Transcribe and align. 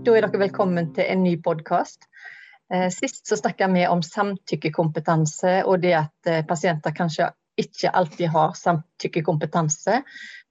da 0.00 0.14
er 0.16 0.24
dere 0.24 0.38
velkommen 0.40 0.94
til 0.96 1.04
en 1.12 1.20
ny 1.26 1.34
podkast. 1.44 2.06
Eh, 2.72 2.88
sist 2.94 3.26
så 3.28 3.36
snakka 3.36 3.66
vi 3.68 3.82
om 3.88 4.00
samtykkekompetanse 4.02 5.58
og 5.68 5.82
det 5.82 5.92
at 5.98 6.30
eh, 6.30 6.44
pasienter 6.48 6.94
kanskje 6.96 7.26
ikke 7.60 7.92
alltid 8.00 8.30
har 8.32 8.54
samtykkekompetanse 8.56 9.98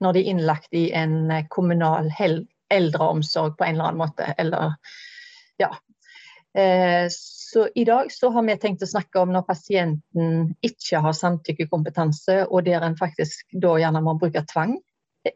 når 0.06 0.14
de 0.14 0.22
er 0.22 0.30
innlagt 0.36 0.78
i 0.78 0.84
en 0.94 1.32
eh, 1.34 1.48
kommunal 1.50 2.12
eldreomsorg 2.70 3.58
på 3.58 3.66
en 3.66 3.80
eller 3.80 3.88
annen 3.88 4.04
måte. 4.04 4.28
Eller, 4.38 4.76
ja. 5.58 5.72
Så 7.10 7.68
i 7.78 7.84
dag 7.86 8.10
så 8.12 8.32
har 8.34 8.44
vi 8.46 8.56
tenkt 8.62 8.84
å 8.84 8.90
snakke 8.90 9.22
om 9.22 9.30
når 9.34 9.46
pasienten 9.48 10.48
ikke 10.66 11.02
har 11.06 11.14
samtykkekompetanse, 11.14 12.40
og 12.50 12.66
der 12.66 12.84
en 12.86 12.98
faktisk 12.98 13.54
da 13.54 13.76
gjerne 13.80 14.02
må 14.06 14.16
bruke 14.22 14.42
tvang 14.50 14.76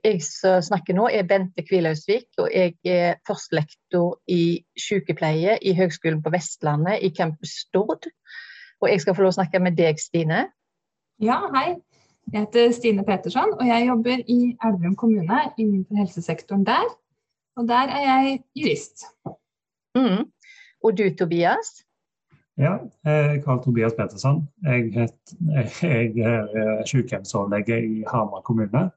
jeg 0.04 0.22
snakker 0.64 0.96
nå, 0.98 1.08
er 1.12 1.26
Bente 1.28 1.64
Kvilhausvik, 1.66 2.28
og 2.42 2.50
jeg 2.54 2.76
er 2.86 3.20
førstelektor 3.28 4.20
i 4.32 4.64
sykepleie 4.80 5.58
i 5.62 5.74
Høgskolen 5.78 6.22
på 6.24 6.32
Vestlandet 6.34 7.04
i 7.04 7.12
campus 7.16 7.56
Stord. 7.66 8.08
Og 8.82 8.90
jeg 8.90 9.02
skal 9.04 9.16
få 9.16 9.26
lov 9.26 9.34
å 9.34 9.38
snakke 9.40 9.62
med 9.64 9.78
deg, 9.80 10.00
Stine. 10.02 10.46
Ja, 11.24 11.40
hei. 11.56 11.76
Jeg 12.32 12.46
heter 12.46 12.72
Stine 12.72 13.04
Petersson, 13.08 13.54
og 13.60 13.68
jeg 13.68 13.88
jobber 13.88 14.24
i 14.32 14.40
Elverum 14.64 14.96
kommune 14.96 15.40
innenfor 15.58 16.00
helsesektoren 16.00 16.66
der. 16.68 16.88
Og 17.60 17.68
der 17.68 17.92
er 17.94 18.04
jeg 18.08 18.40
jurist. 18.56 19.06
Mm. 19.96 20.32
Og 20.84 20.98
du, 20.98 21.04
Tobias? 21.20 21.84
Ja, 22.58 22.78
jeg 23.06 23.30
heter 23.44 23.62
Tobias 23.66 23.94
Petersson. 23.98 24.48
Jeg, 24.64 24.92
het, 24.96 25.36
jeg 25.84 26.18
er 26.18 26.84
sykehjemsoverlege 26.88 27.80
i 27.84 28.04
Hamar 28.08 28.42
kommune 28.48 28.90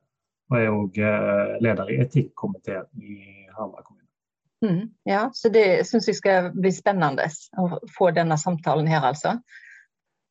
og 0.51 0.59
er 0.59 0.73
òg 0.73 0.99
eh, 1.03 1.55
leder 1.65 1.93
i 1.93 2.01
etikkomiteen 2.05 2.87
i 3.03 3.47
Hamar 3.57 3.83
kommune. 3.83 4.05
Mm, 4.65 4.85
ja, 5.05 5.27
så 5.35 5.51
det 5.53 5.85
syns 5.89 6.09
jeg 6.09 6.19
skal 6.19 6.51
bli 6.55 6.73
spennende 6.73 7.27
å 7.61 7.81
få 7.93 8.11
denne 8.17 8.39
samtalen 8.41 8.89
her, 8.89 9.05
altså. 9.05 9.37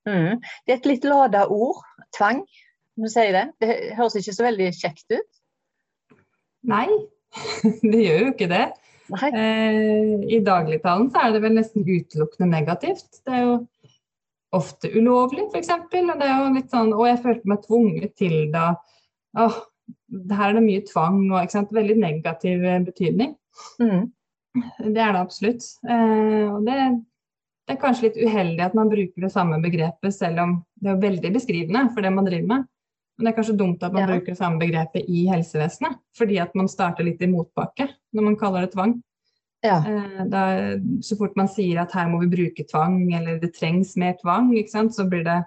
Mm. 0.08 0.42
Det 0.66 0.74
er 0.74 0.80
et 0.80 0.90
litt 0.90 1.06
lada 1.08 1.46
ord, 1.52 1.84
tvang. 2.16 2.44
Må 2.96 3.12
si 3.12 3.26
det. 3.36 3.50
det 3.60 3.76
høres 3.98 4.16
ikke 4.16 4.34
så 4.38 4.46
veldig 4.46 4.72
kjekt 4.78 5.12
ut? 5.12 5.32
Nei, 6.72 6.88
det 7.92 8.02
gjør 8.02 8.22
jo 8.22 8.34
ikke 8.34 8.50
det. 8.52 8.66
Eh, 9.14 10.26
I 10.34 10.42
dagligtalen 10.42 11.12
så 11.14 11.26
er 11.26 11.36
det 11.36 11.44
vel 11.44 11.58
nesten 11.60 11.86
utelukkende 11.86 12.50
negativt. 12.50 13.20
Det 13.26 13.36
er 13.36 13.44
jo 13.44 13.56
ofte 14.56 14.90
ulovlig, 14.96 15.50
f.eks. 15.52 15.74
Og 15.76 15.94
det 15.94 16.30
er 16.30 16.36
jo 16.40 16.52
litt 16.56 16.74
sånn 16.74 16.94
Å, 16.96 17.02
jeg 17.12 17.22
følte 17.26 17.52
meg 17.52 17.66
tvunget 17.68 18.16
til 18.18 18.38
da. 18.54 18.72
Åh, 19.44 19.60
her 20.32 20.50
er 20.50 20.58
det 20.58 20.64
mye 20.66 20.84
tvang 20.88 21.26
og 21.32 21.74
veldig 21.76 21.98
negativ 22.00 22.64
eh, 22.64 22.84
betydning. 22.86 23.36
Mm. 23.82 24.12
Det 24.94 25.02
er 25.02 25.16
det 25.16 25.22
absolutt. 25.22 25.66
Eh, 25.88 26.46
og 26.52 26.64
det, 26.68 26.78
det, 27.66 27.76
er 27.76 27.82
kanskje 27.82 28.10
litt 28.10 28.22
uheldig 28.22 28.64
at 28.64 28.78
man 28.78 28.92
bruker 28.92 29.26
det 29.26 29.34
samme 29.34 29.60
begrepet, 29.64 30.16
selv 30.16 30.44
om 30.46 30.56
det 30.82 30.94
er 30.94 31.04
veldig 31.04 31.34
beskrivende 31.36 31.90
for 31.94 32.06
det 32.06 32.14
man 32.16 32.30
driver 32.30 32.52
med. 32.54 32.70
Men 33.16 33.28
det 33.28 33.32
er 33.32 33.38
kanskje 33.38 33.58
dumt 33.60 33.84
at 33.84 33.96
man 33.96 34.04
ja. 34.04 34.12
bruker 34.12 34.34
det 34.34 34.40
samme 34.40 34.60
begrepet 34.60 35.08
i 35.08 35.26
helsevesenet, 35.32 36.00
fordi 36.18 36.40
at 36.44 36.56
man 36.60 36.72
starter 36.72 37.08
litt 37.08 37.22
i 37.24 37.32
motbakke 37.32 37.88
når 38.16 38.30
man 38.30 38.40
kaller 38.40 38.66
det 38.66 38.74
tvang. 38.76 38.98
Ja. 39.66 39.80
Eh, 39.88 40.24
da, 40.30 40.44
så 41.04 41.18
fort 41.20 41.38
man 41.40 41.50
sier 41.52 41.82
at 41.84 41.96
her 41.96 42.10
må 42.12 42.20
vi 42.24 42.32
bruke 42.32 42.66
tvang, 42.70 43.00
eller 43.16 43.40
det 43.42 43.56
trengs 43.56 43.96
mer 44.00 44.18
tvang, 44.22 44.52
så 44.68 45.08
blir 45.10 45.24
det 45.26 45.42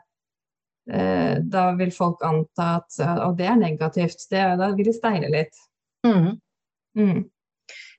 eh, 0.90 1.38
da 1.40 1.64
vil 1.78 1.90
folk 1.94 2.22
anta 2.26 2.68
at 2.80 3.00
Og 3.26 3.36
det 3.38 3.48
er 3.48 3.58
negativt. 3.60 4.24
Det, 4.30 4.44
da 4.60 4.70
vil 4.74 4.88
de 4.88 4.94
steile 4.96 5.32
litt. 5.32 5.58
Mm. 6.06 6.38
Mm. 6.98 7.26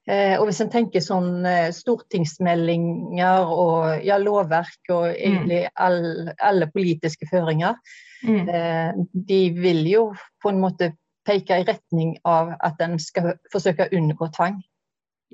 Eh, 0.10 0.36
og 0.40 0.48
hvis 0.48 0.62
en 0.64 0.72
tenker 0.74 1.04
sånn 1.06 1.46
eh, 1.46 1.70
stortingsmeldinger 1.76 3.52
og 3.54 4.06
ja, 4.06 4.18
lovverk 4.22 4.90
og 4.90 5.06
mm. 5.12 5.18
egentlig 5.20 5.60
all, 5.76 6.02
alle 6.42 6.70
politiske 6.74 7.28
føringer, 7.30 7.78
mm. 8.26 8.50
eh, 8.50 9.04
de 9.30 9.42
vil 9.60 9.84
jo 9.90 10.08
på 10.42 10.54
en 10.54 10.64
måte 10.64 10.94
peke 11.30 11.60
i 11.62 11.68
retning 11.68 12.16
av 12.26 12.56
at 12.66 12.82
en 12.82 12.98
skal 13.02 13.36
forsøke 13.54 13.86
å 13.86 14.00
unngå 14.00 14.32
tvang. 14.34 14.58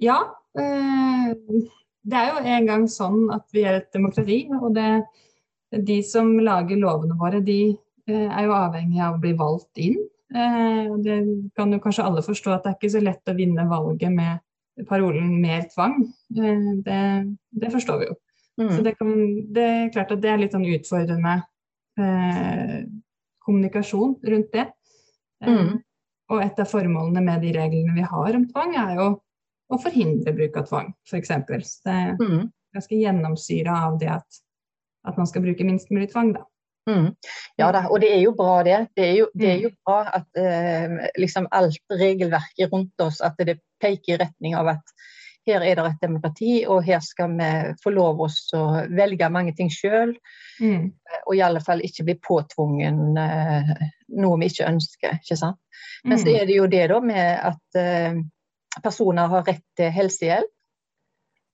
Ja. 0.01 0.19
Eh, 0.59 1.31
det 2.05 2.19
er 2.19 2.33
jo 2.33 2.43
en 2.57 2.67
gang 2.67 2.89
sånn 2.91 3.29
at 3.33 3.47
vi 3.55 3.63
er 3.63 3.79
et 3.79 3.93
demokrati, 3.95 4.43
og 4.59 4.75
det, 4.75 4.89
de 5.71 6.01
som 6.03 6.33
lager 6.39 6.79
lovene 6.79 7.17
våre, 7.19 7.41
de 7.45 7.59
eh, 8.07 8.27
er 8.27 8.45
jo 8.47 8.57
avhengig 8.57 9.01
av 9.01 9.17
å 9.17 9.21
bli 9.23 9.33
valgt 9.37 9.81
inn. 9.81 9.97
Eh, 10.35 10.91
det 11.05 11.17
kan 11.57 11.73
jo 11.73 11.81
kanskje 11.83 12.05
alle 12.05 12.25
forstå 12.25 12.53
at 12.53 12.65
det 12.65 12.73
er 12.73 12.77
ikke 12.79 12.93
så 12.95 13.03
lett 13.03 13.31
å 13.31 13.37
vinne 13.37 13.67
valget 13.69 14.13
med 14.13 14.43
parolen 14.89 15.41
'mer 15.41 15.67
tvang'. 15.71 16.03
Eh, 16.37 16.69
det, 16.85 17.01
det 17.51 17.71
forstår 17.71 17.99
vi 17.99 18.11
jo. 18.11 18.15
Mm. 18.61 18.71
Så 18.71 18.83
det, 18.83 18.95
kan, 18.97 19.11
det, 19.53 19.63
er 19.63 19.91
klart 19.91 20.11
at 20.11 20.21
det 20.23 20.31
er 20.31 20.39
litt 20.39 20.55
sånn 20.55 20.67
utfordrende 20.67 21.35
eh, 21.99 22.85
kommunikasjon 23.43 24.15
rundt 24.23 24.51
det. 24.53 24.69
Mm. 25.43 25.81
Og 26.31 26.41
et 26.41 26.59
av 26.59 26.69
formålene 26.69 27.21
med 27.21 27.43
de 27.43 27.51
reglene 27.53 27.95
vi 27.97 28.05
har 28.05 28.37
om 28.37 28.45
tvang, 28.47 28.75
er 28.79 28.95
jo 28.97 29.09
å 29.65 29.79
forhindre 29.81 30.33
bruk 30.35 30.57
av 30.61 30.69
tvang, 30.69 30.93
f.eks. 31.09 31.33
Det 31.83 31.93
er 31.93 32.15
mm. 32.15 32.47
ganske 32.75 32.99
gjennomsyra 33.01 33.75
av 33.89 33.99
det 34.01 34.11
at 34.15 34.41
at 35.05 35.17
man 35.17 35.29
skal 35.29 35.43
bruke 35.45 35.67
minst 35.67 35.91
mulig 35.93 36.11
tvang, 36.11 36.35
da. 36.37 36.45
Mm. 36.85 37.15
Ja 37.57 37.71
da, 37.73 37.87
og 37.89 37.97
det 38.03 38.11
er 38.13 38.19
jo 38.21 38.35
bra 38.37 38.59
det. 38.63 38.77
Det 38.93 39.05
er 39.07 39.15
jo, 39.17 39.29
det 39.33 39.47
er 39.49 39.61
jo 39.63 39.71
mm. 39.73 39.77
bra 39.87 39.99
at 40.19 40.37
eh, 40.37 40.97
liksom 41.17 41.47
alt 41.51 41.81
regelverket 41.89 42.73
rundt 42.73 43.01
oss 43.01 43.21
at 43.25 43.39
det 43.41 43.57
peker 43.81 44.13
i 44.13 44.19
retning 44.21 44.57
av 44.57 44.75
at 44.75 44.95
her 45.45 45.61
er 45.61 45.77
det 45.77 45.85
et 45.85 46.01
demokrati, 46.01 46.53
og 46.65 46.85
her 46.85 47.01
skal 47.05 47.35
vi 47.37 47.49
få 47.83 47.91
lov 47.93 48.21
oss 48.25 48.39
å 48.57 48.63
velge 48.89 49.29
mange 49.29 49.53
ting 49.57 49.69
sjøl. 49.69 50.15
Mm. 50.61 50.87
Og 51.25 51.35
i 51.37 51.43
alle 51.45 51.61
fall 51.61 51.83
ikke 51.85 52.05
bli 52.07 52.15
påtvungen 52.21 53.19
eh, 53.21 53.75
noe 54.21 54.39
vi 54.41 54.49
ikke 54.49 54.69
ønsker. 54.71 55.19
ikke 55.21 55.37
sant? 55.37 55.61
Men 56.05 56.21
så 56.21 56.29
mm. 56.29 56.35
er 56.39 56.49
det 56.49 56.57
jo 56.57 56.65
det 56.71 56.87
da 56.89 56.99
med 57.01 57.45
at 57.51 57.79
eh, 57.81 58.17
personer 58.81 59.29
har 59.31 59.45
rett 59.45 59.65
til 59.77 59.93
helsehjelp, 59.93 60.51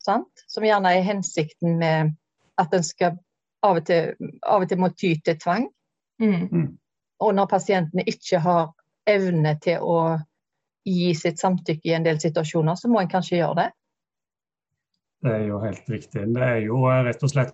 sant? 0.02 0.48
som 0.50 0.66
gjerne 0.66 0.96
er 0.96 1.06
hensikten 1.06 1.78
med 1.82 2.16
at 2.62 2.72
en 2.74 2.86
skal 2.86 3.20
av 3.68 3.80
og 3.80 3.86
til, 3.88 4.16
av 4.42 4.64
og 4.64 4.70
til 4.70 4.82
må 4.82 4.92
ty 4.96 5.14
til 5.26 5.40
tvang. 5.42 5.70
Mm. 6.22 6.48
mm. 6.52 6.70
Og 7.22 7.36
når 7.38 7.50
pasientene 7.52 8.04
ikke 8.10 8.40
har 8.42 8.72
evne 9.10 9.54
til 9.62 9.84
å 9.86 9.98
gi 10.88 11.12
sitt 11.14 11.38
samtykke 11.38 11.92
i 11.92 11.94
en 11.94 12.06
del 12.06 12.18
situasjoner, 12.22 12.76
så 12.76 12.90
må 12.90 13.02
en 13.02 13.12
kanskje 13.12 13.38
gjøre 13.38 13.58
det. 13.60 13.68
Det 15.22 15.34
er 15.36 15.44
jo 15.46 15.60
helt 15.62 15.90
riktig. 15.94 16.24
Det 16.34 16.46
er 16.48 16.64
jo 16.66 16.80
eh, 16.90 17.04
rett 17.06 17.22
og 17.22 17.30
slett 17.30 17.54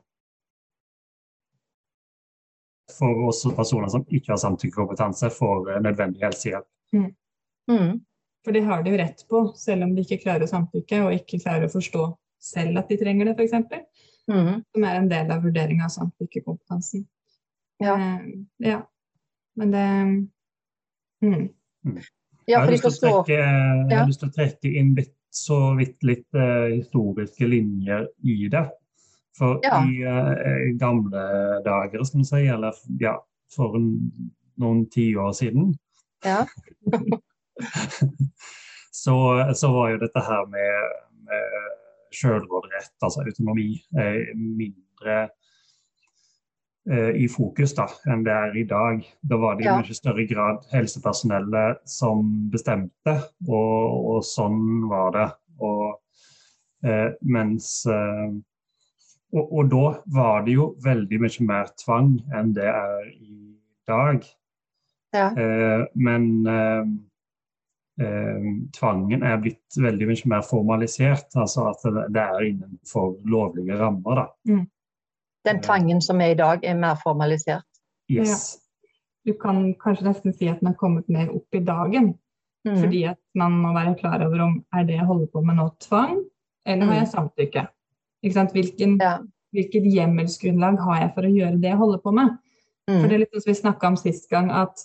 for 2.97 3.27
oss 3.27 3.43
personer 3.55 3.91
som 3.91 4.05
ikke 4.07 4.31
har 4.31 4.39
samtykkekompetanse, 4.41 5.29
får 5.35 5.73
eh, 5.73 5.81
nødvendig 5.83 6.23
helsehjelp. 6.23 6.67
Mm. 6.95 7.09
Mm. 7.71 7.99
For 8.45 8.55
det 8.55 8.63
har 8.63 8.83
de 8.83 8.93
jo 8.93 9.01
rett 9.01 9.25
på, 9.27 9.43
selv 9.59 9.83
om 9.83 9.95
de 9.95 10.05
ikke 10.05 10.21
klarer 10.23 10.47
å 10.47 10.51
samtykke 10.51 11.03
og 11.03 11.17
ikke 11.17 11.41
klarer 11.43 11.67
å 11.67 11.73
forstå 11.73 12.07
selv 12.47 12.79
at 12.79 12.91
de 12.91 12.99
trenger 13.01 13.27
det, 13.27 13.35
f.eks. 13.35 13.96
Mm. 14.31 14.63
Som 14.71 14.83
er 14.83 14.99
en 14.99 15.09
del 15.11 15.31
av 15.31 15.43
vurderinga 15.45 15.87
av 15.87 15.93
samtykkekompetansen. 15.93 17.05
Ja. 17.83 17.95
Eh, 17.95 18.25
ja. 18.69 18.81
Men 19.55 19.71
det 19.71 19.85
mm. 21.21 21.47
Mm. 21.85 22.01
Ja, 22.47 22.61
jeg, 22.63 22.79
har 22.83 22.91
trekke, 22.95 23.37
jeg 23.37 23.97
har 23.97 24.07
lyst 24.07 24.21
til 24.23 24.29
å 24.29 24.35
trekke 24.35 24.73
inn 24.79 24.93
litt, 24.95 25.13
så 25.33 25.57
vidt 25.77 26.03
litt 26.07 26.37
uh, 26.37 26.69
historiske 26.71 27.47
linjer 27.47 28.07
i 28.23 28.47
det. 28.51 28.63
For 29.37 29.59
ja. 29.65 29.81
i 29.83 29.99
uh, 30.07 30.69
gamle 30.79 31.23
dager, 31.65 32.05
skal 32.07 32.23
man 32.23 32.29
si, 32.29 32.45
eller 32.47 32.79
ja, 33.01 33.17
for 33.53 33.75
en, 33.77 33.89
noen 34.57 34.85
tiår 34.93 35.35
siden 35.37 35.75
ja. 36.25 36.45
så, 38.91 39.17
så, 39.55 39.71
var 39.73 39.91
jo 39.91 39.99
dette 40.01 40.23
her 40.25 40.45
med, 40.49 40.95
med 41.27 41.67
selvråderett, 42.15 42.93
altså 43.03 43.23
autonomi, 43.25 43.73
er 43.97 44.31
mindre 44.35 45.17
eh, 46.89 47.13
i 47.23 47.27
fokus 47.31 47.75
da, 47.77 47.87
enn 48.09 48.25
det 48.25 48.33
er 48.33 48.57
i 48.57 48.65
dag. 48.69 49.03
Da 49.21 49.39
var 49.41 49.57
det 49.57 49.65
i 49.65 49.69
ja. 49.69 49.77
mye 49.79 49.97
større 49.97 50.27
grad 50.29 50.67
helsepersonellet 50.73 51.83
som 51.89 52.25
bestemte, 52.53 53.17
og, 53.47 53.97
og 54.15 54.21
sånn 54.27 54.87
var 54.91 55.13
det. 55.17 55.27
Og, 55.67 55.97
eh, 56.85 57.09
mens 57.27 57.81
eh, 57.91 58.29
og, 59.35 59.43
og, 59.43 59.63
da 59.73 59.85
var 60.15 60.47
det 60.47 60.55
jo 60.55 60.71
veldig 60.85 61.21
mye 61.23 61.47
mer 61.49 61.71
tvang 61.81 62.15
enn 62.35 62.53
det 62.55 62.69
er 62.71 63.11
i 63.11 63.37
dag. 63.89 64.23
Ja. 65.15 65.31
Eh, 65.31 65.83
men 65.95 66.29
eh, 68.01 68.05
eh, 68.07 68.47
tvangen 68.77 69.23
er 69.23 69.39
blitt 69.41 69.77
veldig 69.77 70.09
mye 70.09 70.31
mer 70.33 70.45
formalisert. 70.45 71.29
Altså 71.35 71.69
at 71.71 71.83
det 72.13 72.23
er 72.23 72.49
innenfor 72.51 73.17
lovlige 73.25 73.79
rammer. 73.79 74.21
Da. 74.21 74.53
Mm. 74.53 74.65
Den 75.47 75.61
tvangen 75.63 76.01
som 76.03 76.21
er 76.21 76.33
i 76.33 76.39
dag, 76.39 76.63
er 76.63 76.79
mer 76.79 76.97
formalisert? 77.03 77.67
Yes. 78.11 78.31
Ja. 78.31 78.63
Du 79.27 79.33
kan 79.39 79.73
kanskje 79.81 80.07
nesten 80.07 80.33
si 80.33 80.47
at 80.47 80.61
den 80.61 80.71
har 80.71 80.79
kommet 80.79 81.09
mer 81.11 81.29
opp 81.35 81.55
i 81.55 81.63
dagen. 81.63 82.13
Mm. 82.67 82.77
Fordi 82.81 83.03
at 83.11 83.19
man 83.35 83.55
må 83.61 83.71
være 83.75 83.95
klar 83.99 84.23
over 84.25 84.43
om 84.43 84.59
er 84.75 84.83
det 84.87 84.97
jeg 84.97 85.07
holder 85.07 85.27
på 85.31 85.41
med 85.45 85.55
nå 85.59 85.69
tvang, 85.83 86.19
eller 86.67 86.89
har 86.89 87.01
jeg 87.01 87.09
samtykke? 87.13 87.63
Ikke 88.23 88.35
sant? 88.35 88.51
Hvilken, 88.55 88.97
ja. 89.01 89.17
Hvilket 89.55 89.85
hjemmelsgrunnlag 89.87 90.79
har 90.83 91.01
jeg 91.01 91.11
for 91.15 91.27
å 91.27 91.31
gjøre 91.31 91.59
det 91.63 91.69
jeg 91.71 91.79
holder 91.79 92.01
på 92.03 92.11
med? 92.17 92.33
Mm. 92.87 92.97
For 92.99 93.07
det 93.07 93.15
er 93.15 93.21
litt 93.23 93.37
som 93.37 93.51
vi 93.51 93.55
snakka 93.61 93.91
om 93.91 93.97
sist 93.99 94.27
gang, 94.31 94.49
at 94.51 94.83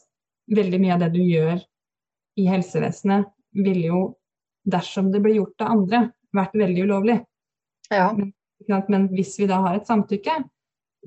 veldig 0.53 0.81
mye 0.83 0.95
av 0.95 1.03
det 1.03 1.11
du 1.17 1.23
gjør 1.23 1.59
i 2.41 2.47
helsevesenet, 2.49 3.29
ville 3.53 3.87
jo, 3.87 4.03
dersom 4.65 5.11
det 5.13 5.21
blir 5.21 5.41
gjort 5.41 5.65
av 5.65 5.75
andre, 5.77 6.01
vært 6.33 6.57
veldig 6.57 6.87
ulovlig. 6.87 7.19
Ja. 7.93 8.13
Men, 8.17 8.33
men, 8.89 9.07
hvis 9.13 9.37
vi 9.41 9.49
da 9.51 9.61
har 9.67 9.77
et 9.77 9.89
samtykke, 9.91 10.39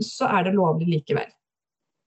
så 0.04 0.30
er 0.30 0.48
det 0.48 0.56
lovlig 0.58 0.90
likevel. 0.92 1.30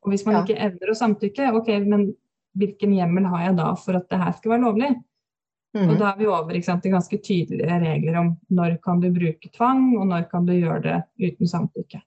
Og 0.04 0.12
hvis 0.12 0.24
man 0.28 0.38
ja. 0.38 0.44
ikke 0.44 0.60
evner 0.68 0.92
å 0.92 0.98
samtykke, 0.98 1.50
ok, 1.58 1.70
men 1.88 2.10
hvilken 2.58 2.94
hjemmel 2.94 3.26
har 3.32 3.48
jeg 3.48 3.58
da 3.58 3.68
for 3.78 3.98
at 3.98 4.08
det 4.12 4.20
her 4.20 4.34
skal 4.36 4.54
være 4.54 4.66
lovlig? 4.66 4.90
Mm. 5.76 5.90
Og 5.90 5.98
da 6.00 6.12
er 6.12 6.20
vi 6.20 6.28
over 6.30 6.60
sant, 6.64 6.82
til 6.84 6.94
ganske 6.94 7.18
tydelige 7.24 7.80
regler 7.82 8.20
om 8.22 8.30
når 8.54 8.78
kan 8.84 9.02
du 9.02 9.10
bruke 9.14 9.50
tvang, 9.54 9.90
og 9.98 10.06
når 10.12 10.28
kan 10.30 10.46
du 10.48 10.54
gjøre 10.54 10.80
det 10.86 10.98
uten 11.28 11.50
samtykke. 11.50 12.00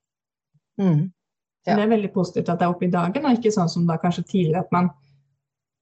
Mm. 0.80 1.10
Ja. 1.62 1.76
Det 1.76 1.84
er 1.84 1.92
veldig 1.92 2.10
positivt 2.14 2.50
at 2.50 2.58
det 2.58 2.66
er 2.66 2.74
oppe 2.74 2.88
i 2.88 2.92
dagen, 2.92 3.26
og 3.26 3.38
ikke 3.38 3.52
sånn 3.54 3.70
som 3.70 3.86
da 3.86 3.98
kanskje 4.02 4.26
tidligere 4.26 4.64
at 4.64 4.72
man 4.74 4.90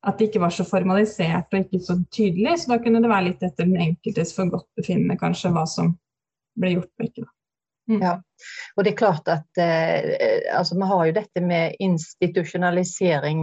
at 0.07 0.17
det 0.19 0.31
ikke 0.31 0.41
var 0.41 0.55
så 0.55 0.65
formalisert 0.65 1.53
og 1.53 1.65
ikke 1.65 1.83
så 1.85 1.99
tydelig. 2.15 2.57
Så 2.61 2.73
da 2.73 2.79
kunne 2.81 3.03
det 3.03 3.11
være 3.11 3.27
litt 3.29 3.45
etter 3.45 3.69
den 3.69 3.81
enkeltes 3.91 4.33
forgodtbefinnende 4.37 5.19
kanskje 5.21 5.53
hva 5.55 5.67
som 5.69 5.93
ble 6.61 6.77
gjort 6.79 6.91
og 6.97 7.07
ikke. 7.09 7.27
Mm. 7.91 8.03
Ja, 8.05 8.13
og 8.77 8.85
det 8.87 8.93
er 8.93 8.99
klart 9.01 9.29
at 9.33 9.59
eh, 9.59 10.45
altså, 10.55 10.77
Vi 10.79 10.89
har 10.93 11.07
jo 11.09 11.15
dette 11.17 11.41
med 11.43 11.81
institusjonalisering 11.83 13.41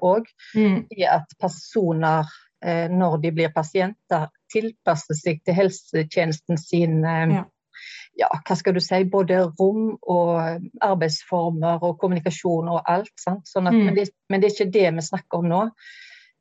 òg. 0.00 0.30
Eh, 0.54 0.60
mm. 0.62 0.78
I 0.96 1.08
at 1.12 1.34
personer, 1.42 2.30
eh, 2.64 2.86
når 2.90 3.18
de 3.26 3.34
blir 3.36 3.52
pasienter, 3.54 4.30
tilpasser 4.52 5.18
seg 5.18 5.42
til 5.44 5.58
helsetjenesten 5.60 6.60
sin 6.60 7.02
eh, 7.04 7.36
ja 7.38 7.48
ja, 8.18 8.28
hva 8.28 8.56
skal 8.56 8.76
du 8.76 8.80
si, 8.82 9.02
både 9.08 9.40
rom 9.58 9.92
og 9.96 10.68
arbeidsformer 10.84 11.82
og 11.82 11.98
kommunikasjon 12.00 12.70
og 12.72 12.80
alt. 12.90 13.12
Sånn 13.18 13.68
at, 13.70 13.76
mm. 13.76 13.84
men, 13.86 13.98
det, 13.98 14.08
men, 14.28 14.42
det, 14.42 14.50
er 14.50 14.56
ikke 14.56 14.74
det 14.74 14.88
vi 14.98 15.04
snakker 15.08 15.42
om 15.42 15.48
nå. 15.52 15.60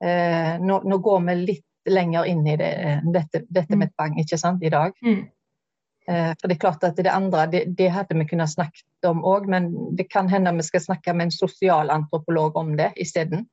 Eh, 0.04 0.56
nå, 0.62 0.82
nå, 0.88 0.98
går 1.04 1.22
vi 1.30 1.38
litt 1.42 1.68
lenger 1.90 2.28
inn 2.30 2.44
i 2.46 2.58
det, 2.60 2.74
dette, 3.14 3.46
dette, 3.50 3.78
med 3.78 3.90
et 3.90 3.96
bang 3.98 4.20
ikke 4.22 4.38
sant, 4.38 4.62
i 4.64 4.74
dag. 4.74 4.94
Mm. 5.06 5.24
Eh, 6.10 6.30
for 6.36 6.50
Det 6.50 6.58
er 6.58 6.62
klart 6.62 6.84
at 6.86 7.00
det 7.00 7.14
andre 7.14 7.48
det, 7.50 7.64
det 7.78 7.90
hadde 7.94 8.18
vi 8.20 8.28
kunnet 8.30 8.52
snakket 8.52 9.10
om 9.10 9.24
òg, 9.26 9.48
men 9.50 9.72
det 9.98 10.10
kan 10.12 10.30
hende 10.30 10.54
vi 10.58 10.68
skal 10.68 10.84
snakke 10.84 11.16
med 11.16 11.30
en 11.30 11.36
sosialantropolog 11.36 12.58
om 12.58 12.76
det 12.78 12.92
isteden. 13.02 13.48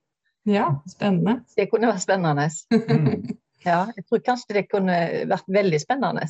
Ja, 0.48 0.70
spennende. 0.88 1.42
Det 1.56 1.68
kunne 1.70 1.92
vært 1.92 2.06
spennende. 2.06 2.48
Mm. 2.72 3.36
Ja, 3.66 3.88
jeg 3.90 4.04
tror 4.06 4.20
kanskje 4.22 4.54
det 4.54 4.68
kunne 4.70 4.94
vært 5.26 5.48
veldig 5.50 5.80
spennende. 5.82 6.28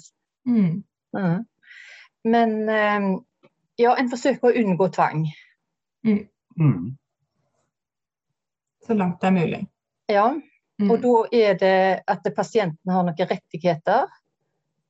Mm. 0.48 0.78
Men 2.28 2.68
eh, 2.68 3.08
ja, 3.80 3.94
en 3.96 4.10
forsøker 4.10 4.50
å 4.50 4.62
unngå 4.62 4.88
tvang. 4.94 5.24
Mm. 6.06 6.22
Mm. 6.58 6.84
Så 8.86 8.96
langt 8.98 9.20
det 9.22 9.30
er 9.30 9.36
mulig. 9.36 9.60
Ja, 10.08 10.26
mm. 10.80 10.90
og 10.90 11.00
da 11.04 11.14
er 11.36 11.58
det 11.60 11.78
at 12.08 12.28
pasienten 12.36 12.92
har 12.92 13.06
noen 13.06 13.30
rettigheter, 13.32 14.08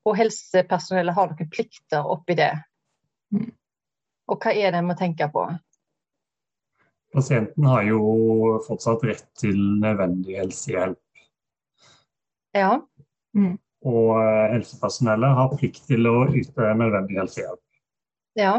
og 0.08 0.16
helsepersonellet 0.16 1.16
har 1.16 1.32
noen 1.32 1.50
plikter 1.52 2.06
oppi 2.16 2.38
det. 2.38 2.52
Mm. 3.34 3.50
Og 4.28 4.44
hva 4.44 4.54
er 4.54 4.72
det 4.72 4.80
en 4.80 4.88
må 4.88 4.96
tenke 4.96 5.28
på? 5.32 5.46
Pasienten 7.12 7.64
har 7.64 7.86
jo 7.88 8.00
fortsatt 8.66 9.04
rett 9.08 9.28
til 9.40 9.56
nødvendig 9.82 10.36
helsehjelp. 10.40 11.00
Ja. 12.56 12.76
Mm 13.36 13.56
og 13.86 14.16
eh, 14.18 14.48
helsepersonellet 14.56 15.38
har 15.38 15.54
plikt 15.54 15.84
til 15.90 16.08
å 16.10 16.16
yte 16.34 16.72
nødvendig 16.78 17.20
helsehjelp. 17.20 17.62
Ja. 18.38 18.58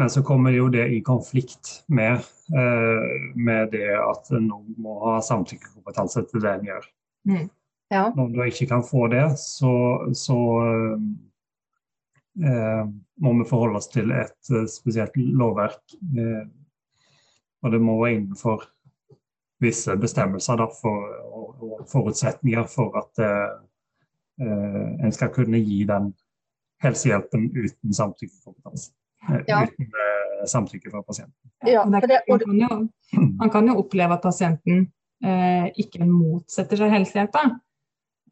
Men 0.00 0.10
så 0.12 0.22
kommer 0.24 0.54
jo 0.54 0.68
det 0.72 0.86
i 0.94 1.00
konflikt 1.04 1.82
med, 1.92 2.20
eh, 2.56 3.08
med 3.36 3.72
det 3.74 3.94
at 4.00 4.30
noen 4.36 4.76
må 4.80 4.98
ha 5.04 5.18
samtykkekompetanse 5.24 6.24
til 6.30 6.44
det 6.44 6.54
en 6.56 6.70
gjør. 6.70 6.86
Mm. 7.28 7.48
Ja. 7.90 8.04
Når 8.16 8.30
du 8.32 8.40
ikke 8.46 8.68
kan 8.70 8.84
få 8.86 9.08
det, 9.10 9.24
så, 9.42 9.74
så 10.14 10.38
eh, 12.44 12.84
må 13.20 13.32
vi 13.40 13.48
forholde 13.50 13.80
oss 13.80 13.90
til 13.92 14.12
et 14.14 14.52
eh, 14.54 14.68
spesielt 14.70 15.16
lovverk. 15.16 15.82
Eh, 16.14 16.44
og 17.60 17.74
det 17.74 17.80
må 17.84 17.98
være 18.00 18.20
innenfor 18.20 18.64
visse 19.60 19.96
bestemmelser 20.00 20.56
da, 20.60 20.66
for, 20.80 21.08
og, 21.28 21.48
og, 21.64 21.84
forutsetninger 21.90 22.66
for 22.70 22.96
at 23.00 23.22
uh, 23.24 23.58
en 25.04 25.12
skal 25.12 25.32
kunne 25.34 25.60
gi 25.60 25.82
den 25.88 26.14
helsehjelpen 26.80 27.50
uten 27.52 27.94
samtykkekompetanse. 27.94 28.92
Ja. 29.48 29.66
Uten 29.66 29.90
samtykke 30.48 30.90
fra 30.90 31.02
pasienten. 31.04 31.50
Ja, 31.66 31.82
det, 31.84 32.22
man, 32.28 32.38
kan 32.40 32.60
jo, 32.62 32.78
man, 33.42 33.50
kan 33.52 33.68
jo, 33.68 33.74
oppleve 33.82 34.16
at 34.16 34.22
pasienten 34.24 34.86
eh, 35.20 35.66
ikke 35.76 36.06
motsetter 36.08 36.80
seg 36.80 36.94
helsehjelpa. 36.94 37.42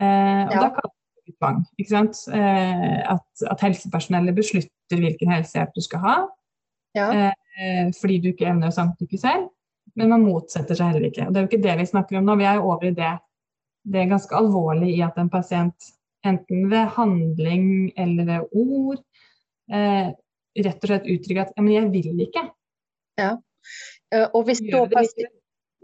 og 0.00 0.54
ja. 0.54 0.62
da 0.62 0.70
kan 0.78 0.88
det 1.26 1.34
tvang. 1.36 1.60
Ikke 1.76 1.92
sant? 1.92 2.22
At, 2.32 3.28
at, 3.50 3.66
helsepersonellet 3.66 4.38
beslutter 4.40 5.04
hvilken 5.04 5.34
helsehjelp 5.36 5.76
du 5.76 5.84
skal 5.84 6.04
ha. 6.06 6.16
Ja. 6.96 7.28
fordi 8.00 8.16
du 8.24 8.30
ikke 8.30 8.46
evner 8.48 8.72
å 8.72 8.74
samtykke 8.74 9.18
selv 9.20 9.50
men 9.98 10.12
man 10.12 10.26
motsetter 10.26 10.78
seg 10.78 10.92
heller 10.92 11.08
ikke. 11.08 11.26
Og 11.26 11.34
det 11.34 11.40
er 11.40 11.44
jo 11.44 11.50
ikke 11.50 11.64
det 11.64 11.76
vi 11.80 11.88
snakker 11.90 12.20
om 12.20 12.28
nå. 12.28 12.36
Vi 12.38 12.46
er 12.46 12.60
jo 12.60 12.68
over 12.70 12.86
i 12.86 12.94
det. 12.94 13.14
Det 13.88 14.02
er 14.02 14.12
ganske 14.12 14.36
alvorlig 14.38 14.92
i 14.94 15.02
at 15.06 15.18
en 15.18 15.30
pasient, 15.32 15.90
enten 16.26 16.68
ved 16.70 16.94
handling 16.94 17.66
eller 17.98 18.28
ved 18.28 18.56
ord, 18.62 19.02
eh, 19.72 20.14
rett 20.58 20.84
og 20.84 20.90
slett 20.90 21.10
uttrykker 21.10 21.44
at 21.44 21.52
ja, 21.56 21.64
men 21.64 21.74
jeg 21.74 21.90
vil 21.94 22.24
ikke. 22.26 22.44
Ja. 23.18 23.34
Eh, 24.14 24.26
og 24.26 24.46
hvis 24.48 24.62
da, 24.66 24.84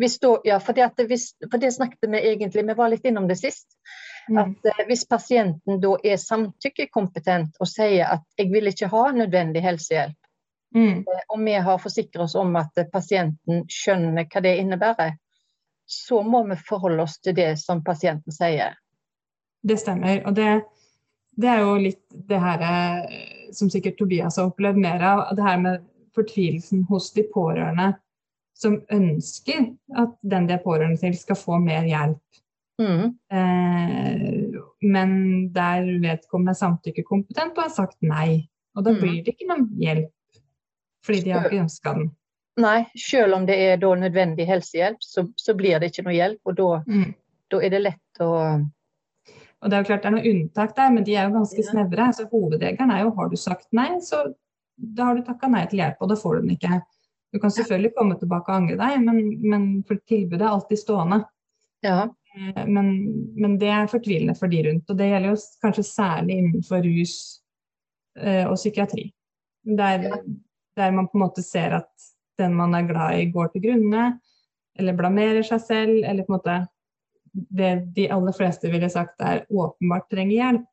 hvis 0.00 0.18
da, 0.22 0.32
ja, 0.46 0.58
for 0.62 0.76
det, 0.76 1.06
hvis, 1.10 1.28
for 1.50 1.62
det, 1.62 1.72
snakket 1.74 2.10
vi 2.10 2.22
egentlig, 2.32 2.66
vi 2.66 2.76
var 2.78 2.90
litt 2.92 3.06
innom 3.06 3.28
det 3.30 3.38
sist. 3.40 3.78
Mm. 4.28 4.38
At 4.40 4.70
eh, 4.70 4.84
Hvis 4.88 5.06
pasienten 5.08 5.80
da 5.82 5.94
er 6.02 6.20
samtykkekompetent 6.20 7.58
og 7.60 7.68
sier 7.68 8.14
at 8.16 8.24
'jeg 8.38 8.52
vil 8.52 8.70
ikke 8.70 8.88
ha 8.88 9.10
nødvendig 9.12 9.62
helsehjelp', 9.62 10.23
Mm. 10.74 10.98
Eh, 10.98 11.24
og 11.28 11.44
vi 11.44 11.54
har 11.66 11.82
forsikret 11.82 12.24
oss 12.26 12.34
om 12.38 12.54
at 12.58 12.78
pasienten 12.92 13.64
skjønner 13.70 14.26
hva 14.30 14.42
det 14.44 14.56
innebærer. 14.62 15.16
Så 15.86 16.22
må 16.24 16.42
vi 16.48 16.56
forholde 16.68 17.04
oss 17.04 17.18
til 17.20 17.36
det 17.36 17.52
som 17.60 17.84
pasienten 17.84 18.32
sier. 18.32 18.78
Det 19.64 19.76
stemmer. 19.80 20.22
Og 20.28 20.34
det, 20.36 20.64
det 21.36 21.50
er 21.50 21.60
jo 21.64 21.74
litt 21.80 22.04
det 22.28 22.40
her 22.40 22.64
eh, 22.68 23.50
som 23.54 23.70
sikkert 23.70 23.98
Tobias 24.00 24.40
har 24.40 24.50
opplevd 24.50 24.80
mer 24.80 25.04
av. 25.04 25.26
Det 25.36 25.44
her 25.44 25.60
med 25.60 25.84
fortvilelsen 26.14 26.84
hos 26.90 27.12
de 27.14 27.26
pårørende 27.34 27.92
som 28.54 28.78
ønsker 28.94 29.66
at 29.98 30.14
den 30.22 30.46
de 30.48 30.54
er 30.54 30.62
pårørende 30.62 31.00
til, 31.02 31.16
skal 31.18 31.38
få 31.38 31.58
mer 31.62 31.86
hjelp. 31.88 32.20
Mm. 32.78 33.14
Eh, 33.34 34.58
men 34.82 35.14
der 35.54 35.86
vedkommende 36.02 36.54
er 36.54 36.60
samtykkekompetent 36.60 37.58
og 37.58 37.66
har 37.66 37.74
sagt 37.74 37.98
nei. 38.02 38.46
Og 38.74 38.86
da 38.86 38.94
mm. 38.94 39.00
blir 39.02 39.18
det 39.22 39.34
ikke 39.34 39.50
noen 39.50 39.66
hjelp 39.78 40.10
fordi 41.04 41.24
de 41.26 41.34
har 41.34 41.48
ikke 41.48 41.64
ønska 41.64 41.94
den. 41.98 42.12
Nei, 42.62 42.84
selv 42.98 43.34
om 43.34 43.46
det 43.48 43.56
er 43.58 43.80
da 43.82 43.90
nødvendig 43.98 44.46
helsehjelp, 44.46 45.02
så, 45.02 45.26
så, 45.36 45.56
blir 45.58 45.80
det 45.82 45.90
ikke 45.90 46.04
noe 46.06 46.14
hjelp. 46.14 46.40
Og 46.46 46.56
da, 46.58 46.70
mm. 46.86 47.10
da, 47.50 47.60
er 47.60 47.74
det 47.74 47.82
lett 47.82 48.22
å 48.22 48.30
Og 49.64 49.70
Det 49.70 49.76
er 49.76 49.82
jo 49.82 49.88
klart 49.88 50.02
det 50.04 50.10
er 50.10 50.14
noen 50.14 50.30
unntak 50.30 50.74
der, 50.76 50.90
men 50.94 51.04
de 51.06 51.14
er 51.16 51.28
jo 51.28 51.38
ganske 51.38 51.62
ja. 51.62 51.68
snevre. 51.70 52.08
Så 52.14 52.28
Hovedregelen 52.30 52.92
er 52.94 53.04
jo 53.04 53.14
har 53.18 53.30
du 53.32 53.36
sagt 53.40 53.66
nei, 53.74 53.88
så 54.04 54.26
da 54.76 55.08
har 55.08 55.18
du 55.18 55.24
takka 55.26 55.48
nei 55.50 55.64
til 55.70 55.80
hjelp, 55.80 56.02
og 56.02 56.10
da 56.10 56.18
får 56.20 56.36
du 56.36 56.44
den 56.44 56.56
ikke. 56.56 56.80
Du 57.34 57.40
kan 57.42 57.50
selvfølgelig 57.50 57.94
komme 57.96 58.18
tilbake 58.18 58.52
og 58.52 58.60
angre 58.60 58.76
deg, 58.78 59.00
men, 59.02 59.16
men 59.42 59.64
tilbudet 60.06 60.44
er 60.44 60.52
alltid 60.52 60.78
stående. 60.78 61.24
Ja. 61.82 62.04
Eh, 62.36 62.66
men, 62.66 62.92
men, 63.34 63.56
det 63.58 63.72
er 63.74 63.90
fortvilende 63.90 64.36
for 64.38 64.52
de 64.52 64.62
rundt. 64.68 64.90
Og 64.90 64.98
det 64.98 65.08
gjelder 65.10 65.32
jo 65.32 65.40
kanskje 65.64 65.86
særlig 65.88 66.38
innenfor 66.38 66.86
rus 66.86 67.16
eh, 68.20 68.44
og 68.46 68.54
psykiatri. 68.60 69.08
Der, 69.64 70.06
der 70.76 70.94
man 70.94 71.08
på 71.08 71.18
en 71.18 71.24
måte 71.26 71.42
ser 71.42 71.78
at 71.80 72.10
den 72.38 72.54
man 72.58 72.74
er 72.74 72.88
glad 72.88 73.18
i, 73.18 73.30
går 73.30 73.52
til 73.52 73.62
grunne, 73.68 74.06
eller 74.78 74.96
blamerer 74.98 75.44
seg 75.46 75.62
selv, 75.62 76.00
eller 76.02 76.26
på 76.26 76.32
en 76.32 76.38
måte 76.38 76.56
det 77.34 77.74
de 77.94 78.08
aller 78.14 78.34
fleste 78.34 78.70
ville 78.70 78.90
sagt 78.90 79.22
er 79.22 79.44
åpenbart 79.50 80.06
trenger 80.10 80.34
hjelp, 80.34 80.68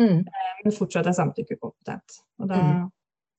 mm. 0.00 0.18
Eh, 0.18 0.54
men 0.64 0.76
fortsatt 0.76 1.08
er 1.08 1.16
samtykkekompetent. 1.16 2.20
Og 2.40 2.48
da, 2.48 2.60
mm. 2.60 2.86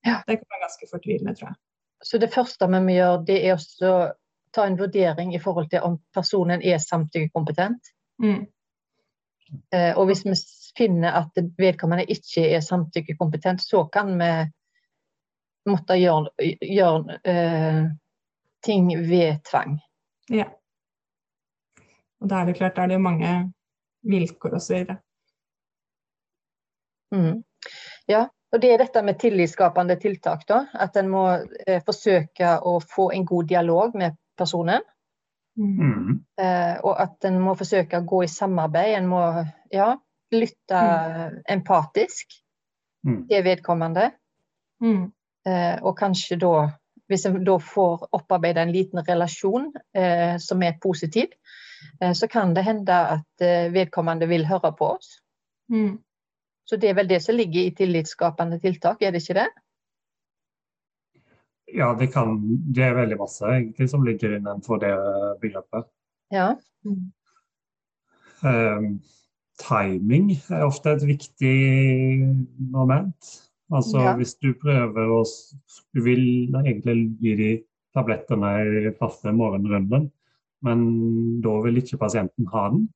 ja. 0.06 0.20
Det 0.28 0.38
kan 0.38 0.54
være 0.54 0.66
ganske 0.66 0.90
fortvilende, 0.92 1.36
tror 1.38 1.52
jeg. 1.52 1.60
Så 2.04 2.18
det 2.22 2.32
første 2.34 2.68
vi 2.70 2.82
må 2.84 2.96
gjøre, 2.96 3.24
det 3.28 3.40
er 3.50 3.58
å 3.90 3.96
ta 4.56 4.66
en 4.66 4.78
vurdering 4.80 5.34
i 5.36 5.42
forhold 5.42 5.70
til 5.72 5.84
om 5.86 5.98
personen 6.16 6.62
er 6.62 6.80
samtykkekompetent. 6.82 7.92
Mm. 8.24 8.46
Eh, 9.74 9.92
og 9.98 10.10
hvis 10.10 10.24
vi 10.26 10.38
finner 10.78 11.18
at 11.24 11.42
vedkommende 11.58 12.06
ikke 12.10 12.46
er 12.54 12.64
samtykkekompetent, 12.66 13.66
så 13.66 13.86
kan 13.92 14.14
vi 14.20 14.32
måtte 15.72 15.98
gjøre, 16.00 16.32
gjøre 16.62 17.20
eh, 17.24 17.84
ting 18.66 18.90
ved 19.10 19.44
tvang. 19.50 19.78
Ja. 20.30 20.50
Og 22.20 22.30
da 22.30 22.42
er 22.42 22.50
det 22.50 22.58
klart, 22.60 22.76
da 22.76 22.84
er 22.84 22.92
det 22.92 22.98
jo 23.00 23.06
mange 23.06 23.32
vilkår 24.10 24.58
osv. 24.60 24.92
Mm. 27.16 27.40
Ja, 28.10 28.26
og 28.52 28.62
det 28.62 28.74
er 28.74 28.82
dette 28.82 29.02
med 29.06 29.20
tillitsskapende 29.22 29.96
tiltak. 30.02 30.46
da, 30.48 30.66
At 30.74 30.98
en 30.98 31.10
må 31.10 31.26
eh, 31.68 31.82
forsøke 31.86 32.58
å 32.66 32.80
få 32.82 33.12
en 33.16 33.26
god 33.26 33.50
dialog 33.50 33.96
med 33.96 34.18
personen. 34.38 34.84
Mm. 35.60 36.20
Eh, 36.40 36.76
og 36.84 36.94
at 37.02 37.26
en 37.28 37.40
må 37.44 37.56
forsøke 37.60 38.00
å 38.00 38.08
gå 38.08 38.24
i 38.24 38.32
samarbeid. 38.32 38.98
En 39.00 39.10
må 39.12 39.24
ja, 39.72 39.96
lytte 40.32 40.84
empatisk 41.50 42.40
Mm. 43.00 43.28
til 43.30 43.44
vedkommende. 43.46 44.10
Mm. 44.84 45.14
Eh, 45.50 45.78
og 45.82 45.96
kanskje 45.98 46.38
da, 46.42 46.54
hvis 47.10 47.26
en 47.30 47.40
da 47.46 47.56
får 47.64 48.10
opparbeida 48.16 48.66
en 48.66 48.74
liten 48.74 49.02
relasjon 49.08 49.72
eh, 49.98 50.36
som 50.42 50.62
er 50.66 50.78
positiv, 50.82 51.34
eh, 52.02 52.14
så 52.14 52.30
kan 52.32 52.54
det 52.56 52.68
hende 52.68 53.00
at 53.16 53.46
eh, 53.46 53.72
vedkommende 53.74 54.30
vil 54.30 54.46
høre 54.50 54.74
på 54.78 54.94
oss. 54.98 55.18
Mm. 55.72 55.98
Så 56.70 56.78
det 56.78 56.92
er 56.92 57.00
vel 57.00 57.10
det 57.10 57.24
som 57.26 57.38
ligger 57.38 57.66
i 57.66 57.74
tillitsskapende 57.76 58.60
tiltak, 58.62 59.02
er 59.02 59.14
det 59.16 59.24
ikke 59.24 59.40
det? 59.42 59.48
Ja, 61.74 61.94
det, 61.98 62.12
kan, 62.14 62.38
det 62.76 62.84
er 62.84 62.98
veldig 62.98 63.18
masse 63.20 63.46
egentlig 63.46 63.90
som 63.90 64.06
ligger 64.06 64.36
innenfor 64.38 64.82
det 64.82 64.94
begrepet. 65.42 65.90
Ja. 66.34 66.54
Mm. 66.86 67.10
Um, 68.42 68.88
timing 69.60 70.32
er 70.50 70.66
ofte 70.66 70.96
et 70.96 71.06
viktig 71.08 71.58
moment. 72.72 73.34
Altså 73.70 74.00
Ja. 74.02 74.14
hvis 74.18 74.36
du 74.42 74.54
prøver 74.58 75.12
å 75.14 75.24
Du 75.94 76.02
vil 76.02 76.50
egentlig 76.54 77.18
gi 77.22 77.36
de 77.36 77.50
tablettene 77.96 78.88
i 78.90 78.92
faste 78.98 79.32
morgenrunden, 79.34 80.12
men 80.62 81.42
da 81.42 81.62
vil 81.64 81.78
ikke 81.78 81.98
pasienten 81.98 82.48
ha 82.54 82.70
den. 82.70 82.88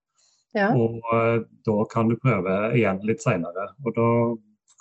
Ja. 0.54 0.70
Og 0.78 1.02
eh, 1.14 1.40
da 1.66 1.86
kan 1.90 2.10
du 2.10 2.16
prøve 2.22 2.76
igjen 2.78 3.00
litt 3.08 3.24
seinere. 3.24 3.72
Og 3.86 3.96
da 3.96 4.08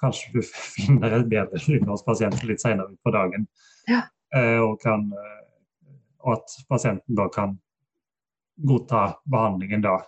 kanskje 0.03 0.33
du 0.35 0.43
finner 0.77 1.17
et 1.17 1.29
bedre 1.31 1.61
syn 1.61 1.87
hos 1.89 2.05
pasienten 2.05 2.49
litt 2.49 2.61
seinere 2.61 2.93
på 3.05 3.13
dagen. 3.15 3.47
Ja. 3.89 4.03
Eh, 4.35 4.61
og, 4.61 4.81
kan, 4.83 5.09
eh, 5.13 5.93
og 6.25 6.37
at 6.37 6.57
pasienten 6.69 7.17
da 7.17 7.29
kan 7.33 7.57
godta 8.69 9.17
behandlingen 9.25 9.81
da. 9.85 9.99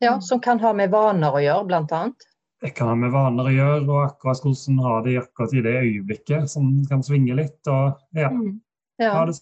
ja. 0.00 0.18
Som 0.20 0.40
kan 0.40 0.60
ha 0.60 0.72
med 0.76 0.90
vaner 0.92 1.32
å 1.32 1.40
gjøre, 1.40 1.66
blant 1.66 1.92
annet. 1.92 2.29
Det 2.60 2.70
kan 2.76 2.88
ha 2.88 2.94
med 2.94 3.10
vaner 3.14 3.46
å 3.48 3.52
gjøre, 3.54 3.88
og 3.88 4.00
akkurat 4.04 4.42
hvordan 4.44 4.78
har 4.84 5.02
det 5.06 5.14
akkurat 5.22 5.54
i 5.56 5.62
det 5.64 5.74
øyeblikket, 5.80 6.48
som 6.52 6.66
kan 6.90 7.02
svinge 7.02 7.34
litt. 7.38 7.60
Og 7.68 7.96
ja, 8.14 8.28
Mm. 8.30 8.60
Ja. 9.00 9.12
ha 9.14 9.24
det 9.26 9.38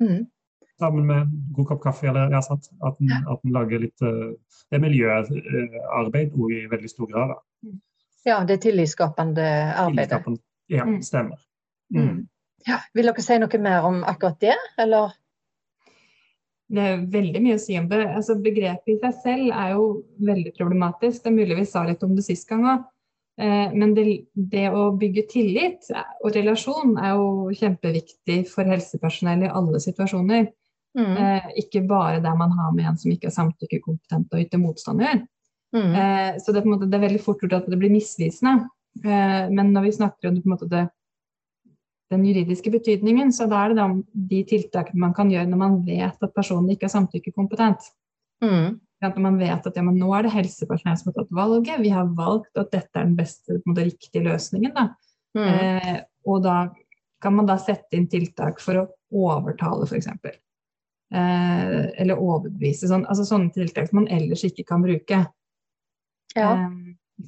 Mm. 0.00 0.26
sammen 0.80 1.06
med 1.06 1.16
en 1.16 1.52
god 1.52 1.66
kopp 1.68 1.82
kaffe, 1.82 2.08
eller 2.08 2.30
ja, 2.32 2.40
sant? 2.40 2.70
At 2.82 2.96
en, 3.00 3.10
at 3.28 3.42
en 3.44 3.52
lager 3.52 3.78
litt 3.82 4.00
eh, 4.02 4.32
Det 4.70 4.78
er 4.78 4.80
miljøarbeid 4.80 6.32
også 6.32 6.50
i 6.56 6.66
veldig 6.70 6.88
stor 6.90 7.06
grad. 7.10 7.28
da. 7.34 7.70
ja, 8.26 8.44
det 8.44 8.60
tillitsskapende 8.62 9.44
arbeidet. 9.76 10.08
Tillitskapende, 10.24 10.40
Ja, 10.70 10.84
Mm. 10.84 11.02
stemmer. 11.02 11.36
Mm. 11.92 12.28
Ja. 12.68 12.78
Vil 12.94 13.04
dere 13.06 13.22
si 13.22 13.38
noe 13.38 13.58
mer 13.58 13.82
om 13.82 14.04
akkurat 14.04 14.38
det, 14.40 14.54
eller? 14.78 15.12
Det 16.70 16.86
er 16.86 17.02
veldig 17.10 17.42
mye 17.42 17.58
å 17.58 17.62
si 17.62 17.74
om 17.80 17.88
det. 17.90 18.04
Altså, 18.06 18.36
begrepet 18.38 18.92
i 18.94 18.98
seg 19.02 19.16
selv 19.24 19.50
er 19.50 19.74
jo 19.74 19.84
veldig 20.22 20.52
problematisk. 20.58 21.24
Det 21.24 21.30
er 21.32 21.38
mulig 21.40 21.58
vi 21.58 21.66
sa 21.66 21.82
litt 21.86 22.04
om 22.06 22.14
det 22.14 22.24
sist 22.26 22.46
gang 22.50 22.66
òg. 22.70 22.84
Eh, 23.40 23.74
men 23.74 23.96
det, 23.96 24.04
det 24.34 24.68
å 24.70 24.90
bygge 25.00 25.26
tillit 25.32 25.90
og 25.96 26.30
relasjon 26.36 26.94
er 27.00 27.16
jo 27.16 27.50
kjempeviktig 27.56 28.44
for 28.52 28.70
helsepersonell 28.70 29.46
i 29.48 29.52
alle 29.60 29.82
situasjoner. 29.82 30.50
Mm. 30.98 31.16
Eh, 31.16 31.50
ikke 31.64 31.82
bare 31.90 32.22
der 32.22 32.38
man 32.38 32.54
har 32.58 32.72
med 32.76 32.88
en 32.90 32.98
som 32.98 33.10
ikke 33.12 33.30
er 33.30 33.36
samtykkekompetent 33.36 34.32
og 34.34 34.42
yter 34.42 34.62
motstand 34.62 35.02
å 35.02 35.08
gjøre. 35.08 35.26
Mm. 35.74 35.92
Eh, 35.94 36.30
så 36.42 36.52
det 36.52 36.62
er, 36.62 36.70
måte, 36.70 36.88
det 36.90 36.98
er 36.98 37.06
veldig 37.06 37.22
fort 37.24 37.42
gjort 37.42 37.60
at 37.60 37.70
det 37.70 37.78
blir 37.78 37.92
misvisende. 37.94 38.70
Eh, 39.04 39.44
men 39.50 39.74
når 39.74 39.86
vi 39.86 39.96
snakker 39.98 40.30
om 40.30 40.36
det, 40.36 40.42
på 40.44 40.50
en 40.50 40.56
måte, 40.56 40.70
det, 40.70 40.86
den 42.10 42.26
juridiske 42.26 42.72
betydningen, 42.74 43.32
så 43.32 43.46
da 43.50 43.64
er 43.64 43.74
det 43.74 43.86
de 44.30 44.42
tiltakene 44.48 45.04
man 45.04 45.14
kan 45.14 45.30
gjøre 45.30 45.48
når 45.50 45.60
man 45.60 45.80
vet 45.86 46.24
at 46.26 46.34
personen 46.34 46.72
ikke 46.72 46.88
er 46.88 46.94
samtykkekompetent. 46.96 47.86
Mm. 48.42 48.80
At 49.04 49.16
man 49.22 49.38
vet 49.40 49.66
at 49.66 49.76
ja, 49.78 49.84
men 49.84 49.96
nå 50.00 50.10
er 50.16 50.26
det 50.26 50.34
helsepersonell 50.34 50.98
som 50.98 51.10
har 51.10 51.20
tatt 51.20 51.32
valget, 51.36 51.80
vi 51.80 51.92
har 51.94 52.10
valgt 52.18 52.58
at 52.60 52.72
dette 52.74 52.98
er 52.98 53.06
den 53.06 53.16
beste, 53.16 53.60
måte, 53.64 53.86
riktige 53.86 54.24
løsningen. 54.26 54.74
Da. 54.76 54.88
Mm. 55.38 55.46
Eh, 55.48 55.98
og 56.28 56.42
da 56.44 56.56
kan 57.22 57.36
man 57.36 57.48
da 57.48 57.56
sette 57.60 57.96
inn 57.96 58.08
tiltak 58.10 58.60
for 58.60 58.80
å 58.80 58.86
overtale, 59.30 59.86
f.eks. 59.86 60.10
Eh, 60.20 61.84
eller 62.00 62.20
overbevise. 62.20 62.90
Sånn, 62.90 63.06
altså 63.08 63.26
sånne 63.28 63.54
tiltak 63.54 63.88
som 63.88 64.02
man 64.02 64.10
ellers 64.12 64.44
ikke 64.48 64.66
kan 64.68 64.84
bruke. 64.84 65.22
Ja. 66.36 66.50
Eh, 66.50 66.68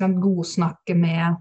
kan 0.00 0.18
godsnakke 0.20 0.96
med, 0.96 1.40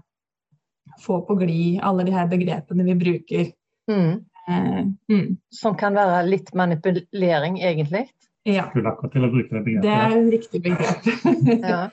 få 1.02 1.20
på 1.26 1.36
glid, 1.40 1.80
alle 1.82 2.06
de 2.08 2.14
her 2.14 2.28
begrepene 2.30 2.86
vi 2.86 2.98
bruker. 2.98 3.48
Mm. 3.90 4.12
Eh, 4.48 4.82
mm, 5.12 5.26
Som 5.54 5.76
kan 5.78 5.94
være 5.98 6.22
litt 6.28 6.52
manipulering, 6.54 7.60
egentlig. 7.62 8.06
ja, 8.46 8.66
til 8.74 8.86
å 8.86 9.30
bruke 9.30 9.60
det 9.62 9.82
det 9.82 9.90
er 9.90 10.16
et 10.18 10.30
riktig 10.38 10.62
begrep. 10.62 11.10
Ja. 11.72 11.88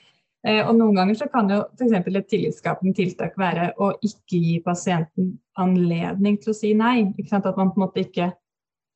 Eh, 0.48 0.62
og 0.64 0.78
noen 0.78 0.96
ganger 0.96 1.18
så 1.20 1.26
kan 1.28 1.50
jo 1.52 1.66
f.eks. 1.76 2.08
et 2.16 2.28
tillitsskapende 2.32 2.96
tiltak 2.96 3.34
være 3.38 3.74
å 3.76 3.90
ikke 4.00 4.40
gi 4.40 4.54
pasienten 4.64 5.34
anledning 5.60 6.38
til 6.40 6.54
å 6.54 6.56
si 6.56 6.72
nei. 6.74 7.10
Ikke 7.12 7.34
sant? 7.34 7.50
At 7.50 7.60
man 7.60 7.74
på 7.74 7.82
en 7.82 7.84
måte 7.84 8.06
ikke 8.06 8.30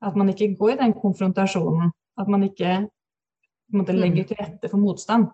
at 0.04 0.16
man 0.20 0.32
ikke 0.32 0.54
går 0.60 0.76
i 0.76 0.80
den 0.82 0.96
konfrontasjonen. 0.96 1.92
At 2.20 2.30
man 2.32 2.44
ikke 2.48 2.88
på 2.88 3.76
en 3.76 3.82
måte, 3.82 3.96
legger 3.98 4.28
til 4.30 4.40
rette 4.40 4.70
for 4.70 4.80
motstand. 4.80 5.32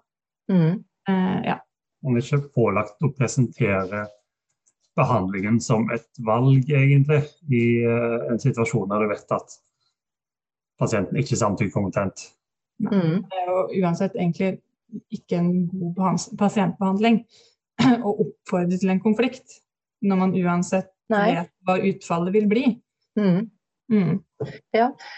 Mm. 0.52 0.84
Eh, 1.10 1.40
ja. 1.46 1.60
Man 2.06 2.18
er 2.18 2.24
ikke 2.24 2.54
pålagt 2.56 3.04
å 3.04 3.12
presentere 3.14 4.06
behandlingen 5.00 5.60
som 5.64 5.88
et 5.96 6.08
valg, 6.26 6.70
egentlig, 6.70 7.24
i 7.50 7.64
eh, 7.88 8.18
en 8.32 8.42
situasjon 8.42 8.90
der 8.92 9.06
du 9.06 9.12
vet 9.14 9.36
at 9.36 9.56
pasienten 10.80 11.20
ikke 11.20 11.36
er 11.36 11.44
samtykkekompetent. 11.44 12.26
Mm. 12.80 13.24
Det 13.28 13.40
er 13.42 13.48
jo 13.50 13.64
uansett 13.82 14.16
egentlig 14.16 14.60
ikke 15.14 15.40
en 15.40 15.52
god 15.72 16.28
pasientbehandling 16.40 17.22
å 18.08 18.14
oppfordre 18.26 18.80
til 18.80 18.94
en 18.94 19.04
konflikt. 19.04 19.60
Når 20.00 20.16
man 20.16 20.36
uansett 20.40 20.94
Nei. 21.12 21.34
vet 21.36 21.52
hva 21.68 21.76
utfallet 21.90 22.36
vil 22.36 22.48
bli. 22.48 22.66
Mm. 23.20 23.50
Mm. 23.92 24.20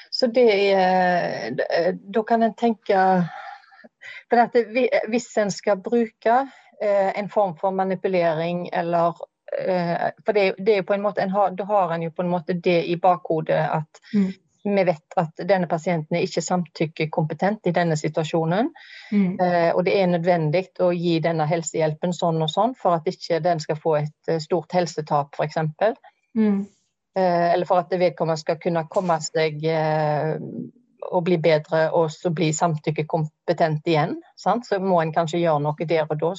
Så 0.10 0.28
det 0.32 0.48
er 0.72 1.52
Da 1.94 2.22
kan 2.24 2.42
en 2.42 2.54
tenke 2.56 3.02
for 4.32 4.40
at 4.40 4.56
Hvis 5.12 5.28
en 5.38 5.52
skal 5.52 5.82
bruke 5.84 6.38
eh, 6.82 7.12
en 7.20 7.30
form 7.30 7.54
for 7.60 7.76
manipulering 7.76 8.70
eller 8.74 9.20
For 9.52 10.32
det, 10.34 10.46
det 10.58 10.74
er 10.74 10.78
jo 10.80 10.88
på 10.88 10.96
en 10.96 11.04
måte 11.04 11.22
en 11.22 11.34
har, 11.34 11.52
Da 11.52 11.66
har 11.68 11.92
en 11.92 12.06
jo 12.06 12.12
på 12.16 12.24
en 12.24 12.32
måte 12.32 12.54
det 12.56 12.86
i 12.88 12.96
bakhodet 12.96 13.60
at 13.68 14.00
Mm. 14.16 14.32
vi 14.64 14.84
vet 14.84 15.16
at 15.18 15.42
denne 15.48 15.68
pasienten 15.68 16.18
er 16.18 16.22
ikke 16.22 16.42
samtykkekompetent 16.42 17.68
i 17.68 17.74
denne 17.76 17.98
situasjonen. 17.98 18.70
Mm. 19.12 19.40
Eh, 19.42 19.72
og 19.76 19.86
det 19.86 19.96
er 19.98 20.08
nødvendig 20.08 20.68
å 20.80 20.92
gi 20.94 21.20
denne 21.20 21.48
helsehjelpen 21.50 22.14
sånn 22.14 22.42
og 22.42 22.50
sånn 22.50 22.76
for 22.78 23.00
at 23.00 23.10
ikke 23.10 23.42
den 23.42 23.60
skal 23.60 23.80
få 23.82 23.96
et 24.04 24.30
eh, 24.30 24.40
stort 24.40 24.72
helsetap, 24.78 25.34
f.eks. 25.34 25.58
Mm. 26.38 26.62
Eh, 27.16 27.54
eller 27.54 27.66
for 27.66 27.82
at 27.82 27.92
vedkommende 27.92 28.40
skal 28.40 28.60
kunne 28.62 28.86
komme 28.88 29.18
seg 29.26 29.66
eh, 29.66 30.38
og 31.12 31.24
bli 31.26 31.38
bedre 31.42 31.88
og 31.98 32.12
så 32.14 32.30
bli 32.30 32.52
samtykkekompetent 32.54 33.88
igjen. 33.90 34.20
Sant? 34.38 34.68
Så 34.70 34.80
må 34.80 35.02
en 35.02 35.14
kanskje 35.16 35.42
gjøre 35.42 35.64
noe 35.66 35.88
der 35.90 36.06
og 36.06 36.20
da. 36.22 36.36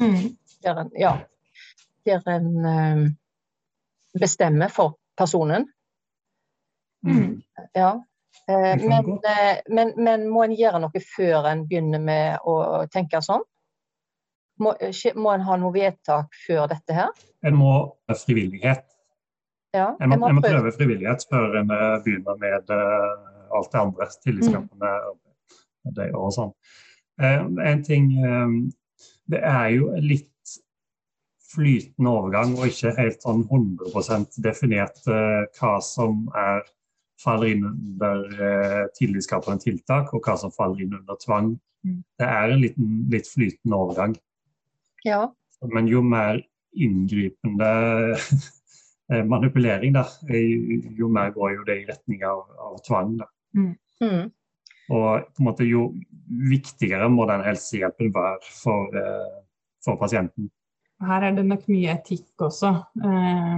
Mm. 0.00 0.36
Der 0.62 0.84
en, 0.84 0.92
ja, 0.96 1.16
der 2.06 2.22
en 2.30 2.50
eh, 2.64 3.06
bestemmer 4.20 4.72
for 4.72 4.96
personen. 5.18 5.66
Mm. 7.06 7.42
Ja. 7.74 8.04
Eh, 8.48 8.76
men, 8.82 9.10
eh, 9.24 9.58
men, 9.68 9.92
men 9.96 10.28
må 10.30 10.44
en 10.46 10.56
gjøre 10.56 10.80
noe 10.82 11.02
før 11.02 11.48
en 11.50 11.66
begynner 11.68 12.02
med 12.02 12.46
å 12.46 12.86
tenke 12.92 13.22
sånn? 13.24 13.44
Må, 14.62 14.72
må 15.20 15.32
en 15.34 15.44
ha 15.44 15.56
noe 15.60 15.74
vedtak 15.74 16.36
før 16.46 16.68
dette 16.70 16.96
her? 16.96 17.10
En 17.44 17.58
må 17.58 17.72
ha 18.08 18.16
frivillighet. 18.16 18.86
Ja, 19.76 19.90
En 20.00 20.14
må, 20.14 20.30
en 20.30 20.38
må 20.38 20.40
prøve. 20.40 20.62
prøve 20.62 20.72
frivillighet 20.78 21.26
før 21.28 21.58
en 21.60 21.68
begynner 22.04 22.38
med 22.40 22.70
alt 22.72 23.72
det 23.74 23.82
andre. 23.82 24.06
Tillitsskapende 24.24 24.92
det 25.98 26.08
og 26.16 26.32
sånn. 26.32 26.54
En 27.20 27.82
ting 27.84 28.08
Det 29.26 29.40
er 29.42 29.68
jo 29.74 29.90
litt 30.00 30.30
flytende 31.56 32.12
overgang 32.12 32.54
og 32.56 32.68
ikke 32.70 32.94
helt 32.98 33.22
sånn 33.24 33.44
100 33.46 34.40
definert 34.44 34.98
eh, 35.10 35.44
hva 35.58 35.76
som 35.84 36.26
er 36.36 36.64
faller 37.22 37.54
inn 37.54 37.64
under 37.64 38.24
eh, 38.48 38.82
tillitsskapende 38.96 39.64
tiltak, 39.64 40.12
og 40.12 40.24
hva 40.26 40.36
som 40.40 40.52
faller 40.52 40.84
inn 40.84 40.96
under 40.98 41.18
tvang. 41.22 41.54
Mm. 41.86 42.02
Det 42.20 42.28
er 42.28 42.52
en 42.52 42.62
liten, 42.62 42.90
litt 43.12 43.30
flytende 43.30 43.78
overgang. 43.78 44.16
Ja. 45.06 45.22
Men 45.72 45.88
jo 45.88 46.02
mer 46.04 46.42
inngripende 46.76 47.70
eh, 49.12 49.22
manipulering, 49.24 49.96
da, 49.96 50.04
jo 50.28 51.08
mer 51.12 51.32
går 51.36 51.56
jo 51.56 51.68
det 51.68 51.80
i 51.80 51.86
retning 51.88 52.26
av, 52.28 52.44
av 52.68 52.76
tvang. 52.84 53.16
Da. 53.22 53.30
Mm. 53.56 54.26
Og 54.92 55.08
på 55.32 55.42
en 55.42 55.48
måte 55.48 55.66
jo 55.66 55.88
viktigere 56.50 57.08
må 57.10 57.24
den 57.30 57.42
helsehjelpen 57.46 58.12
være 58.14 58.52
for, 58.60 58.92
for 59.82 59.98
pasienten. 59.98 60.50
Her 61.04 61.26
er 61.28 61.34
det 61.36 61.44
nok 61.44 61.66
mye 61.68 61.92
etikk 61.92 62.46
også. 62.46 62.70
Eh, 63.04 63.56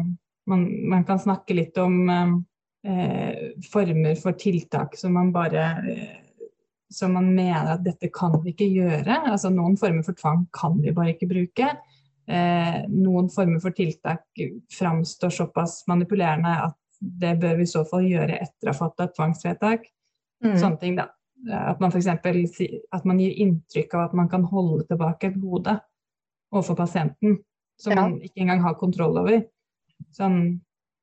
man, 0.49 0.65
man, 0.91 1.05
kan 1.07 1.21
snakke 1.23 1.55
litt 1.55 1.79
om 1.79 2.09
eh, 2.09 3.43
former 3.71 4.17
for 4.19 4.39
tiltak 4.39 4.97
som 4.99 5.15
man 5.15 5.31
bare 5.35 5.69
eh, 5.87 6.17
som 6.91 7.13
man 7.13 7.29
mener 7.35 7.75
at 7.75 7.85
dette 7.85 8.09
kan 8.15 8.39
vi 8.43 8.55
ikke 8.55 8.69
gjøre. 8.73 9.21
Altså 9.29 9.51
Noen 9.53 9.77
former 9.81 10.05
for 10.07 10.17
tvang 10.19 10.47
kan 10.57 10.79
vi 10.83 10.95
bare 10.97 11.15
ikke 11.15 11.29
bruke. 11.31 11.69
Eh, 12.29 12.81
noen 12.93 13.29
former 13.33 13.61
for 13.63 13.77
tiltak 13.77 14.25
framstår 14.73 15.33
såpass 15.33 15.83
manipulerende 15.89 16.55
at 16.69 16.77
det 16.99 17.37
bør 17.41 17.61
vi 17.61 17.69
i 17.69 17.71
så 17.71 17.85
fall 17.89 18.09
gjøre 18.09 18.41
etter 18.41 18.69
å 18.69 18.73
ha 18.73 18.79
fått 18.81 19.05
et 19.05 19.15
tvangsvedtak. 19.17 19.87
Mm. 20.45 20.57
Sånne 20.57 20.81
ting, 20.81 20.99
da. 20.99 21.11
At 21.55 21.79
man 21.79 21.93
f.eks. 21.95 22.09
at 22.11 23.05
man 23.07 23.21
gir 23.23 23.37
inntrykk 23.45 23.95
av 23.95 24.09
at 24.09 24.17
man 24.19 24.31
kan 24.33 24.43
holde 24.49 24.89
tilbake 24.89 25.31
et 25.31 25.39
gode 25.39 25.77
overfor 26.55 26.79
pasienten 26.79 27.39
som 27.79 27.93
ja. 27.95 28.03
man 28.03 28.19
ikke 28.23 28.43
engang 28.43 28.63
har 28.65 28.79
kontroll 28.81 29.17
over. 29.21 29.45
Sånn 30.15 30.59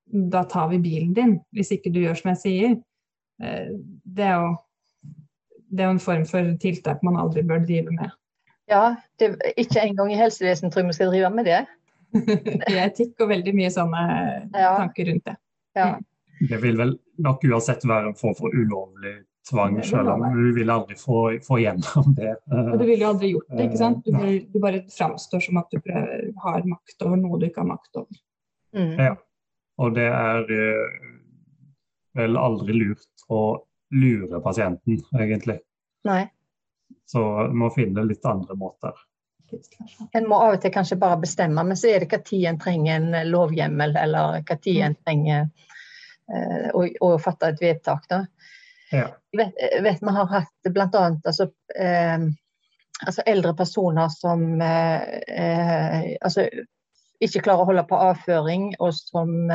Da 0.05 0.43
tar 0.45 0.67
vi 0.69 0.77
bilen 0.77 1.15
din, 1.17 1.31
hvis 1.55 1.71
ikke 1.73 1.89
du 1.89 2.03
gjør 2.03 2.19
som 2.19 2.29
jeg 2.35 2.41
sier. 2.43 2.73
Eh, 3.41 3.71
det 4.05 4.27
er 4.27 4.35
jo 4.37 4.51
det 5.75 5.83
er 5.83 5.89
jo 5.89 5.95
en 5.95 6.03
form 6.03 6.25
for 6.29 6.51
tiltak 6.61 7.01
man 7.03 7.17
aldri 7.19 7.43
bør 7.43 7.63
drive 7.65 7.91
med. 7.91 8.11
Ja, 8.69 8.95
det, 9.19 9.33
ikke 9.57 9.81
engang 9.81 10.11
i 10.13 10.19
helsevesenet 10.19 10.73
tror 10.73 10.83
jeg 10.83 10.91
vi 10.91 10.97
skal 10.97 11.11
drive 11.11 11.31
med 11.33 11.49
det. 11.49 11.61
det 12.15 12.69
er 12.69 12.85
etikk 12.85 13.23
og 13.25 13.31
veldig 13.33 13.53
mye 13.57 13.71
sånne 13.73 14.03
ja. 14.53 14.75
tanker 14.77 15.09
rundt 15.09 15.25
det. 15.27 15.35
Ja. 15.75 15.89
Det 16.49 16.59
vil 16.63 16.77
vel 16.79 16.93
nok 17.25 17.43
uansett 17.49 17.83
være 17.87 18.11
en 18.11 18.19
form 18.19 18.37
for 18.37 18.55
ulovlig 18.55 19.17
tvang, 19.49 19.77
selv 19.85 20.09
om 20.15 20.23
du 20.33 20.53
vil 20.55 20.71
aldri 20.73 20.97
få, 20.97 21.19
få 21.45 21.59
gjennom 21.61 22.15
det. 22.17 22.33
Og 22.49 22.77
du 22.79 22.85
ville 22.85 23.03
jo 23.03 23.11
aldri 23.11 23.31
gjort 23.33 23.51
det, 23.51 23.67
ikke 23.67 23.81
sant? 23.81 24.01
Du, 24.05 24.15
vil, 24.17 24.39
du 24.51 24.59
bare 24.63 24.81
framstår 24.91 25.43
som 25.45 25.59
at 25.61 25.69
du 25.73 25.79
prøver, 25.83 26.31
har 26.45 26.65
makt 26.69 27.05
over 27.05 27.21
noe 27.21 27.39
du 27.41 27.47
ikke 27.49 27.61
har 27.61 27.69
makt 27.69 28.01
over. 28.01 28.21
Mm. 28.75 28.95
Ja, 28.99 29.13
og 29.81 29.95
det 29.95 30.07
er 30.09 30.55
eh, 30.55 31.09
vel 32.17 32.39
aldri 32.39 32.77
lurt 32.79 33.27
å 33.31 33.41
lure 33.95 34.41
pasienten, 34.43 35.01
egentlig. 35.19 35.59
Nei. 36.07 36.23
Så 37.05 37.21
vi 37.49 37.59
må 37.61 37.69
finne 37.73 38.05
litt 38.05 38.25
andre 38.25 38.57
måter. 38.57 38.97
En 40.11 40.27
må 40.27 40.39
av 40.41 40.55
og 40.55 40.61
til 40.63 40.73
kanskje 40.73 40.97
bare 40.99 41.21
bestemme, 41.21 41.63
men 41.63 41.77
så 41.77 41.91
er 41.93 42.03
det 42.03 42.17
når 42.17 42.41
en 42.49 42.59
trenger 42.59 42.95
en 42.97 43.29
lovhjemmel, 43.29 43.95
eller 44.01 44.41
når 44.41 44.81
en 44.87 44.97
trenger 45.05 45.45
uh, 45.45 46.69
å, 46.73 46.85
å, 47.05 47.11
fatte 47.21 47.53
et 47.53 47.61
vedtak. 47.61 48.07
Da. 48.09 48.23
Jeg 48.95 49.41
vet, 49.41 49.63
vet 49.83 50.03
vi 50.03 50.15
har 50.17 50.31
hatt 50.31 50.71
bl.a. 50.71 51.05
Altså, 51.11 51.49
eh, 51.75 52.27
altså 53.05 53.25
eldre 53.27 53.55
personer 53.57 54.11
som 54.13 54.45
eh, 54.61 56.13
altså, 56.21 56.47
ikke 57.23 57.43
klarer 57.45 57.65
å 57.65 57.69
holde 57.71 57.87
på 57.89 58.01
avføring, 58.09 58.69
og 58.79 58.93
som 58.97 59.49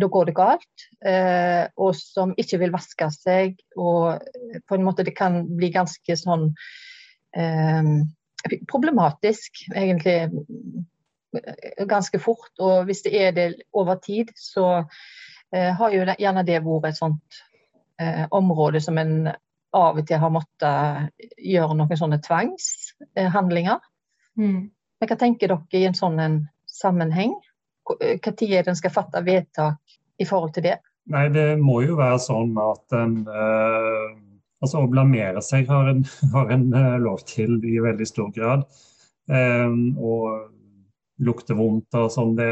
da 0.00 0.06
går 0.06 0.28
det 0.28 0.36
galt. 0.36 0.86
Eh, 1.04 1.66
og 1.80 1.94
som 1.96 2.34
ikke 2.38 2.60
vil 2.62 2.74
vaske 2.74 3.10
seg. 3.14 3.58
Og 3.76 4.22
på 4.66 4.76
en 4.76 4.86
måte 4.86 5.06
det 5.06 5.16
kan 5.18 5.42
bli 5.58 5.72
ganske 5.74 6.16
sånn 6.18 6.50
eh, 7.36 7.92
problematisk, 8.70 9.64
egentlig. 9.74 10.18
Ganske 11.90 12.22
fort. 12.22 12.52
Og 12.58 12.88
hvis 12.88 13.04
det 13.06 13.14
er 13.18 13.36
det 13.36 13.48
over 13.76 14.00
tid, 14.02 14.32
så 14.38 14.82
eh, 15.54 15.70
har 15.76 15.94
jo 15.94 16.06
gjerne 16.16 16.46
det 16.46 16.62
vært 16.66 16.92
et 16.92 17.02
sånt 17.02 17.44
eh, 18.00 18.24
område 18.36 18.80
som 18.82 18.98
en 18.98 19.30
av 19.76 19.98
og 19.98 20.06
til 20.06 20.18
har 20.18 20.32
måttet 20.34 21.30
gjøre 21.38 21.76
noen 21.78 21.98
sånne 21.98 22.18
tvangshandlinger. 22.24 23.78
Mm. 24.40 24.70
Men 24.70 25.10
hva 25.10 25.18
tenker 25.18 25.52
dere 25.52 25.78
i 25.78 25.86
en 25.88 25.96
sånn 25.96 26.18
en 26.20 26.40
sammenheng? 26.66 27.36
Når 27.90 28.30
er 28.30 28.64
det 28.64 28.70
en 28.70 28.78
skal 28.78 28.94
fatte 28.94 29.22
vedtak 29.26 29.98
i 30.20 30.26
forhold 30.28 30.54
til 30.56 30.66
det? 30.68 30.78
Nei, 31.10 31.28
det 31.32 31.54
må 31.58 31.80
jo 31.82 31.96
være 31.98 32.18
sånn 32.22 32.52
at 32.60 32.98
en 32.98 33.22
eh, 33.28 34.10
Altså 34.60 34.82
å 34.82 34.88
blamere 34.92 35.40
seg 35.40 35.70
har 35.72 35.86
en, 35.88 36.02
har 36.34 36.50
en 36.52 36.66
eh, 36.76 36.96
lov 37.00 37.22
til 37.24 37.54
i 37.64 37.78
veldig 37.80 38.04
stor 38.04 38.28
grad. 38.34 38.66
Eh, 39.32 39.70
og 39.96 40.50
lukte 41.24 41.56
vondt 41.56 41.96
og 41.96 42.10
sånn, 42.12 42.34
det, 42.36 42.50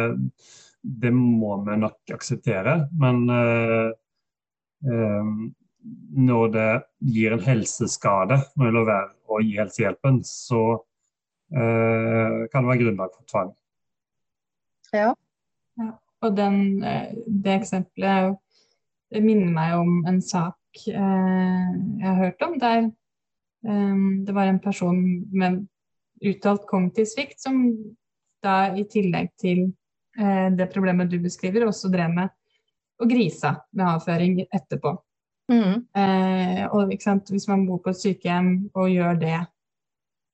det, 0.80 1.12
må 1.12 1.58
vi 1.66 1.76
nok 1.82 2.14
akseptere. 2.16 2.78
Men 3.00 3.26
um, 3.28 3.92
når 4.82 6.50
det 6.54 6.68
gir 7.10 7.32
en 7.34 7.42
helseskade 7.42 8.36
når 8.54 8.66
det 8.66 8.74
lar 8.76 8.86
være 8.88 9.08
å 9.26 9.40
gi 9.42 9.56
helsehjelpen, 9.58 10.20
så 10.26 10.62
kan 11.50 12.60
det 12.60 12.68
være 12.68 12.80
grunnlag 12.82 13.14
for 13.16 13.24
tvang. 13.30 13.50
Ja. 14.92 15.14
ja. 15.80 15.88
Og 16.24 16.36
den, 16.36 16.82
eh, 16.84 17.14
det 17.26 17.54
eksempelet 17.60 18.36
det 19.08 19.24
minner 19.24 19.52
meg 19.52 19.74
om 19.78 20.02
en 20.08 20.20
sak 20.24 20.82
eh, 20.90 21.68
jeg 21.98 22.06
har 22.06 22.18
hørt 22.18 22.44
om, 22.44 22.56
der 22.60 22.88
eh, 22.88 24.00
det 24.26 24.34
var 24.36 24.50
en 24.50 24.60
person 24.60 24.98
med 25.32 25.62
uttalt 26.24 26.66
kognitiv 26.68 27.08
svikt 27.08 27.40
som 27.40 27.62
da 28.44 28.74
i 28.76 28.84
tillegg 28.90 29.30
til 29.40 29.64
eh, 30.18 30.48
det 30.54 30.70
problemet 30.74 31.10
du 31.10 31.18
beskriver, 31.22 31.66
også 31.66 31.92
drev 31.92 32.12
med 32.14 32.34
å 32.98 33.06
grisa 33.08 33.54
med 33.72 33.87
avføring 33.94 34.40
etterpå. 34.46 34.94
Mm. 35.52 35.84
Eh, 35.96 36.64
og 36.66 36.90
Hvis 36.92 37.48
man 37.48 37.66
bor 37.66 37.80
på 37.84 37.92
et 37.92 38.00
sykehjem 38.00 38.70
og 38.74 38.90
gjør 38.92 39.20
det 39.20 39.38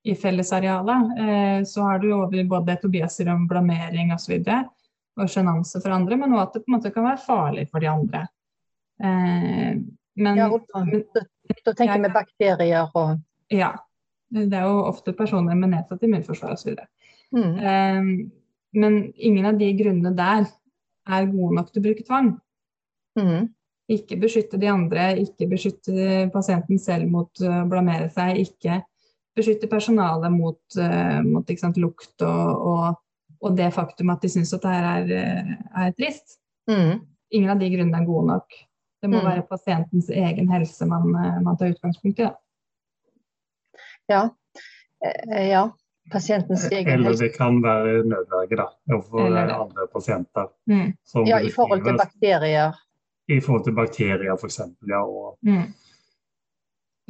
i 0.05 0.15
fellesarealet, 0.15 1.19
eh, 1.19 1.61
så 1.65 1.83
har 1.89 1.99
du 1.99 2.11
over 2.13 2.45
både 2.45 2.77
tobiaser 2.83 3.31
om 3.33 3.47
blamering 3.49 4.13
osv. 4.13 4.37
Og, 4.41 4.73
og 5.21 5.31
sjenanse 5.31 5.81
for 5.81 5.95
andre, 5.95 6.19
men 6.21 6.35
også 6.35 6.47
at 6.47 6.57
det 6.57 6.65
på 6.65 6.71
en 6.71 6.77
måte 6.77 6.93
kan 6.95 7.07
være 7.09 7.23
farlig 7.25 7.69
for 7.71 7.85
de 7.85 7.91
andre. 7.93 8.27
Eh, 9.01 9.79
men, 10.15 10.39
ja, 10.39 10.49
da 10.51 11.75
tenker 11.75 12.03
vi 12.03 12.15
bakterier 12.15 12.91
og 12.95 13.19
Ja. 13.53 13.75
Det 14.35 14.57
er 14.57 14.65
jo 14.67 14.81
ofte 14.89 15.13
personer 15.15 15.55
med 15.55 15.71
nedsatt 15.71 16.03
immunforsvar 16.03 16.57
osv. 16.57 16.73
Mm. 17.37 17.59
Eh, 17.71 18.07
men 18.75 18.97
ingen 19.15 19.47
av 19.47 19.59
de 19.61 19.69
grunnene 19.79 20.11
der 20.17 20.49
er 21.07 21.29
gode 21.31 21.55
nok 21.55 21.71
til 21.71 21.83
å 21.83 21.85
bruke 21.85 22.07
tvang. 22.07 22.33
Mm. 23.19 23.53
Ikke 23.95 24.17
beskytte 24.17 24.59
de 24.61 24.71
andre, 24.73 25.11
ikke 25.21 25.49
beskytte 25.51 26.25
pasienten 26.33 26.81
selv 26.81 27.11
mot 27.13 27.43
å 27.45 27.63
blamere 27.69 28.09
seg, 28.13 28.41
ikke 28.47 28.81
beskytte 29.37 29.69
personalet 29.69 30.33
mot, 30.33 30.63
uh, 30.79 31.21
mot 31.27 31.51
sant, 31.59 31.77
lukt 31.83 32.23
og, 32.25 32.69
og 32.71 32.85
og 33.45 33.57
det 33.59 33.71
faktum 33.75 34.13
at 34.15 34.23
de 34.25 34.31
syns 34.33 34.55
at 34.57 34.65
det 34.65 34.73
her 34.73 34.87
er, 34.91 35.11
eh, 35.19 35.57
er 35.85 35.93
trist. 35.99 36.39
Mm. 36.71 37.03
Ingen 37.37 37.53
av 37.53 37.61
de 37.61 37.71
grunnene 37.75 38.01
er 38.01 38.09
gode 38.09 38.31
nok. 38.31 38.59
Det 39.03 39.11
må 39.11 39.21
mm. 39.21 39.27
være 39.29 39.47
pasientens 39.51 40.09
egen 40.09 40.49
helse 40.53 40.89
man, 40.89 41.11
eh, 41.21 41.41
man 41.45 41.59
tar 41.61 41.75
utgangspunkt 41.75 42.23
i. 42.23 42.29
Da. 42.29 42.35
Ja. 44.09 44.23
Eh, 45.05 45.49
ja. 45.51 45.67
Pasientens 46.13 46.67
egen 46.71 46.89
helse. 46.89 47.11
Eller 47.11 47.21
det 47.21 47.31
kan 47.37 47.61
være 47.65 48.01
nødverge 48.09 48.61
da, 48.61 48.67
for 49.11 49.37
andre 49.37 49.87
pasienter. 49.93 50.51
Mm. 50.69 50.91
Ja, 51.29 51.41
i 51.41 51.53
forhold 51.53 51.85
til 51.85 52.01
bakterier. 52.01 52.81
I 53.29 53.41
forhold 53.41 53.65
til 53.65 53.77
bakterier, 53.77 54.35
f.eks. 54.37 54.61
Ja, 54.91 55.01
og, 55.01 55.39
mm. 55.47 55.65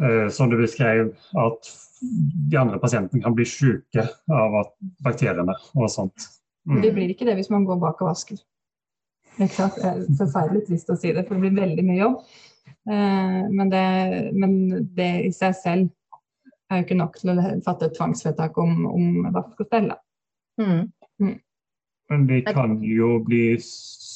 eh, 0.05 0.29
som 0.31 0.51
du 0.51 0.57
beskrev, 0.61 1.11
at 1.43 1.71
de 2.51 2.59
andre 2.59 2.79
pasientene 2.79 3.23
kan 3.25 3.35
bli 3.35 3.47
syke 3.49 4.07
av 4.31 4.59
bakteriene 5.05 5.57
og 5.75 5.91
sånt. 5.91 6.29
Mm. 6.69 6.81
Det 6.83 6.93
blir 6.97 7.13
ikke 7.13 7.27
det 7.29 7.37
hvis 7.39 7.51
man 7.53 7.67
går 7.69 7.81
bak 7.83 8.03
og 8.03 8.13
vasker. 8.13 8.39
Det 9.35 9.49
er 9.51 10.05
forferdelig 10.15 10.67
trist 10.69 10.91
å 10.93 10.99
si 10.99 11.11
det, 11.13 11.27
for 11.27 11.35
det 11.35 11.49
blir 11.49 11.63
veldig 11.65 11.85
mye 11.87 11.99
jobb. 11.99 12.21
Eh, 12.91 13.41
men 13.51 13.73
det, 13.73 13.87
men 14.37 14.59
det 14.95 15.11
i 15.27 15.33
seg 15.35 15.57
selv 15.59 15.91
er 16.71 16.81
jo 16.81 16.87
ikke 16.87 17.01
nok 17.01 17.19
til 17.19 17.33
å 17.33 17.49
fatte 17.65 17.89
et 17.89 17.97
tvangsvedtak 17.99 18.59
om, 18.61 18.85
om 18.89 19.27
vask 19.35 19.65
og 19.65 19.69
stell. 19.69 19.91
Mm. 20.61 20.87
Mm. 21.23 21.35
Men 22.13 22.27
de 22.29 22.41
kan 22.47 22.77
jo 22.85 23.17
bli 23.25 23.57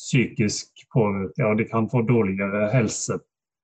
psykisk 0.09 0.87
påvirket, 0.95 1.45
og 1.45 1.59
de 1.59 1.67
kan 1.69 1.89
få 1.91 2.03
dårligere 2.09 2.69
helse 2.73 3.19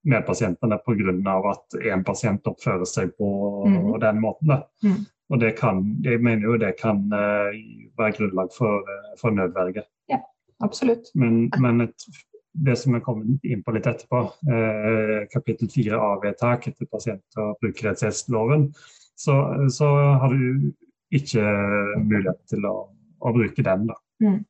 med 0.04 0.26
pasientene 0.26 0.78
pga. 0.84 1.34
at 1.50 1.78
en 1.92 2.04
pasient 2.04 2.46
oppfører 2.46 2.84
seg 2.84 3.14
på 3.16 3.28
mm. 3.68 4.00
den 4.00 4.20
måten. 4.20 4.52
Mm. 4.84 5.00
Og 5.32 5.40
det 5.40 5.54
kan, 5.56 5.80
jeg 6.04 6.20
mener 6.20 6.44
jo 6.44 6.58
det 6.60 6.74
kan 6.76 7.00
uh, 7.12 7.56
være 7.98 8.12
grunnlag 8.18 8.52
for, 8.52 8.84
uh, 8.84 9.14
for 9.20 9.32
nødverge. 9.32 9.86
Ja, 10.10 10.20
absolutt. 10.60 11.08
Men, 11.14 11.48
men 11.60 11.86
et, 11.86 12.04
det 12.52 12.76
som 12.78 12.94
er 12.94 13.04
kommet 13.04 13.40
inn 13.48 13.64
på 13.64 13.72
litt 13.72 13.88
etterpå, 13.88 14.20
uh, 14.50 15.24
kapittel 15.32 15.72
4 15.72 16.00
A-vedtak 16.10 16.68
etter 16.68 16.90
pasient- 16.92 17.40
og 17.40 17.56
brukerrettighetsloven, 17.64 18.68
så, 19.16 19.38
så, 19.72 19.88
har 20.20 20.34
du 20.34 20.72
ikke 21.14 21.42
mulighet 22.02 22.40
til 22.50 22.66
å, 22.68 22.74
å 23.24 23.32
bruke 23.32 23.64
den. 23.64 23.88
da. 23.88 23.96
Mm. 24.20 24.42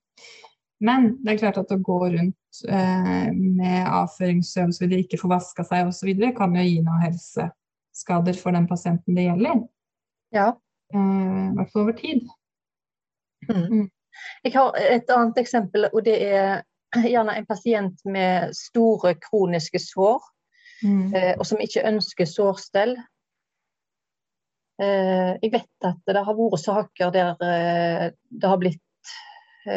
Men 0.80 1.12
det 1.22 1.34
er 1.34 1.40
klart 1.44 1.60
at 1.60 1.72
å 1.72 1.78
gå 1.82 1.98
rundt 2.16 2.62
eh, 2.68 3.28
med 3.32 3.86
avføringssøl 3.86 4.72
så 4.74 4.88
de 4.90 5.00
ikke 5.04 5.20
får 5.20 5.32
vaska 5.36 5.64
seg 5.68 5.90
osv., 5.90 6.10
kan 6.36 6.56
jo 6.58 6.64
gi 6.66 6.80
noen 6.82 7.04
helseskader 7.06 8.38
for 8.40 8.56
den 8.56 8.66
pasienten 8.70 9.16
det 9.16 9.28
gjelder. 9.28 9.62
Ja. 10.34 10.48
Eh, 10.94 10.98
I 10.98 11.54
hvert 11.58 11.72
fall 11.72 11.86
over 11.86 11.98
tid. 12.00 12.26
Mm. 13.48 13.66
mm. 13.70 13.90
Jeg 14.44 14.52
har 14.54 14.76
et 14.78 15.08
annet 15.10 15.38
eksempel, 15.42 15.88
og 15.90 16.04
det 16.06 16.20
er 16.22 16.62
gjerne 17.02 17.34
en 17.38 17.48
pasient 17.48 18.04
med 18.06 18.52
store 18.54 19.14
kroniske 19.18 19.80
sår, 19.82 20.20
mm. 20.84 21.08
eh, 21.14 21.32
og 21.38 21.46
som 21.48 21.62
ikke 21.62 21.82
ønsker 21.88 22.28
sårstell. 22.30 22.94
Eh, 24.82 25.32
jeg 25.42 25.52
vet 25.54 25.86
at 25.86 26.00
det 26.06 26.24
har 26.26 26.38
vært 26.38 26.62
saker 26.62 27.12
der 27.14 27.44
eh, 27.46 28.06
det 28.30 28.50
har 28.50 28.58
blitt 28.62 28.82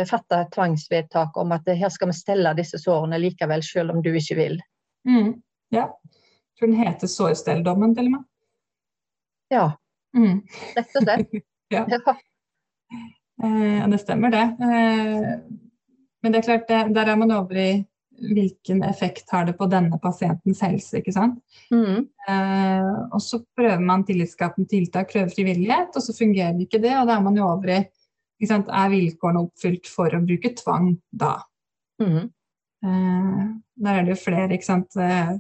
fatta 0.10 0.42
et 0.44 0.52
tvangsvedtak 0.54 1.38
om 1.38 1.54
at 1.56 1.70
her 1.70 1.92
skal 1.94 2.12
vi 2.12 2.18
stelle 2.18 2.54
disse 2.58 2.80
sårene 2.82 3.20
likevel, 3.22 3.64
selv 3.64 3.96
om 3.96 4.02
du 4.04 4.12
ikke 4.12 4.38
vil. 4.40 4.58
Mm. 5.08 5.36
Ja. 5.74 5.88
Jeg 5.88 6.60
tror 6.60 6.72
den 6.72 6.80
heter 6.82 7.12
sårstelldommen, 7.12 7.96
til 7.96 8.10
og 8.10 8.16
med. 8.18 8.24
Ja. 9.54 9.68
Mm. 10.18 10.42
Rett 10.76 10.96
og 10.98 11.06
slett. 11.06 11.38
ja. 11.76 11.86
ja. 11.92 12.16
Eh, 13.44 13.90
det 13.90 14.00
stemmer, 14.02 14.34
det. 14.34 14.48
Eh, 14.66 15.30
men 16.24 16.34
det 16.34 16.40
er 16.40 16.48
klart, 16.48 16.68
det, 16.68 16.82
der 16.96 17.14
er 17.14 17.20
man 17.20 17.32
over 17.32 17.60
i 17.62 17.70
hvilken 18.18 18.82
effekt 18.84 19.30
har 19.30 19.46
det 19.46 19.54
på 19.60 19.68
denne 19.70 20.00
pasientens 20.02 20.62
helse, 20.66 20.98
ikke 21.00 21.14
sant. 21.14 21.38
Mm. 21.70 22.08
Eh, 22.30 22.88
og 23.14 23.22
så 23.22 23.44
prøver 23.56 23.84
man 23.84 24.06
tillitsskapende 24.08 24.70
tiltak, 24.72 25.12
prøver 25.12 25.30
frivillighet, 25.36 25.94
og 25.94 26.04
så 26.04 26.16
fungerer 26.18 26.58
ikke 26.64 26.82
det, 26.82 26.96
og 26.98 27.08
da 27.10 27.20
er 27.20 27.28
man 27.28 27.38
jo 27.38 27.46
over 27.46 27.76
i 27.76 27.84
er 28.42 28.90
vilkårene 28.94 29.44
oppfylt 29.48 29.90
for 29.90 30.14
å 30.14 30.24
bruke 30.24 30.54
tvang 30.58 30.92
da? 31.10 31.40
Mm. 32.02 32.30
Eh, 32.86 33.44
der 33.84 34.00
er 34.00 34.06
det 34.06 34.16
jo 34.16 34.24
flere, 34.24 34.54
ikke 34.54 34.70
sant. 34.70 34.98
Eh, 34.98 35.38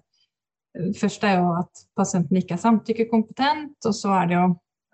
først 0.98 1.24
er 1.24 1.40
jo 1.40 1.52
at 1.60 1.84
pasienten 1.98 2.40
ikke 2.40 2.58
er 2.58 2.64
samtykkekompetent, 2.64 3.78
og 3.86 3.96
så 3.96 4.14
er 4.22 4.30
det 4.30 4.38
jo 4.40 4.48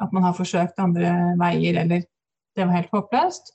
at 0.03 0.15
man 0.15 0.25
har 0.27 0.35
forsøkt 0.35 0.79
andre 0.81 1.11
veier, 1.39 1.79
eller 1.83 2.03
det 2.55 2.65
var 2.65 2.75
helt 2.75 2.93
håpløst. 2.93 3.53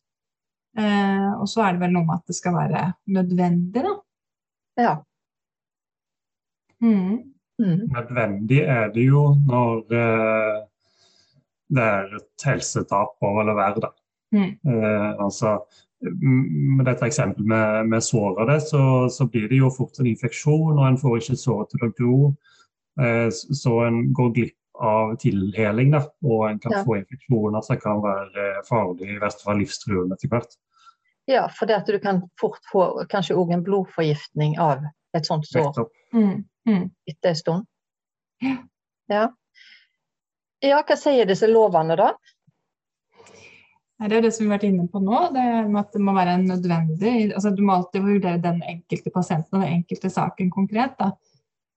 Eh, 0.78 1.32
og 1.40 1.48
så 1.50 1.64
er 1.64 1.74
det 1.74 1.82
vel 1.82 1.94
noe 1.96 2.06
med 2.06 2.20
at 2.20 2.30
det 2.30 2.36
skal 2.38 2.56
være 2.56 2.84
nødvendig, 3.16 3.84
da. 3.84 3.94
Ja. 4.78 4.94
Mm. 6.80 7.34
Mm. 7.58 7.88
Nødvendig 7.90 8.60
er 8.70 8.92
det 8.94 9.08
jo 9.08 9.32
når 9.48 9.94
eh, 9.98 10.58
det 11.74 11.82
er 11.84 12.12
et 12.20 12.46
helsetap 12.46 13.16
over 13.26 13.50
å 13.50 13.56
være 13.58 13.82
det. 13.82 13.90
Mm. 14.34 14.50
Eh, 14.68 15.24
altså, 15.24 15.58
med 16.00 16.84
dette 16.86 17.08
eksempelet 17.08 17.48
med, 17.48 17.88
med 17.94 18.04
såret, 18.04 18.62
så, 18.62 19.08
så, 19.10 19.26
blir 19.26 19.48
det 19.48 19.58
jo 19.62 19.70
fort 19.74 19.98
en 19.98 20.10
infeksjon, 20.10 20.78
og 20.78 20.84
en 20.86 21.00
får 21.00 21.18
ikke 21.18 21.40
såret 21.40 21.74
til 21.74 21.86
å 21.88 21.92
gro. 22.00 22.20
Eh, 23.02 23.28
så 23.32 23.80
en 23.86 24.04
går 24.14 24.32
glipp 24.36 24.54
av 24.78 25.16
tilheling, 25.18 25.90
da, 25.96 26.04
og 26.22 26.44
en 26.50 26.60
kan 26.62 26.76
ja. 26.76 26.84
få 26.86 27.00
infeksjoner 27.00 27.64
som 27.66 27.80
kan 27.82 28.02
være 28.04 28.48
farlige, 28.68 29.16
i 29.16 29.22
verste 29.22 29.46
fall 29.46 29.58
livstruende 29.58 30.18
etter 30.18 30.30
hvert. 30.32 30.54
Ja, 31.28 31.48
for 31.52 31.68
det 31.68 31.80
at 31.82 31.90
du 31.90 31.98
kan 32.00 32.22
fort 32.40 32.62
få 32.72 32.84
kanskje 33.10 33.36
òg 33.36 33.50
en 33.52 33.64
blodforgiftning 33.66 34.54
av 34.62 34.86
et 35.16 35.26
sånt 35.28 35.44
sår 35.48 35.74
mm. 36.14 36.36
Mm. 36.68 36.86
etter 37.10 37.34
en 37.34 37.36
stund. 37.36 37.66
Ja. 39.08 39.26
ja, 40.64 40.78
hva 40.84 40.96
sier 41.00 41.28
disse 41.28 41.48
lovene, 41.50 41.96
da? 41.98 42.12
Det 43.98 44.14
er 44.14 44.22
det 44.22 44.30
som 44.30 44.44
vi 44.44 44.52
har 44.52 44.60
vært 44.60 44.68
inne 44.68 44.84
på 44.90 45.00
nå. 45.02 45.20
det 45.34 45.44
med 45.66 45.80
at 45.80 45.94
det 45.96 46.02
må 46.06 46.12
være 46.14 46.36
nødvendig. 46.44 47.32
altså 47.34 47.50
Du 47.50 47.64
må 47.66 47.74
alltid 47.74 48.04
vurdere 48.04 48.38
den 48.42 48.60
enkelte 48.62 49.10
pasienten 49.10 49.58
og 49.58 49.64
den 49.64 49.80
enkelte 49.80 50.10
saken 50.10 50.52
konkret. 50.54 50.94
da. 50.98 51.10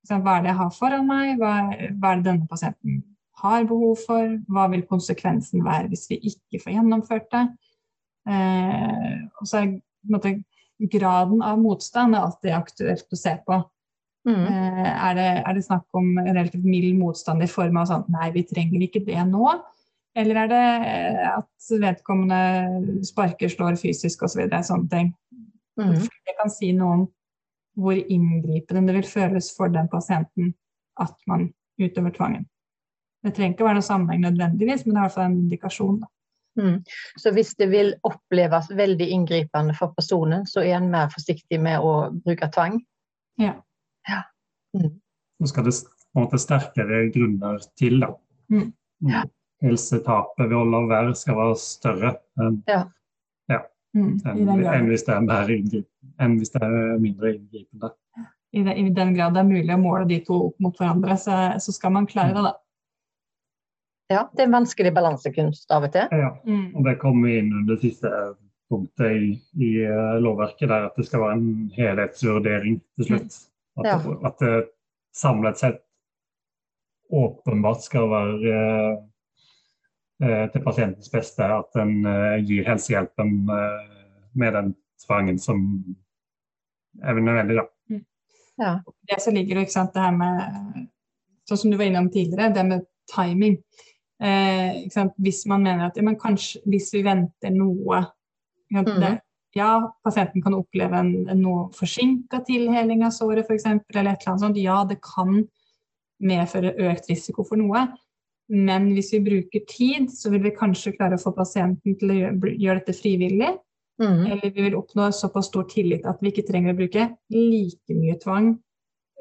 Hva 0.10 0.36
er 0.38 0.44
det 0.44 0.52
jeg 0.52 0.60
har 0.60 0.76
foran 0.76 1.08
meg? 1.08 1.34
Hva, 1.42 1.54
hva, 1.98 2.12
er 2.12 2.22
det 2.22 2.28
denne 2.30 2.48
pasienten 2.50 3.02
har 3.42 3.66
behov 3.66 3.98
for? 4.06 4.38
Hva 4.54 4.68
vil 4.70 4.86
konsekvensen 4.90 5.66
være 5.66 5.90
hvis 5.90 6.08
vi 6.12 6.20
ikke 6.30 6.62
får 6.62 6.76
gjennomført 6.78 7.28
det? 7.34 7.44
Eh, 8.30 9.18
og 9.42 9.50
så 9.50 9.64
er 9.64 9.76
måte, 10.14 10.36
graden 10.94 11.42
av 11.46 11.60
motstand 11.62 12.16
er 12.16 12.26
alltid 12.26 12.54
aktuelt 12.58 13.14
å 13.14 13.18
se 13.18 13.36
på. 13.46 13.62
Mm. 14.30 14.46
Eh, 14.46 14.90
er, 14.92 15.14
det, 15.18 15.30
er, 15.42 15.54
det, 15.58 15.66
snakk 15.66 15.98
om 15.98 16.14
relativt 16.22 16.66
mild 16.66 16.94
motstand 17.00 17.42
i 17.42 17.50
form 17.50 17.82
av 17.82 17.90
sånn 17.90 18.10
nei, 18.14 18.30
vi 18.36 18.46
trenger 18.46 18.86
ikke 18.86 19.02
det 19.08 19.22
nå? 19.30 19.56
Eller 20.16 20.42
er 20.44 20.52
det 20.52 20.62
eh, 20.92 21.28
at 21.38 21.72
vedkommende 21.82 23.02
sparker, 23.08 23.50
slår 23.50 23.80
fysisk 23.80 24.26
osv. 24.28 24.44
Så 24.50 24.62
sånne 24.68 24.92
ting. 24.92 25.12
Mm. 25.80 26.00
Det 26.04 26.38
kan 26.40 26.52
si 26.52 26.72
noe 26.76 26.98
om 26.98 27.06
hvor 27.80 27.96
inngripende 27.96 28.92
det 28.92 28.98
vil 29.00 29.08
føles 29.08 29.48
for 29.56 29.72
den 29.72 29.88
pasienten 29.92 30.52
at 31.00 31.16
man 31.32 31.48
utøver 31.80 32.12
tvangen. 32.18 32.44
Det 33.24 33.32
trenger 33.38 33.56
ikke 33.56 33.68
være 33.70 33.80
noe 33.80 33.86
sammenheng 33.86 34.26
nødvendigvis, 34.26 34.84
men 34.86 34.96
det 34.96 35.00
er 35.00 35.02
i 35.02 35.08
hvert 35.08 35.16
fall 35.16 35.30
en 35.30 35.40
indikasjon. 35.46 36.02
Mm. 36.60 36.78
Så 37.22 37.32
hvis 37.32 37.54
det 37.56 37.70
vil 37.72 37.94
oppleves 38.04 38.68
veldig 38.76 39.08
inngripende 39.16 39.76
for 39.78 39.96
personen, 39.96 40.44
så 40.50 40.66
er 40.66 40.82
en 40.82 40.92
mer 40.92 41.08
forsiktig 41.14 41.62
med 41.64 41.80
å 41.80 41.94
bruke 42.26 42.50
tvang? 42.52 42.82
Ja. 43.40 43.54
ja. 44.10 44.24
Mm. 44.76 44.98
Så 45.40 45.54
skal 45.54 45.70
det 45.70 45.78
på 45.86 46.20
en 46.20 46.26
måte 46.26 46.42
sterkere 46.42 47.06
grunner 47.14 47.62
til, 47.80 48.02
da. 48.04 48.12
Mm. 48.52 48.66
mm. 48.68 49.14
Ja 49.14 49.24
helsetapet 49.62 50.50
ved 50.50 50.58
å 50.58 50.66
la 50.68 50.82
være 50.90 51.14
skal 51.18 51.38
være 51.38 51.60
større 51.62 52.16
enn, 52.42 52.60
ja. 52.70 52.84
Ja, 53.52 53.62
mm, 53.98 54.14
enn, 54.26 54.50
enn, 54.66 54.90
hvis 54.90 55.06
det 55.08 55.16
er 55.16 55.26
mer 55.26 55.52
enn 55.52 56.38
hvis 56.40 56.54
det 56.54 56.62
er 56.66 57.00
mindre 57.02 57.36
inngripende. 57.36 57.92
I, 58.52 58.64
I, 58.66 58.90
den 58.92 59.14
grad 59.16 59.38
det 59.38 59.44
er 59.44 59.48
mulig 59.48 59.76
å 59.76 59.80
måle 59.80 60.08
de 60.10 60.20
to 60.28 60.38
opp 60.50 60.58
mot 60.64 60.76
hverandre, 60.76 61.16
så, 61.20 61.38
så 61.64 61.74
skal 61.76 61.94
man 61.96 62.10
klare 62.10 62.36
det, 62.36 62.44
da. 62.50 62.56
Ja, 64.12 64.26
det 64.36 64.44
er 64.44 64.50
en 64.50 64.58
vanskelig 64.58 64.92
balansekunst 64.92 65.72
av 65.72 65.86
og 65.88 65.94
til. 65.94 66.10
Ja, 66.12 66.34
mm. 66.44 66.74
og 66.76 66.88
det 66.90 66.98
kommer 67.00 67.32
inn 67.32 67.54
under 67.54 67.78
det 67.78 67.86
siste 67.86 68.12
punktet 68.72 69.14
i, 69.16 69.30
i 69.56 69.70
uh, 69.88 70.18
lovverket, 70.20 70.68
der 70.68 70.90
at 70.90 71.00
det 71.00 71.06
skal 71.08 71.24
være 71.24 71.38
en 71.38 71.72
helhetsvurdering 71.78 72.82
til 73.00 73.08
slutt. 73.08 73.40
At, 73.80 73.88
ja. 73.88 73.96
at 74.28 74.44
det 74.44 74.58
samlet 75.16 75.62
sett 75.64 75.80
åpenbart 77.12 77.86
skal 77.88 78.12
være 78.12 78.52
uh, 78.52 79.00
Eh, 79.02 79.11
til 80.22 80.64
pasientens 80.66 81.10
beste 81.10 81.46
at 81.50 81.82
en 81.82 82.06
eh, 82.06 82.38
gir 82.46 82.68
helsehjelpen 82.68 83.36
eh, 83.50 83.92
med 84.38 84.54
den 84.58 84.74
tvangen 85.02 85.40
som 85.42 85.64
er 87.02 87.18
nødvendig. 87.18 87.58
Da. 87.58 87.66
Mm. 87.90 88.04
Ja. 88.62 88.74
Det 89.10 89.22
som 89.24 89.36
ligger 89.36 89.62
ikke 89.62 89.74
sant, 89.74 89.94
det 89.96 90.06
her 90.06 90.18
med 90.18 90.90
Sånn 91.50 91.58
som 91.58 91.72
du 91.74 91.76
var 91.76 91.90
innom 91.90 92.06
tidligere, 92.14 92.52
det 92.54 92.64
med 92.64 92.84
timing. 93.10 93.56
Eh, 94.22 94.84
hvis 95.18 95.42
man 95.50 95.64
mener 95.66 95.88
at 95.90 95.98
ja, 95.98 96.12
kanskje 96.22 96.62
hvis 96.70 96.92
vi 96.94 97.02
venter 97.04 97.52
noe 97.52 98.04
mm. 98.72 98.86
det, 99.02 99.16
Ja, 99.58 99.72
pasienten 100.06 100.44
kan 100.46 100.54
oppleve 100.56 100.96
en, 101.02 101.26
en 101.28 101.42
noe 101.44 101.66
forsinka 101.76 102.40
tilheling 102.48 103.02
av 103.04 103.12
såret 103.12 103.50
f.eks., 103.50 103.66
eller 103.66 103.82
et 103.82 104.22
eller 104.22 104.30
annet 104.32 104.46
sånt. 104.46 104.62
Ja, 104.62 104.78
det 104.88 105.02
kan 105.04 105.42
medføre 106.24 106.72
økt 106.88 107.10
risiko 107.10 107.44
for 107.44 107.60
noe. 107.60 107.82
Men 108.52 108.90
hvis 108.96 109.14
vi 109.16 109.22
bruker 109.24 109.64
tid, 109.70 110.10
så 110.12 110.32
vil 110.34 110.44
vi 110.44 110.56
kanskje 110.56 110.92
klare 110.98 111.16
å 111.16 111.22
få 111.22 111.32
pasienten 111.36 111.96
til 112.00 112.12
å 112.12 112.18
gjøre 112.20 112.82
dette 112.82 112.98
frivillig. 112.98 113.54
Mm. 114.02 114.26
Eller 114.26 114.52
vi 114.52 114.66
vil 114.66 114.76
oppnå 114.76 115.08
såpass 115.16 115.48
stor 115.52 115.68
tillit 115.72 116.08
at 116.10 116.20
vi 116.24 116.32
ikke 116.34 116.48
trenger 116.48 116.74
å 116.74 116.80
bruke 116.80 117.08
like 117.32 117.96
mye 117.96 118.18
tvang. 118.20 118.54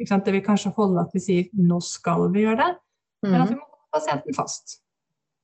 Det 0.01 0.33
vil 0.33 0.45
kanskje 0.45 0.73
holde 0.75 1.03
at 1.05 1.15
vi 1.15 1.21
sier 1.21 1.49
'nå 1.53 1.79
skal 1.85 2.31
vi 2.33 2.47
gjøre 2.47 2.63
det', 2.63 2.77
mm. 3.27 3.31
men 3.31 3.41
at 3.43 3.51
vi 3.51 3.59
må 3.59 3.67
få 3.67 3.99
pasienten 3.99 4.35
fast. 4.35 4.79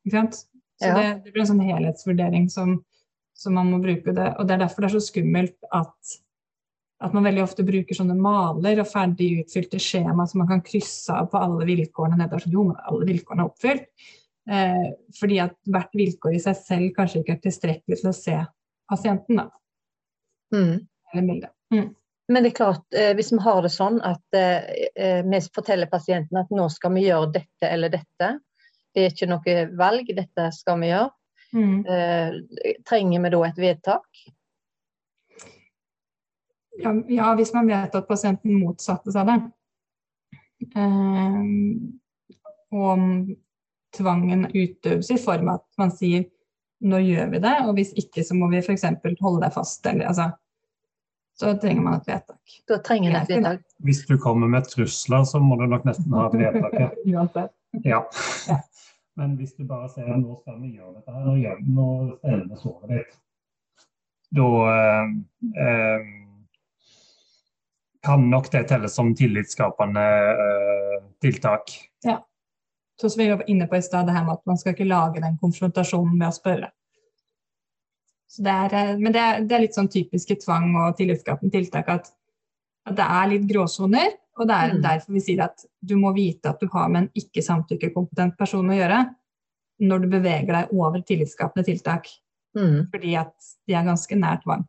Så 0.06 0.88
ja. 0.88 0.94
det, 0.96 1.06
det, 1.24 1.32
blir 1.32 1.44
en 1.44 1.50
sånn 1.50 1.64
helhetsvurdering 1.64 2.48
som, 2.52 2.78
som, 3.36 3.54
man 3.54 3.70
må 3.70 3.80
bruke. 3.84 4.12
Det. 4.12 4.28
Og 4.38 4.48
det 4.48 4.56
er 4.56 4.64
derfor 4.64 4.84
det 4.84 4.90
er 4.90 4.98
så 4.98 5.06
skummelt 5.08 5.56
at 5.74 6.16
at 7.04 7.12
man 7.12 7.26
veldig 7.26 7.42
ofte 7.44 7.64
bruker 7.66 7.96
sånne 7.96 8.14
maler 8.16 8.80
og 8.80 8.88
ferdig 8.88 9.42
utfylte 9.42 9.80
skjema 9.82 10.24
som 10.28 10.40
man 10.42 10.48
kan 10.54 10.62
krysse 10.64 11.12
av 11.12 11.28
på 11.32 11.40
alle 11.40 11.66
vilkårene 11.68 12.16
nedover. 12.16 12.44
Så 12.46 12.52
jo, 12.54 12.70
alle 12.72 13.08
vilkårene 13.10 13.44
er 13.44 13.50
oppfylt. 13.50 14.08
Eh, 14.46 14.86
fordi 15.18 15.40
at 15.42 15.56
hvert 15.68 15.92
vilkår 15.98 16.38
i 16.38 16.40
seg 16.40 16.56
selv 16.60 16.94
kanskje 16.96 17.20
ikke 17.20 17.36
er 17.36 17.44
tilstrekkelig 17.44 18.00
til 18.00 18.10
å 18.12 18.16
se 18.16 18.38
pasienten. 18.88 19.42
Da. 19.42 19.48
Mm. 20.54 20.86
Eller 21.12 21.28
bildet. 21.28 21.52
Mm. 21.74 21.92
Men 22.32 22.42
det 22.42 22.50
er 22.50 22.58
klart, 22.58 22.86
eh, 22.94 23.12
hvis 23.18 23.32
vi 23.34 23.42
har 23.44 23.60
det 23.62 23.72
sånn 23.74 24.00
at 24.06 24.38
eh, 24.38 24.88
eh, 24.96 25.20
vi 25.26 25.42
forteller 25.54 25.90
pasienten 25.90 26.40
at 26.40 26.50
nå 26.54 26.66
skal 26.72 26.94
vi 26.96 27.06
gjøre 27.06 27.34
dette 27.36 27.70
eller 27.70 27.92
dette, 27.92 28.32
det 28.96 29.04
er 29.04 29.12
ikke 29.12 29.28
noe 29.30 29.56
valg, 29.76 30.08
dette 30.16 30.48
skal 30.56 30.80
vi 30.80 30.90
gjøre. 30.90 31.12
Mm. 31.54 31.76
Eh, 31.86 32.74
trenger 32.88 33.22
vi 33.22 33.32
da 33.34 33.42
et 33.46 33.60
vedtak? 33.60 34.24
Ja, 36.82 36.92
ja, 37.08 37.32
hvis 37.38 37.52
man 37.54 37.68
vet 37.70 37.94
at 37.94 38.08
pasienten 38.08 38.58
motsatte 38.60 39.14
seg 39.14 39.28
det. 39.30 39.36
Eh, 40.76 41.42
og 42.76 42.88
om 42.92 43.04
tvangen 43.96 44.48
utøves 44.52 45.10
i 45.12 45.20
form 45.20 45.52
av 45.52 45.60
at 45.60 45.80
man 45.80 45.92
sier 45.94 46.26
nå 46.86 46.98
gjør 47.00 47.30
vi 47.32 47.40
det, 47.40 47.54
og 47.64 47.76
hvis 47.78 47.94
ikke 47.96 48.24
så 48.24 48.36
må 48.36 48.50
vi 48.52 48.60
f.eks. 48.60 48.84
holde 49.22 49.40
deg 49.46 49.54
fast. 49.54 49.86
Eller, 49.88 50.10
altså, 50.10 50.28
så 51.36 51.54
trenger 51.60 51.84
man 51.84 51.98
et 52.00 52.10
vedtak. 52.10 52.56
Da 52.68 52.80
trenger 52.84 53.12
man 53.14 53.22
et 53.22 53.32
vedtak. 53.32 53.62
Hvis 53.84 54.02
du 54.08 54.16
kommer 54.20 54.50
med 54.52 54.68
trusler, 54.68 55.24
så 55.28 55.40
må 55.40 55.56
du 55.60 55.66
nok 55.70 55.86
nesten 55.88 56.16
ha 56.16 56.26
et 56.28 56.38
vedtak. 56.44 56.98
Uansett. 57.06 57.54
Ja. 57.84 58.02
Men 59.16 59.38
hvis 59.40 59.54
du 59.56 59.64
bare 59.64 59.88
sier 59.92 60.12
nå 60.20 60.36
skal 60.42 60.60
vi 60.60 60.74
gjøre 60.76 60.98
dette 60.98 61.12
her, 61.12 61.24
nå, 61.24 61.36
gjør, 61.40 61.60
nå 61.64 61.88
steller 62.18 62.44
vi 62.50 62.60
såret 62.60 62.92
ditt, 62.92 63.14
da 64.36 64.48
eh, 64.68 65.12
eh, 65.62 66.08
kan 68.06 68.22
nok 68.30 68.48
det 68.52 68.66
telles 68.70 68.94
som 68.94 69.12
tillitsskapende 69.16 70.06
uh, 70.38 70.96
tiltak. 71.22 71.74
Ja. 72.06 72.20
Så 73.00 73.10
som 73.10 73.20
vi 73.20 73.28
var 73.28 73.44
inne 73.50 73.66
på 73.66 73.76
i 73.76 73.82
stad, 73.82 74.06
det 74.06 74.16
her 74.16 74.24
med 74.24 74.38
at 74.38 74.46
man 74.48 74.58
skal 74.58 74.72
ikke 74.72 74.88
lage 74.88 75.20
den 75.20 75.36
konfrontasjonen 75.40 76.16
med 76.16 76.30
å 76.30 76.36
spørre. 76.36 76.70
Det 78.36 78.52
er, 78.52 78.74
eh, 78.74 78.94
men 78.98 79.14
det 79.14 79.22
er, 79.22 79.42
det 79.44 79.56
er, 79.56 79.64
litt 79.64 79.76
sånn 79.76 79.90
typiske 79.92 80.38
tvang 80.42 80.72
og 80.80 80.96
tillitsskapende 80.98 81.52
tiltak 81.54 81.90
at, 81.92 82.08
at, 82.88 82.96
det 82.96 83.06
er 83.06 83.30
litt 83.32 83.46
gråsoner. 83.50 84.16
Og 84.36 84.48
det 84.48 84.56
er 84.56 84.74
mm. 84.74 84.80
derfor 84.84 85.16
vi 85.16 85.22
sier 85.24 85.44
at 85.46 85.64
du 85.80 85.94
må 86.00 86.12
vite 86.16 86.50
at 86.50 86.60
du 86.60 86.68
har 86.72 86.90
med 86.92 87.06
en 87.06 87.22
ikke 87.22 87.44
samtykkekompetent 87.44 88.36
person 88.36 88.68
å 88.68 88.76
gjøre 88.76 89.04
når 89.86 90.02
du 90.02 90.08
beveger 90.12 90.52
deg 90.52 90.72
over 90.76 91.04
tillitsskapende 91.04 91.64
tiltak. 91.68 92.10
Mm. 92.56 92.88
Fordi 92.92 93.16
at 93.20 93.52
de 93.68 93.76
er 93.76 93.88
ganske 93.88 94.18
nær 94.18 94.40
tvang. 94.44 94.64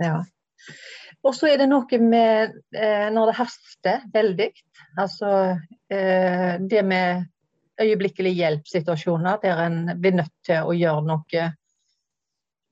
Ja. 0.00 0.22
Og 1.26 1.34
så 1.34 1.50
er 1.50 1.58
det 1.60 1.66
noe 1.70 1.98
med 2.02 2.54
eh, 2.76 3.08
når 3.14 3.30
det 3.30 3.36
haster 3.40 4.04
veldig. 4.14 4.50
Altså 5.02 5.32
eh, 5.90 6.54
det 6.62 6.84
med 6.86 7.26
øyeblikkelig 7.78 8.34
hjelp-situasjoner 8.38 9.40
der 9.42 9.64
en 9.66 9.80
blir 10.00 10.18
nødt 10.20 10.34
til 10.46 10.66
å 10.66 10.74
gjøre 10.76 11.04
noe. 11.06 11.48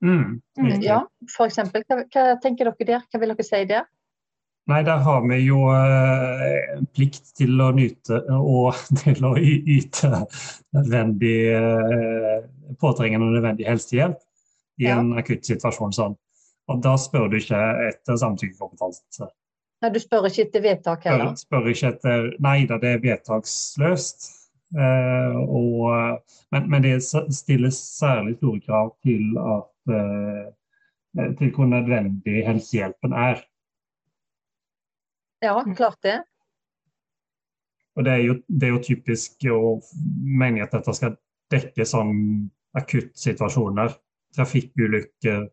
Mm, 0.04 0.38
mm 0.60 0.72
ja, 0.84 1.02
F.eks. 1.26 1.60
Hva, 1.72 2.00
hva 2.04 2.24
tenker 2.42 2.70
dere 2.70 2.88
der? 2.92 3.06
Hva 3.10 3.22
vil 3.22 3.34
dere 3.34 3.46
si 3.46 3.62
der? 3.70 3.86
Nei, 4.66 4.80
der 4.82 4.98
har 4.98 5.22
vi 5.22 5.36
jo 5.46 5.60
eh, 5.70 6.80
plikt 6.94 7.30
til 7.38 7.60
å 7.62 7.70
nyte 7.74 8.18
og 8.34 8.74
til 9.02 9.26
å 9.28 9.32
yte 9.38 10.10
nødvendig 10.74 11.36
eh, 11.54 12.38
påtrengende 12.82 13.28
og 13.28 13.36
nødvendig 13.38 13.68
helsehjelp 13.68 14.18
i 14.82 14.88
ja. 14.88 14.98
en 14.98 15.14
akutt 15.20 15.46
situasjon 15.46 15.94
sånn. 15.94 16.16
Og 16.72 16.80
da 16.82 16.96
spør 16.98 17.28
du 17.30 17.36
ikke 17.38 17.58
etter 17.86 18.18
samtykkekompetanse. 18.18 19.28
Nei, 19.84 19.90
Du 19.92 20.00
spør 20.00 20.26
ikke 20.28 20.46
etter 20.46 20.64
vedtak 20.64 21.04
heller? 21.06 21.34
Spør, 21.36 21.60
spør 21.60 21.72
ikke 21.72 21.92
etter, 21.92 22.28
Nei 22.42 22.58
da, 22.70 22.78
det 22.82 22.94
er 22.96 23.02
vedtaksløst. 23.04 24.30
Eh, 24.74 25.36
og, 25.46 26.22
men, 26.50 26.70
men, 26.70 26.82
det 26.82 26.96
stilles 27.06 27.76
særlig 27.98 28.34
store 28.40 28.60
krav 28.64 28.96
til, 29.06 29.36
at, 29.38 29.92
eh, 29.94 31.28
til 31.38 31.52
hvor 31.54 31.68
nødvendig 31.70 32.42
helsehjelpen 32.48 33.14
er. 33.14 33.44
Ja, 35.44 35.60
klart 35.76 36.02
det. 36.02 36.16
Og 37.96 38.04
det 38.04 38.12
er 38.12 38.22
jo, 38.24 38.34
det 38.48 38.68
er 38.68 38.74
jo 38.74 38.82
typisk 38.84 39.46
å 39.52 39.78
mene 40.20 40.64
at 40.66 40.74
dette 40.74 40.92
skal 40.96 41.14
dekke 41.52 41.86
sånn 41.88 42.16
akuttsituasjoner. 42.76 43.94
Trafikkulykker, 44.36 45.46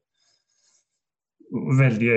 veldig 1.53 2.13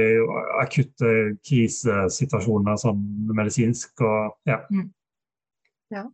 akutte 0.62 1.10
krisesituasjoner 1.44 2.78
sånn 2.80 3.02
medisinsk 3.36 4.00
og 4.04 4.36
ja. 4.48 4.62
Mm. 4.72 4.86
ja. 5.92 6.06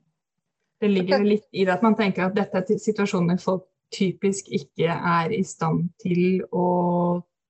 Det 0.83 0.91
ligger 0.91 1.23
litt 1.23 1.47
i 1.55 1.63
det 1.63 1.77
at 1.77 1.85
man 1.87 1.95
tenker 1.95 2.27
at 2.27 2.35
dette 2.35 2.65
er 2.65 2.81
situasjoner 2.83 3.39
folk 3.39 3.69
typisk 3.93 4.49
ikke 4.51 4.91
er 4.91 5.35
i 5.37 5.43
stand 5.47 5.93
til 6.03 6.43
å 6.51 6.67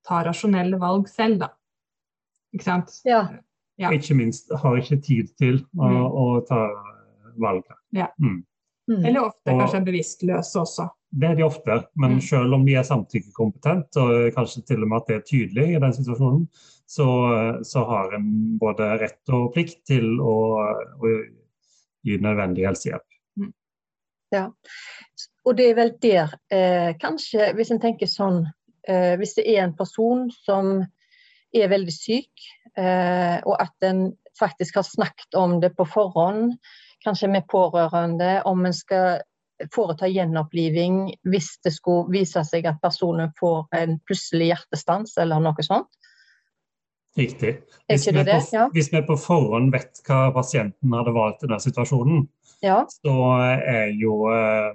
ta 0.06 0.20
rasjonelle 0.26 0.78
valg 0.82 1.06
selv, 1.08 1.44
da. 1.44 1.52
Ikke 2.52 2.66
sant? 2.66 2.92
Ja. 3.06 3.22
ja. 3.80 3.92
Ikke 3.94 4.16
minst 4.18 4.50
har 4.50 4.78
ikke 4.80 4.98
tid 5.00 5.30
til 5.40 5.62
å, 5.78 5.88
mm. 5.88 6.00
å 6.22 6.26
ta 6.48 6.64
valg. 7.40 7.64
Ja. 7.96 8.11
Mm. 8.20 8.42
Mm. 8.90 9.05
Eller 9.05 9.29
ofte 9.29 9.53
og, 9.53 9.62
kanskje 9.62 9.85
bevisstløse 9.87 10.61
også. 10.62 10.88
Det 11.12 11.29
er 11.29 11.37
de 11.37 11.45
ofte, 11.45 11.79
men 12.01 12.16
mm. 12.16 12.23
selv 12.25 12.57
om 12.57 12.64
de 12.66 12.77
er 12.81 12.87
samtykkekompetent, 12.88 14.01
og 14.01 14.33
kanskje 14.37 14.64
til 14.71 14.85
og 14.85 14.90
med 14.90 15.03
at 15.03 15.11
det 15.11 15.18
er 15.18 15.27
tydelig 15.29 15.66
i 15.75 15.83
den 15.83 15.97
situasjonen, 15.97 16.47
så, 16.88 17.07
så 17.64 17.85
har 17.88 18.16
en 18.16 18.29
både 18.61 18.88
rett 19.01 19.33
og 19.33 19.53
plikt 19.55 19.83
til 19.88 20.18
å, 20.21 20.37
å 21.01 21.12
gi 22.07 22.18
nødvendig 22.21 22.66
helsehjelp. 22.68 23.07
Ja. 24.33 24.49
Og 25.45 25.57
det 25.59 25.68
er 25.71 25.79
vel 25.79 25.92
der, 26.03 26.35
eh, 26.55 26.92
kanskje, 27.01 27.53
hvis 27.57 27.73
en 27.75 27.83
tenker 27.83 28.09
sånn 28.09 28.45
eh, 28.88 29.14
Hvis 29.21 29.37
det 29.37 29.45
er 29.53 29.64
en 29.64 29.77
person 29.77 30.29
som 30.33 30.81
er 31.53 31.68
veldig 31.68 31.92
syk, 31.92 32.31
eh, 32.79 33.38
og 33.45 33.59
at 33.61 33.87
en 33.87 34.07
faktisk 34.38 34.81
har 34.81 34.87
snakket 34.88 35.37
om 35.37 35.59
det 35.61 35.75
på 35.77 35.85
forhånd, 35.85 36.55
kanskje 37.05 37.31
med 37.33 37.47
pårørende, 37.51 38.41
om 38.49 38.67
en 38.67 38.75
skal 38.77 39.23
foreta 39.73 40.09
gjenoppliving 40.11 41.12
hvis 41.31 41.55
det 41.65 41.75
skulle 41.77 42.11
vise 42.11 42.43
seg 42.49 42.67
at 42.67 42.81
personen 42.83 43.31
får 43.38 43.67
en 43.79 43.99
plutselig 44.07 44.53
hjertestans 44.53 45.15
eller 45.23 45.43
noe 45.43 45.67
sånt. 45.67 45.91
Riktig. 47.17 47.59
Hvis, 47.91 48.07
vi 48.09 48.25
på, 48.25 48.38
ja. 48.55 48.69
hvis 48.73 48.88
vi 48.93 49.03
på 49.05 49.17
forhånd 49.21 49.73
vet 49.75 50.01
hva 50.07 50.31
pasienten 50.33 50.95
hadde 50.97 51.12
valgt 51.12 51.45
i 51.45 51.51
den 51.51 51.61
situasjonen, 51.61 52.23
ja. 52.65 52.79
så 52.88 53.17
er 53.61 53.93
jo 54.01 54.15
eh, 54.33 54.73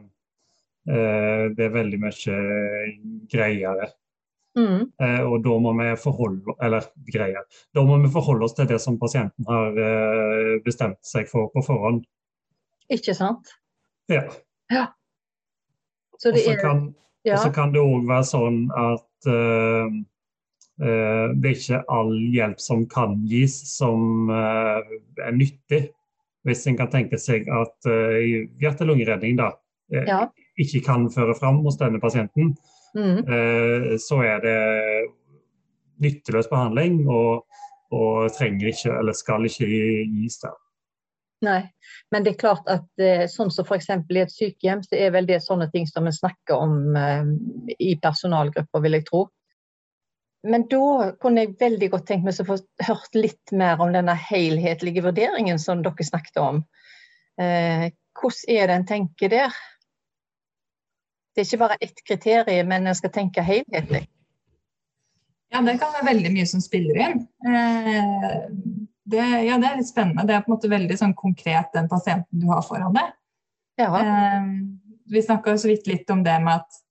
det 0.86 1.66
er 1.66 1.74
veldig 1.74 2.00
mye 2.04 2.36
greiere. 3.32 3.90
Mm. 4.58 4.86
Eh, 5.02 5.24
og 5.26 5.42
da 5.46 5.58
må 5.62 5.74
forholde 6.02 6.54
eller. 6.66 6.86
Da 7.74 7.84
må 7.86 7.98
vi 8.02 8.14
forholde 8.14 8.46
oss 8.46 8.56
til 8.58 8.70
det 8.70 8.80
som 8.82 9.00
pasienten 9.02 9.46
har 9.50 9.78
eh, 9.82 10.54
bestemt 10.66 11.02
seg 11.06 11.30
for 11.30 11.50
på 11.54 11.66
forhånd. 11.66 12.06
Ikke 12.94 13.16
sant? 13.18 13.50
Ja. 14.12 14.24
ja. 14.72 14.86
Så 16.18 16.32
det 16.32 16.46
er 16.48 16.62
ja. 17.28 17.36
Og 17.36 17.42
så 17.44 17.52
kan 17.52 17.74
det 17.74 17.82
òg 17.84 18.06
være 18.08 18.24
sånn 18.24 18.70
at 18.72 19.04
det 19.28 21.50
er 21.50 21.58
ikke 21.58 21.82
all 21.92 22.14
hjelp 22.32 22.62
som 22.64 22.86
kan 22.88 23.18
gis, 23.28 23.58
som 23.74 24.30
er 24.32 25.34
nyttig 25.36 25.90
hvis 26.48 26.66
en 26.70 26.78
kan 26.80 26.92
tenke 26.92 27.20
seg 27.20 27.48
at 27.52 27.90
uh, 27.90 28.18
hjerte-lungeredning 28.62 29.38
da, 29.40 29.52
uh, 29.94 30.04
ja. 30.08 30.20
ikke 30.60 30.84
kan 30.86 31.08
føre 31.12 31.36
fram 31.38 31.62
hos 31.66 31.80
denne 31.80 32.00
pasienten, 32.04 32.54
mm. 32.96 33.20
uh, 33.28 33.96
så 34.02 34.22
er 34.26 34.44
det 34.46 34.60
nytteløs 36.04 36.50
behandling 36.52 37.02
og, 37.10 37.44
og, 37.92 38.30
trenger 38.38 38.72
ikke, 38.72 38.94
eller 38.94 39.18
skal 39.18 39.48
ikke 39.50 39.68
gis 39.68 40.40
der. 40.44 40.56
Nei, 41.46 41.60
men 42.10 42.24
det 42.26 42.32
er 42.32 42.40
klart 42.42 42.70
at 42.72 43.04
sånn 43.30 43.52
som 43.54 43.66
f.eks. 43.68 43.92
i 43.94 44.22
et 44.24 44.32
sykehjem, 44.34 44.80
så 44.82 44.98
er 44.98 45.12
vel 45.14 45.28
det 45.30 45.38
sånne 45.46 45.68
ting 45.70 45.86
som 45.86 46.08
vi 46.10 46.14
snakker 46.16 46.58
om 46.58 46.98
i 47.78 47.92
personalgrupper, 48.02 48.82
vil 48.82 48.98
jeg 48.98 49.06
tro. 49.06 49.22
Men 50.48 50.68
da 50.70 51.12
kunne 51.22 51.44
jeg 51.44 51.56
veldig 51.60 51.90
godt 51.94 52.08
tenkt 52.10 52.28
meg 52.28 52.38
å 52.42 52.46
få 52.48 52.58
hørt 52.88 53.18
litt 53.18 53.54
mer 53.58 53.82
om 53.84 53.94
denne 53.94 54.14
helhetlige 54.18 55.04
vurderingen 55.06 55.60
som 55.62 55.82
dere 55.86 56.06
snakket 56.06 56.40
om. 56.42 56.62
Eh, 57.42 57.90
hvordan 58.18 58.54
er 58.54 58.70
det 58.70 58.76
en 58.78 58.86
tenker 58.90 59.34
der? 59.34 59.58
Det 61.34 61.44
er 61.44 61.50
ikke 61.50 61.64
bare 61.66 61.80
ett 61.82 62.00
kriterium, 62.06 62.70
men 62.70 62.88
en 62.88 62.98
skal 62.98 63.14
tenke 63.14 63.46
helhetlig. 63.46 64.08
Ja, 65.54 65.62
det 65.64 65.78
kan 65.80 65.94
være 65.96 66.10
veldig 66.10 66.32
mye 66.34 66.48
som 66.50 66.62
spiller 66.64 67.02
inn. 67.02 67.20
Eh, 67.48 68.48
det, 69.08 69.24
ja, 69.48 69.56
det 69.62 69.70
er 69.70 69.80
litt 69.80 69.90
spennende. 69.90 70.26
Det 70.28 70.36
er 70.36 70.44
på 70.44 70.52
en 70.52 70.58
måte 70.58 70.72
veldig 70.72 70.98
sånn 71.00 71.16
konkret 71.18 71.72
den 71.76 71.88
pasienten 71.92 72.42
du 72.42 72.50
har 72.52 72.66
foran 72.66 72.96
deg. 72.96 73.14
Ja. 73.80 73.92
Eh, 74.02 74.50
vi 75.08 75.24
snakka 75.24 75.56
så 75.58 75.70
vidt 75.72 75.88
litt 75.88 76.10
om 76.12 76.26
det 76.26 76.36
med 76.44 76.60
at 76.60 76.82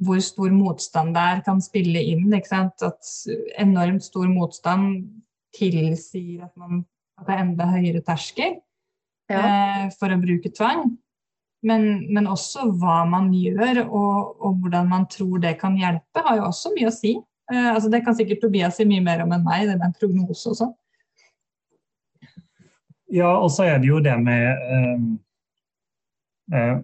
hvor 0.00 0.20
stor 0.24 0.52
motstand 0.54 1.12
det 1.14 1.26
er, 1.34 1.42
kan 1.46 1.60
spille 1.62 2.02
inn. 2.12 2.32
At 2.32 3.12
enormt 3.60 4.06
stor 4.06 4.26
motstand 4.32 5.04
tilsier 5.56 6.46
at, 6.46 6.54
man, 6.58 6.84
at 7.20 7.28
det 7.28 7.36
er 7.36 7.44
enda 7.44 7.68
høyere 7.70 8.02
terskel 8.06 8.56
ja. 9.30 9.40
eh, 9.40 9.86
for 9.98 10.12
å 10.12 10.20
bruke 10.20 10.52
tvang. 10.56 10.88
Men, 11.66 12.06
men, 12.08 12.24
også 12.30 12.70
hva 12.80 13.02
man 13.04 13.28
gjør 13.36 13.82
og, 13.84 14.38
og, 14.40 14.62
hvordan 14.62 14.86
man 14.88 15.04
tror 15.12 15.42
det 15.42 15.58
kan 15.60 15.74
hjelpe, 15.76 16.22
har 16.24 16.38
jo 16.38 16.46
også 16.48 16.72
mye 16.72 16.88
å 16.88 16.94
si. 16.94 17.18
Eh, 17.52 17.68
altså 17.74 17.90
det 17.92 18.00
kan 18.06 18.16
sikkert 18.16 18.40
Tobias 18.46 18.80
si 18.80 18.88
mye 18.88 19.04
mer 19.04 19.26
om 19.26 19.34
enn 19.36 19.44
meg, 19.44 19.66
det 19.68 19.76
med 19.76 19.90
en 19.90 19.98
prognose 19.98 20.54
og 20.54 20.56
sånn. 20.62 20.72
Ja, 23.10 23.30
og 23.42 23.50
så 23.50 23.66
er 23.66 23.80
det 23.82 23.88
jo 23.90 23.98
det 24.04 24.16
med 24.22 24.46
eh, 24.76 25.02
eh 26.60 26.78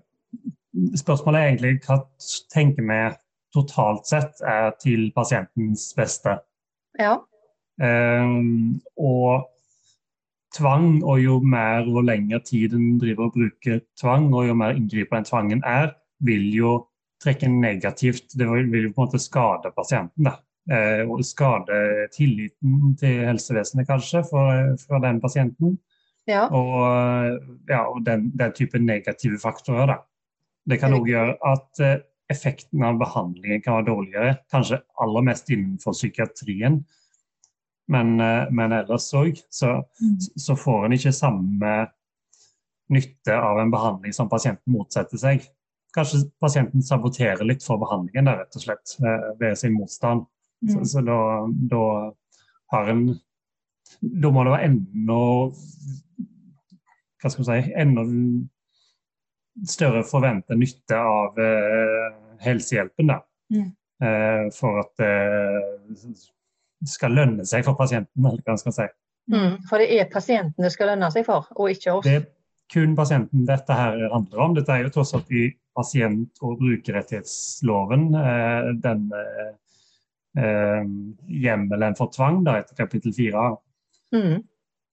Spørsmålet 0.76 1.40
er 1.40 1.46
egentlig 1.46 1.78
hva 1.86 1.94
tenker 2.52 2.84
vi 2.84 2.96
totalt 3.54 4.04
sett 4.04 4.42
er 4.44 4.74
til 4.76 5.06
pasientens 5.16 5.86
beste. 5.96 6.34
Ja. 7.00 7.14
Um, 7.80 8.76
og 9.00 9.46
tvang, 10.56 11.02
og 11.04 11.20
jo 11.20 11.38
mer 11.40 11.88
og 11.88 12.04
lengre 12.08 12.40
tid 12.44 12.76
en 12.76 12.98
driver 13.00 13.30
og 13.30 13.38
bruker 13.38 13.80
tvang, 14.00 14.28
og 14.34 14.50
jo 14.50 14.58
mer 14.58 14.76
inngripende 14.76 15.28
tvangen 15.28 15.64
er, 15.64 15.94
vil 16.24 16.48
jo 16.54 16.76
trekke 17.24 17.48
negativt. 17.48 18.36
Det 18.36 18.48
vil 18.48 18.88
jo 18.88 18.92
på 18.92 19.02
en 19.02 19.06
måte 19.06 19.22
skade 19.22 19.72
pasienten. 19.76 20.28
Da. 20.28 20.36
Eh, 20.66 21.02
og 21.06 21.24
skade 21.24 22.08
tilliten 22.14 22.96
til 22.98 23.24
helsevesenet, 23.28 23.88
kanskje, 23.88 24.24
for, 24.30 24.74
for 24.86 25.04
den 25.04 25.20
pasienten. 25.20 25.78
Ja. 26.26 26.46
Og, 26.50 27.38
ja, 27.70 27.84
og 27.86 28.02
den, 28.06 28.30
den, 28.34 28.52
type 28.54 28.78
negative 28.82 29.38
faktorer. 29.38 29.92
Da. 29.92 29.98
Det 30.66 30.80
kan 30.82 30.94
òg 30.96 31.08
gjøre 31.08 31.36
at 31.46 31.82
eh, 31.84 31.98
effekten 32.32 32.82
av 32.82 32.98
behandlingen 32.98 33.62
kan 33.62 33.78
være 33.78 33.88
dårligere, 33.92 34.36
kanskje 34.50 34.80
aller 35.02 35.26
mest 35.28 35.50
innenfor 35.54 35.94
psykiatrien. 35.94 36.80
Men, 37.94 38.16
eh, 38.20 38.48
men 38.50 38.74
ellers 38.74 39.12
òg 39.14 39.38
så, 39.46 39.76
mm. 40.02 40.16
så, 40.34 40.56
får 40.58 40.86
en 40.88 40.96
ikke 40.96 41.14
samme 41.14 41.76
nytte 42.90 43.34
av 43.34 43.60
en 43.62 43.70
behandling 43.70 44.14
som 44.14 44.30
pasienten 44.30 44.74
motsetter 44.74 45.22
seg. 45.22 45.46
Kanskje 45.94 46.24
pasienten 46.42 46.82
saboterer 46.84 47.46
litt 47.46 47.62
for 47.64 47.78
behandlingen, 47.80 48.26
der, 48.26 48.42
rett 48.42 48.58
og 48.58 48.66
slett, 48.66 48.96
ved 49.40 49.54
sin 49.58 49.78
motstand. 49.78 50.26
Mm. 50.66 50.72
Så, 50.74 50.84
så 50.90 51.04
da, 51.06 51.20
da, 51.70 51.86
har 52.74 52.90
en 52.90 53.06
Da 54.00 54.30
må 54.34 54.42
det 54.42 54.50
være 54.50 54.66
enda 54.66 55.16
Hva 57.26 57.32
skal 57.34 57.42
vi 57.42 57.48
si 57.50 57.74
Enda 57.82 58.04
større 59.66 60.02
forventet 60.06 60.58
nytte 60.60 60.98
av 61.00 61.38
eh, 61.40 62.08
helsehjelpen. 62.44 63.10
Da. 63.10 63.18
Mm. 63.54 63.70
Eh, 64.06 64.44
for 64.52 64.82
at 64.82 65.00
det 66.76 66.90
skal 66.92 67.16
lønne 67.16 67.46
seg 67.48 67.64
for 67.66 67.78
pasienten. 67.78 68.30
Hva 68.44 68.56
skal 68.60 68.76
si. 68.76 68.88
Mm, 69.32 69.56
for 69.66 69.82
det 69.82 69.90
er 69.96 70.10
pasienten 70.10 70.62
det 70.62 70.70
skal 70.74 70.92
lønne 70.92 71.10
seg 71.10 71.26
for, 71.26 71.48
og 71.56 71.70
ikke 71.72 71.96
oss? 71.96 72.06
Det 72.06 72.18
er 72.20 72.26
kun 72.72 72.94
pasienten 72.98 73.46
dette 73.46 73.74
her 73.74 73.98
handler 74.12 74.42
om. 74.42 74.54
Dette 74.54 74.74
er 74.74 74.86
jo 74.86 74.92
tross 74.94 75.14
alt 75.18 75.30
i 75.34 75.48
pasient- 75.76 76.42
og 76.42 76.58
brukerrettighetsloven. 76.60 78.08
Eh, 78.20 78.68
den 78.82 79.08
eh, 79.14 79.48
eh, 80.42 80.84
hjemmelen 81.46 81.98
for 81.98 82.12
tvang 82.14 82.44
da, 82.46 82.60
etter 82.60 82.78
kapittel 82.78 83.14
fire. 83.16 83.48
Mm. 84.14 84.44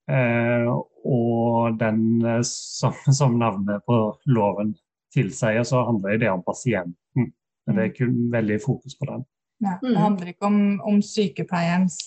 Eh, 0.10 0.72
og 1.04 1.78
den, 1.80 2.24
eh, 2.26 2.42
som, 2.48 2.96
som, 3.20 3.38
navnet 3.40 3.86
på 3.88 4.00
loven 4.26 4.74
tilsier, 5.14 5.64
så 5.68 5.84
handler 5.88 6.18
det 6.18 6.32
om 6.32 6.44
pasienten. 6.44 7.32
Men 7.64 7.78
det 7.78 7.84
er 7.84 7.94
kun 7.96 8.18
veldig 8.32 8.60
fokus 8.64 8.98
på 9.00 9.08
den. 9.08 9.22
Ja, 9.64 9.78
det 9.82 9.96
handler 9.96 10.34
ikke 10.34 10.50
om, 10.50 10.58
om 10.84 10.98
sykepleierens 11.06 12.00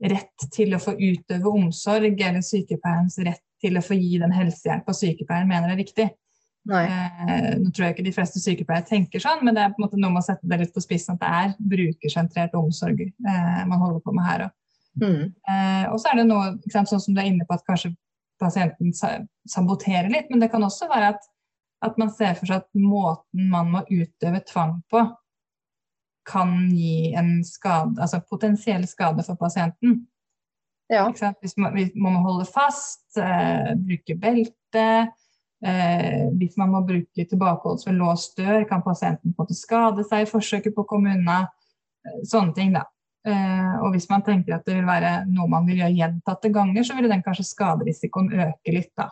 rett 0.00 0.48
til 0.50 0.74
å 0.74 0.80
få 0.82 0.96
utøve 0.96 1.52
omsorg, 1.52 2.16
eller 2.16 2.42
sykepleierens 2.42 3.20
rett 3.22 3.44
til 3.60 3.76
å 3.76 3.84
få 3.84 3.94
gi 4.00 4.16
den 4.18 4.32
helsehjelp 4.32 4.88
og 4.88 4.96
sykepleieren 4.96 5.50
mener 5.50 5.74
er 5.74 5.78
riktig. 5.78 6.08
Eh, 6.68 7.56
nå 7.56 7.70
tror 7.72 7.86
jeg 7.86 7.94
ikke 7.94 8.04
de 8.04 8.14
fleste 8.14 8.40
sykepleiere 8.42 8.86
tenker 8.88 9.22
sånn, 9.22 9.44
men 9.44 9.56
det 9.56 9.62
er 9.64 9.72
på 9.72 9.80
en 9.80 9.86
måte 9.86 10.00
noe 10.00 10.12
med 10.12 10.22
å 10.22 10.26
sette 10.26 10.48
det 10.48 10.58
litt 10.60 10.74
på 10.74 10.82
spissen 10.84 11.16
at 11.16 11.22
det 11.22 11.30
er 11.38 11.54
brukersentrert 11.72 12.56
omsorg 12.58 13.00
eh, 13.06 13.62
man 13.68 13.80
holder 13.80 14.02
på 14.04 14.14
med 14.16 14.26
her 14.26 14.46
òg. 14.46 14.56
Mm. 15.00 15.22
Eh, 15.30 15.84
og 15.88 15.96
så 16.02 16.10
er 16.10 16.20
det 16.20 16.26
noe 16.28 16.50
sant, 16.72 16.90
sånn 16.90 17.02
som 17.02 17.16
du 17.16 17.20
er 17.22 17.30
inne 17.30 17.46
på 17.48 17.56
at 17.56 17.64
kanskje 17.68 17.94
pasienten 18.40 18.94
saboterer 19.48 20.10
litt, 20.12 20.30
men 20.30 20.42
det 20.42 20.50
kan 20.52 20.64
også 20.64 20.88
være 20.90 21.14
at, 21.14 21.26
at 21.84 21.98
man 22.00 22.12
ser 22.12 22.36
for 22.38 22.50
seg 22.50 22.62
at 22.64 22.70
måten 22.76 23.50
man 23.52 23.72
må 23.74 23.84
utøve 23.88 24.42
tvang 24.48 24.78
på, 24.92 25.04
kan 26.30 26.54
gi 26.72 27.12
en 27.16 27.40
skade, 27.46 27.96
altså 28.00 28.20
potensiell 28.28 28.84
skade 28.88 29.24
for 29.26 29.40
pasienten. 29.40 30.02
Ja. 30.90 31.06
Hvis, 31.10 31.56
man, 31.56 31.72
hvis 31.76 31.94
man 31.94 32.18
må 32.18 32.24
holde 32.26 32.46
fast, 32.50 33.04
eh, 33.18 33.72
bruke 33.78 34.16
belte, 34.20 34.86
Eh, 35.66 36.28
hvis 36.40 36.56
man 36.56 36.70
må 36.72 36.80
bruke 36.88 37.24
tilbakeholdelse 37.28 37.90
ved 37.90 37.98
låst 38.00 38.38
dør, 38.38 38.62
kan 38.68 38.80
pasienten 38.82 39.34
skade 39.52 40.06
seg 40.08 40.24
i 40.24 40.30
forsøket 40.30 40.72
på 40.74 40.86
å 40.86 40.88
komme 40.88 41.12
unna. 41.18 41.42
Eh, 42.06 42.22
sånne 42.28 42.56
ting, 42.56 42.72
da. 42.72 42.86
Eh, 43.28 43.72
og 43.84 43.92
hvis 43.92 44.08
man 44.08 44.22
tenker 44.24 44.56
at 44.56 44.64
det 44.64 44.78
vil 44.78 44.88
være 44.88 45.26
noe 45.28 45.48
man 45.52 45.66
vil 45.68 45.82
gjøre 45.82 45.96
gjentatte 45.98 46.50
ganger, 46.54 46.84
så 46.86 46.96
vil 46.96 47.10
den 47.12 47.24
kanskje 47.24 47.48
skaderisikoen 47.50 48.30
øke 48.32 48.74
litt, 48.74 48.92
da. 48.96 49.10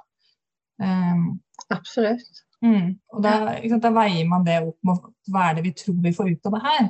Um, 0.79 1.41
Absolutt. 1.75 2.45
Mm, 2.63 2.95
og 3.13 3.23
da, 3.23 3.33
sant, 3.61 3.83
da, 3.85 3.91
veier 3.95 4.27
man 4.31 4.47
det 4.47 4.57
opp 4.65 4.79
mot 4.87 5.11
hva 5.31 5.49
er 5.49 5.59
det 5.59 5.67
vi 5.69 5.75
tror 5.79 5.99
vi 6.03 6.15
får 6.15 6.31
ut 6.33 6.49
av 6.49 6.57
det 6.57 6.63
her. 6.65 6.87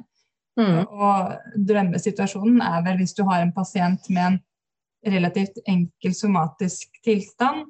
Mm. 0.59 0.76
Og 0.87 1.64
drømmesituasjonen 1.70 2.62
er 2.64 2.85
vel 2.87 3.00
hvis 3.02 3.16
du 3.18 3.24
har 3.28 3.42
en 3.42 3.54
pasient 3.54 4.07
med 4.11 4.38
en 4.38 4.38
relativt 5.14 5.59
enkel 5.68 6.14
somatisk 6.16 7.02
tilstand. 7.07 7.66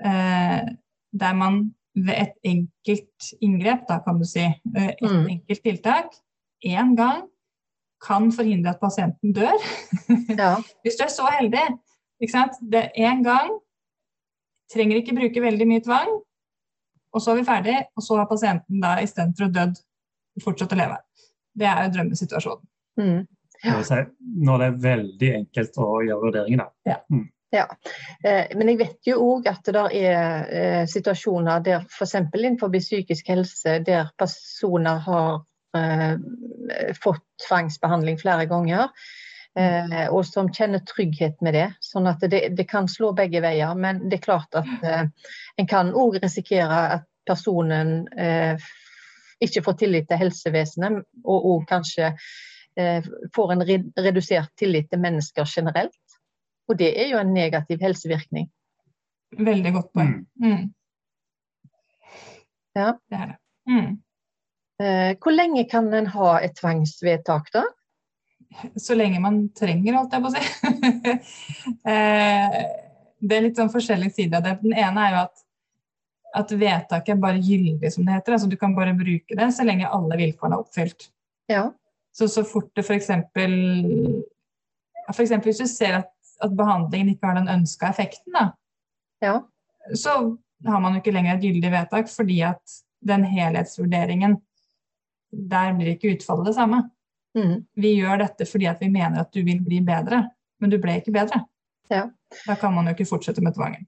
Eh, 0.00 0.72
der 1.10 1.36
man 1.36 1.62
ved 1.94 2.14
et 2.14 2.34
enkelt 2.46 3.30
inngrep, 3.42 3.84
da 3.88 3.98
kan 4.04 4.20
du 4.20 4.24
si, 4.28 4.46
eh, 4.46 4.90
et 4.94 5.04
mm. 5.04 5.26
enkelt 5.36 5.64
tiltak, 5.66 6.18
én 6.64 6.94
gang 6.96 7.26
kan 8.06 8.30
forhindre 8.32 8.74
at 8.74 8.80
pasienten 8.82 9.34
dør. 9.36 9.56
Ja. 10.40 10.54
Hvis 10.82 10.96
du 10.98 11.04
er 11.04 11.12
så 11.12 11.28
heldig. 11.38 11.66
Ikke 12.20 12.32
sant? 12.32 12.58
Det 12.72 12.80
er 12.84 13.10
én 13.10 13.22
gang. 13.24 13.52
Trenger 14.72 15.00
ikke 15.00 15.16
bruke 15.16 15.42
veldig 15.42 15.66
mye 15.68 15.84
tvang. 15.84 16.12
Og 17.10 17.22
så 17.22 17.32
er 17.32 17.40
vi 17.40 17.48
ferdig, 17.48 17.76
og 17.96 18.04
så 18.06 18.20
har 18.20 18.28
pasienten 18.30 18.82
da 18.82 18.94
istedenfor 19.02 19.48
å 19.48 19.54
dødd 19.54 19.80
fortsatt 20.44 20.74
å 20.76 20.78
leve. 20.78 21.00
Det 21.58 21.66
er 21.66 21.84
jo 21.84 21.94
drømmesituasjonen. 21.96 22.68
Mm. 23.00 23.20
Ja. 23.64 23.76
Når 24.46 24.62
det 24.62 24.68
er 24.68 24.80
veldig 24.84 25.30
enkelt 25.40 25.78
å 25.82 25.88
gjøre 26.06 26.22
vurderinger, 26.28 26.62
da. 26.62 26.92
Ja. 26.92 26.98
Mm. 27.10 27.26
Ja, 27.50 27.64
eh, 28.22 28.46
Men 28.56 28.68
jeg 28.70 28.78
vet 28.78 29.08
jo 29.10 29.16
òg 29.24 29.48
at 29.50 29.66
det 29.74 29.82
er 29.98 30.50
eh, 30.54 30.82
situasjoner 30.86 31.64
der 31.66 31.86
f.eks. 31.88 32.14
innenfor 32.14 32.70
psykisk 32.76 33.32
helse 33.32 33.80
der 33.86 34.12
personer 34.18 35.02
har 35.02 35.40
fått 37.02 37.26
tvangsbehandling 37.48 38.18
flere 38.18 38.46
ganger. 38.50 38.88
og 40.10 40.20
som 40.26 40.46
kjenner 40.54 40.78
trygghet 40.86 41.40
med 41.42 41.54
det. 41.54 41.66
Sånn 41.82 42.06
at 42.06 42.22
det, 42.22 42.40
det 42.54 42.66
kan 42.70 42.88
slå 42.88 43.12
begge 43.18 43.40
veier. 43.42 43.74
Men 43.74 44.04
det 44.08 44.20
er 44.20 44.24
klart 44.24 44.54
at 44.58 44.68
en 45.56 45.66
kan 45.70 45.90
òg 45.94 46.20
risikere 46.22 46.78
at 46.96 47.06
personen 47.26 48.04
ikke 49.42 49.62
får 49.66 49.78
tillit 49.80 50.06
til 50.10 50.20
helsevesenet, 50.22 51.02
og, 51.24 51.48
og 51.50 51.66
kanskje 51.70 52.12
får 53.34 53.52
en 53.56 53.66
redusert 53.98 54.54
tillit 54.58 54.90
til 54.90 55.02
mennesker 55.02 55.50
generelt. 55.50 55.98
Og 56.70 56.78
det 56.78 56.92
er 57.02 57.10
jo 57.10 57.18
en 57.18 57.32
negativ 57.34 57.82
helsevirkning. 57.82 58.46
Veldig 59.38 59.72
godt 59.74 59.92
poeng. 59.94 60.14
Mm. 60.38 60.52
mm. 60.52 60.74
Ja. 62.78 62.92
Det 63.10 63.18
er 63.18 63.26
det. 63.32 63.36
Mm. 63.66 63.96
Eh, 64.80 65.12
hvor 65.20 65.34
lenge 65.34 65.66
kan 65.70 65.90
en 65.94 66.08
ha 66.14 66.30
et 66.40 66.56
tvangsvedtak, 66.56 67.50
da? 67.54 67.64
Så 68.80 68.96
lenge 68.96 69.20
man 69.22 69.42
trenger, 69.56 69.98
holdt 69.98 70.16
jeg 70.16 70.24
på 70.24 70.30
å 70.30 70.34
si. 70.36 70.42
Eh, 71.90 72.56
det 73.20 73.36
er 73.36 73.44
litt 73.44 73.58
sånn 73.60 73.72
forskjellige 73.72 74.16
sider 74.16 74.38
av 74.38 74.46
det. 74.46 74.54
Den 74.62 74.74
ene 74.80 75.02
er 75.04 75.14
jo 75.14 75.20
at, 75.26 75.42
at 76.40 76.54
vedtaket 76.56 77.12
er 77.14 77.20
bare 77.20 77.42
gyldig, 77.44 77.90
som 77.92 78.06
det 78.06 78.16
heter. 78.16 78.36
Altså 78.36 78.48
du 78.48 78.56
kan 78.60 78.72
bare 78.76 78.96
bruke 78.96 79.36
det 79.36 79.48
så 79.52 79.66
lenge 79.66 79.90
alle 79.90 80.16
vilkårene 80.20 80.56
er 80.56 80.64
oppfylt. 80.64 81.10
Ja. 81.52 81.66
Så 82.16 82.30
så 82.32 82.44
fort 82.48 82.70
det 82.78 82.86
f.eks. 82.86 83.10
F.eks. 85.10 85.34
hvis 85.44 85.60
du 85.60 85.68
ser 85.68 86.00
at 86.00 86.10
at 86.40 86.56
behandlingen 86.56 87.14
ikke 87.14 87.28
har 87.28 87.38
den 87.38 87.50
ønska 87.52 87.90
effekten, 87.92 88.32
da, 88.32 88.46
ja. 89.24 89.34
så 89.96 90.16
har 90.66 90.80
man 90.82 90.94
jo 90.94 91.02
ikke 91.02 91.14
lenger 91.14 91.36
et 91.36 91.44
gyldig 91.44 91.72
vedtak, 91.72 92.08
fordi 92.12 92.40
at 92.48 92.78
den 93.06 93.24
helhetsvurderingen 93.28 94.38
Der 95.30 95.74
blir 95.78 95.94
ikke 95.94 96.14
utfallet 96.16 96.50
det 96.50 96.56
samme. 96.56 96.82
Mm. 97.38 97.60
Vi 97.78 97.94
gjør 98.00 98.24
dette 98.24 98.46
fordi 98.48 98.66
at 98.66 98.80
vi 98.82 98.90
mener 98.90 99.22
at 99.22 99.32
du 99.34 99.42
vil 99.46 99.60
bli 99.62 99.80
bedre, 99.86 100.24
men 100.60 100.72
du 100.72 100.78
ble 100.82 100.98
ikke 100.98 101.14
bedre. 101.14 101.44
Ja. 101.90 102.08
Da 102.46 102.56
kan 102.58 102.74
man 102.74 102.86
jo 102.86 102.94
ikke 102.94 103.08
fortsette 103.10 103.42
med 103.42 103.54
tvangen. 103.54 103.86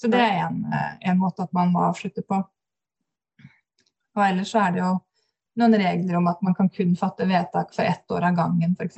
Så 0.00 0.08
det 0.08 0.20
er 0.20 0.46
en, 0.46 0.64
eh, 0.72 0.92
en 1.10 1.18
måte 1.20 1.44
at 1.44 1.52
man 1.52 1.72
må 1.72 1.82
avslutte 1.84 2.24
på. 2.24 2.38
Og 4.16 4.22
ellers 4.24 4.52
så 4.52 4.62
er 4.64 4.76
det 4.76 4.80
jo 4.80 4.94
noen 5.60 5.76
regler 5.76 6.16
om 6.16 6.28
at 6.30 6.40
man 6.46 6.56
kan 6.56 6.70
kun 6.72 6.94
fatte 6.96 7.26
vedtak 7.28 7.74
for 7.74 7.84
ett 7.84 8.12
år 8.12 8.30
av 8.30 8.38
gangen, 8.38 8.76
f.eks. 8.78 8.96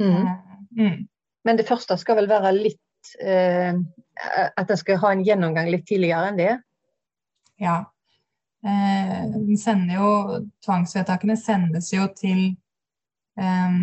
Mm. 0.00 0.26
Eh, 0.26 0.32
mm. 0.78 1.08
Men 1.44 1.60
det 1.60 1.68
første 1.68 1.98
skal 2.00 2.16
vel 2.20 2.30
være 2.30 2.52
litt 2.56 3.14
eh, 3.20 3.76
At 4.56 4.70
en 4.70 4.76
skal 4.80 4.98
ha 5.00 5.12
en 5.12 5.22
gjennomgang 5.24 5.70
litt 5.72 5.86
tidligere 5.88 6.32
enn 6.32 6.40
det? 6.40 6.54
Ja. 7.60 7.76
Eh, 8.60 9.56
sender 9.56 9.94
jo, 9.96 10.08
tvangsvedtakene 10.64 11.36
sendes 11.40 11.92
jo 11.94 12.04
til 12.12 12.42
eh, 13.40 13.78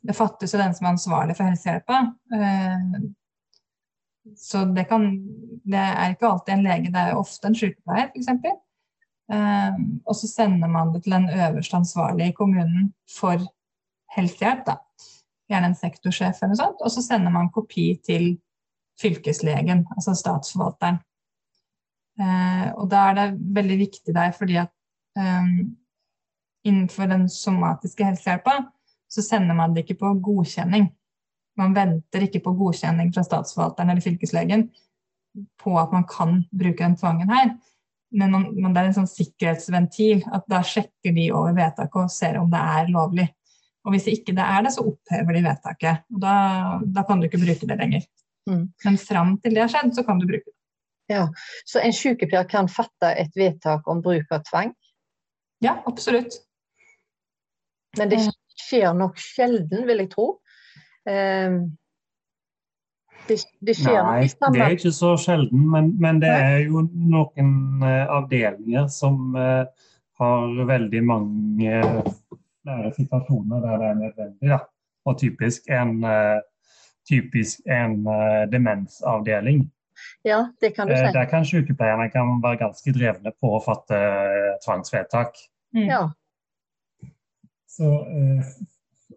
Det 0.00 0.14
fattes 0.16 0.54
jo 0.54 0.60
den 0.60 0.76
som 0.76 0.86
er 0.86 0.94
ansvarlig 0.94 1.36
for 1.36 1.50
helsehjelpa. 1.50 2.00
Eh, 2.36 3.00
så 4.36 4.64
det 4.76 4.86
kan 4.88 5.08
Det 5.64 5.80
er 5.80 6.12
ikke 6.14 6.28
alltid 6.28 6.54
en 6.54 6.66
lege, 6.66 6.92
det 6.92 7.00
er 7.00 7.18
ofte 7.18 7.50
en 7.50 7.56
sykepleier, 7.56 8.12
f.eks. 8.14 8.28
Eh, 9.30 9.80
og 10.06 10.14
så 10.16 10.28
sender 10.28 10.68
man 10.68 10.94
det 10.94 11.02
til 11.04 11.12
den 11.18 11.28
øverste 11.30 11.76
ansvarlige 11.76 12.28
i 12.28 12.38
kommunen 12.38 12.92
for 13.18 13.42
helsehjelp. 14.16 14.66
da 14.66 14.80
gjerne 15.50 15.70
en 15.70 15.78
sektorsjef 15.78 16.40
eller 16.40 16.54
noe 16.54 16.60
sånt, 16.60 16.82
og 16.84 16.92
så 16.94 17.02
sender 17.04 17.34
man 17.34 17.50
kopi 17.54 17.92
til 18.06 18.32
fylkeslegen, 19.00 19.86
altså 19.96 20.14
statsforvalteren. 20.18 21.00
Eh, 22.20 22.66
og 22.74 22.88
da 22.90 23.04
er 23.10 23.18
det 23.18 23.28
veldig 23.56 23.78
viktig 23.84 24.14
der 24.16 24.32
fordi 24.36 24.58
at 24.60 24.72
um, 25.18 25.76
innenfor 26.66 27.08
den 27.08 27.28
somatiske 27.32 28.04
helsehjelpa 28.04 28.58
så 29.10 29.24
sender 29.24 29.56
man 29.58 29.74
det 29.74 29.84
ikke 29.84 30.00
på 30.02 30.12
godkjenning. 30.22 30.90
Man 31.58 31.74
venter 31.74 32.26
ikke 32.26 32.42
på 32.44 32.54
godkjenning 32.58 33.10
fra 33.14 33.24
statsforvalteren 33.26 33.90
eller 33.92 34.04
fylkeslegen 34.04 34.68
på 35.62 35.74
at 35.80 35.92
man 35.94 36.06
kan 36.10 36.40
bruke 36.50 36.82
den 36.82 36.96
tvangen 36.98 37.30
her. 37.30 37.50
Men, 38.10 38.30
man, 38.34 38.46
men 38.54 38.74
det 38.74 38.82
er 38.82 38.90
en 38.90 38.96
sånn 39.00 39.10
sikkerhetsventil. 39.10 40.24
at 40.34 40.46
Da 40.50 40.62
sjekker 40.66 41.14
de 41.14 41.28
over 41.34 41.54
vedtaket 41.58 42.00
og 42.04 42.14
ser 42.14 42.38
om 42.40 42.50
det 42.50 42.62
er 42.76 42.90
lovlig. 42.94 43.28
Og 43.86 43.94
hvis 43.94 44.08
ikke 44.12 44.34
det 44.36 44.44
er 44.44 44.64
det, 44.66 44.74
så 44.74 44.84
opphever 44.84 45.36
de 45.36 45.44
vedtaket. 45.46 46.06
og 46.12 46.22
Da, 46.22 46.34
da 46.98 47.04
kan 47.08 47.20
du 47.20 47.28
ikke 47.28 47.42
bruke 47.42 47.68
det 47.70 47.78
lenger. 47.80 48.06
Mm. 48.50 48.64
Men 48.84 48.98
fram 49.00 49.36
til 49.42 49.54
det 49.56 49.64
har 49.64 49.72
skjedd, 49.72 49.94
så 49.96 50.04
kan 50.06 50.20
du 50.20 50.26
bruke 50.28 50.46
det. 50.46 50.56
Ja, 51.10 51.26
Så 51.66 51.80
en 51.82 51.92
sykepleier 51.92 52.46
kan 52.48 52.68
fatte 52.70 53.10
et 53.18 53.34
vedtak 53.36 53.88
om 53.90 54.02
bruk 54.04 54.30
av 54.30 54.44
tvang? 54.46 54.70
Ja, 55.60 55.82
absolutt. 55.86 56.38
Men 57.98 58.12
det 58.12 58.20
skjer 58.54 58.94
nok 58.94 59.18
sjelden, 59.18 59.84
vil 59.88 60.04
jeg 60.04 60.10
tro. 60.12 60.28
Um, 61.08 61.62
det, 63.28 63.36
det 63.66 63.76
Nei, 63.84 64.26
det 64.26 64.62
er 64.62 64.74
ikke 64.74 64.92
så 64.94 65.12
sjelden, 65.20 65.66
men, 65.70 65.90
men 66.02 66.20
det 66.22 66.30
er 66.30 66.62
jo 66.64 66.84
noen 66.90 67.52
uh, 67.82 68.06
avdelinger 68.20 68.88
som 68.90 69.34
uh, 69.36 69.66
har 70.20 70.62
veldig 70.70 71.02
mange 71.06 71.82
flere 72.62 72.94
situasjoner 72.96 73.66
der 73.66 73.82
det 73.82 73.90
er 73.90 74.00
nødvendig. 74.04 74.52
Da. 74.54 74.60
Og 75.08 75.18
typisk 75.20 75.68
en, 75.74 76.00
uh, 76.04 76.40
typisk 77.08 77.62
en 77.66 78.00
demensavdeling. 78.52 79.64
Ja, 80.26 80.42
det 80.60 80.74
kan 80.76 80.88
du 80.88 80.96
si. 80.96 81.12
Der 81.14 81.28
kan 81.30 81.46
sykepleierne 81.48 82.10
kan 82.12 82.40
være 82.42 82.62
ganske 82.66 82.92
drevne 82.96 83.32
på 83.40 83.54
å 83.56 83.62
fatte 83.64 84.00
tvangsvedtak. 84.64 85.38
Mm. 85.76 85.86
Ja. 85.88 86.02
Så 87.70 87.92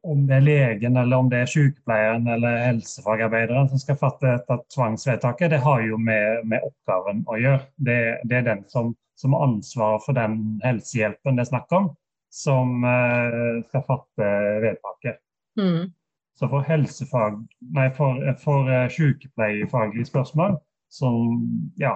om 0.04 0.28
det 0.28 0.36
er 0.36 0.46
legen 0.46 0.98
eller 0.98 1.18
om 1.18 1.30
det 1.32 1.44
er 1.44 1.50
sykepleieren 1.52 2.28
eller 2.28 2.60
helsefagarbeideren 2.66 3.70
som 3.72 3.80
skal 3.82 3.98
fatte 4.00 4.28
dette 4.28 4.58
tvangsvedtaket, 4.76 5.54
det 5.54 5.62
har 5.64 5.84
jo 5.88 5.98
med, 5.98 6.44
med 6.50 6.66
oppgaven 6.68 7.24
å 7.28 7.40
gjøre. 7.40 7.64
Det, 7.76 8.00
det 8.28 8.40
er 8.42 8.48
den 8.50 8.64
som, 8.72 8.94
som 9.20 9.36
har 9.36 9.48
ansvaret 9.48 10.04
for 10.06 10.18
den 10.18 10.40
helsehjelpen 10.66 11.40
det 11.40 11.46
er 11.46 11.52
snakk 11.54 11.76
om, 11.78 11.92
som 12.34 12.84
eh, 12.90 13.64
skal 13.70 13.86
fatte 13.88 14.32
vedtaket. 14.66 15.22
Mm. 15.60 15.94
Så 16.40 16.50
for 16.50 16.66
helsefag, 16.66 17.40
nei, 17.78 17.88
for, 17.96 18.20
for 18.42 18.70
sykepleiefaglige 18.92 20.10
spørsmål, 20.10 20.58
som 20.94 21.42
ja, 21.82 21.96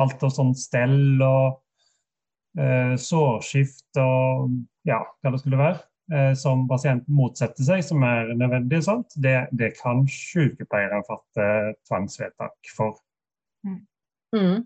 alt 0.00 0.22
av 0.26 0.32
sånn 0.34 0.54
stell 0.58 1.22
og 1.22 1.60
eh, 2.58 2.96
sårskift 2.98 4.00
og 4.02 4.50
ja, 4.88 5.02
hva 5.22 5.34
det 5.34 5.42
skulle 5.42 5.60
være, 5.60 5.82
Eh, 6.12 6.34
som 6.34 6.64
pasienten 6.68 7.14
motsetter 7.14 7.62
seg, 7.62 7.84
som 7.86 8.02
er 8.02 8.32
nødvendig, 8.34 8.80
det, 9.22 9.34
det, 9.54 9.68
kan 9.78 10.02
sykepleiere 10.10 11.04
fatte 11.06 11.46
tvangsvedtak 11.86 12.72
for. 12.74 12.98
Mm. 13.62 13.84
mm. 14.34 14.64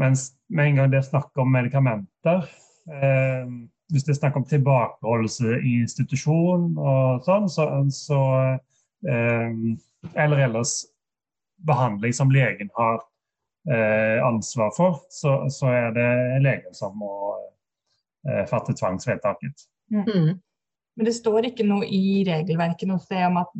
Mens 0.00 0.30
med 0.48 0.70
en 0.70 0.78
gang 0.78 0.92
det 0.92 1.02
er 1.02 1.04
snakk 1.04 1.36
om 1.36 1.50
medikamenter 1.52 2.46
eh, 2.88 3.50
Hvis 3.92 4.06
det 4.06 4.14
er 4.14 4.18
snakk 4.22 4.38
om 4.38 4.46
tilbakeholdelse 4.48 5.58
i 5.58 5.74
institusjon 5.82 6.70
og 6.80 7.26
sånn, 7.26 7.50
så, 7.52 7.66
så 7.92 8.20
eh, 9.04 9.52
Eller 10.14 10.46
ellers 10.46 10.78
behandling 11.66 12.12
som 12.12 12.30
legen 12.32 12.70
har 12.74 13.02
eh, 13.70 14.26
ansvar 14.26 14.72
for, 14.76 15.00
så, 15.10 15.50
så, 15.50 15.66
er 15.66 15.92
det 15.96 16.08
legen 16.44 16.74
som 16.74 16.96
må 16.98 17.12
eh, 18.28 18.44
fatte 18.50 18.74
tvangsvedtaket. 18.78 19.68
Mm. 19.92 20.04
mm. 20.06 20.40
Men 20.96 21.08
det 21.08 21.14
står 21.16 21.46
ikke 21.48 21.64
noe 21.64 21.86
i 21.88 22.20
regelverket 22.28 22.90
noe 22.90 23.00
sted 23.00 23.24
om 23.24 23.38
at 23.40 23.52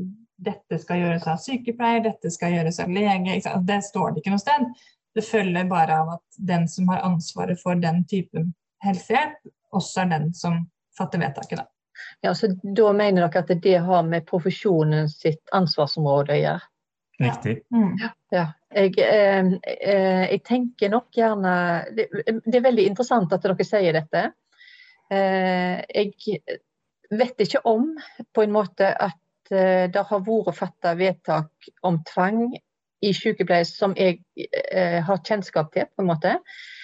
dette 0.43 0.79
skal 0.83 1.01
gjøres 1.01 1.29
av 1.31 1.39
sykepleier, 1.41 2.03
dette 2.05 2.31
skal 2.35 2.53
gjøres 2.53 2.81
av 2.83 2.91
lege. 2.93 3.39
Det 3.65 3.79
står 3.87 4.13
det 4.13 4.21
ikke 4.21 4.35
noe 4.35 4.43
sted. 4.43 4.67
Det 5.17 5.25
følger 5.25 5.69
bare 5.71 5.97
av 6.03 6.11
at 6.19 6.43
den 6.51 6.67
som 6.69 6.91
har 6.93 7.05
ansvaret 7.07 7.61
for 7.61 7.79
den 7.81 8.03
typen 8.09 8.51
helsehjelp, 8.85 9.39
også 9.73 10.03
er 10.05 10.11
den 10.11 10.33
som 10.37 10.59
fatter 10.99 11.23
vedtaket. 11.23 11.63
Da. 11.63 11.69
Ja, 12.21 12.35
så 12.35 12.49
Da 12.63 12.93
mener 12.93 13.27
dere 13.27 13.45
at 13.45 13.63
det 13.63 13.79
har 13.87 14.03
med 14.03 14.27
profesjonen 14.29 15.09
sitt 15.13 15.43
ansvarsområde 15.53 16.37
å 16.37 16.43
gjøre? 16.43 16.72
Riktig. 17.21 17.63
Ja. 17.69 17.77
Mm. 17.77 17.97
ja. 18.31 18.47
Jeg, 18.73 18.95
eh, 19.05 19.53
eh, 19.69 20.25
jeg, 20.31 20.41
tenker 20.49 20.93
nok 20.93 21.13
gjerne 21.13 21.55
det, 21.93 22.07
det, 22.25 22.55
er 22.57 22.65
veldig 22.65 22.87
interessant 22.89 23.33
at 23.35 23.45
dere 23.45 23.67
sier 23.69 23.93
dette. 23.97 24.31
Eh, 25.13 25.83
jeg 25.93 26.41
vet 27.13 27.45
ikke 27.45 27.61
om 27.69 27.91
på 28.33 28.45
en 28.47 28.55
måte 28.55 28.89
at 28.89 29.53
eh, 29.53 29.89
det 29.93 30.05
har 30.09 30.23
vært 30.25 30.57
fatta 30.57 30.95
vedtak 30.97 31.73
om 31.85 32.01
tvang 32.09 32.47
i 33.03 33.11
sykepleie 33.17 33.67
som 33.69 33.97
jeg 33.99 34.23
eh, 34.39 35.03
har 35.05 35.21
kjennskap 35.27 35.73
til, 35.75 35.91
på 35.91 36.05
en 36.05 36.09
måte. 36.09 36.39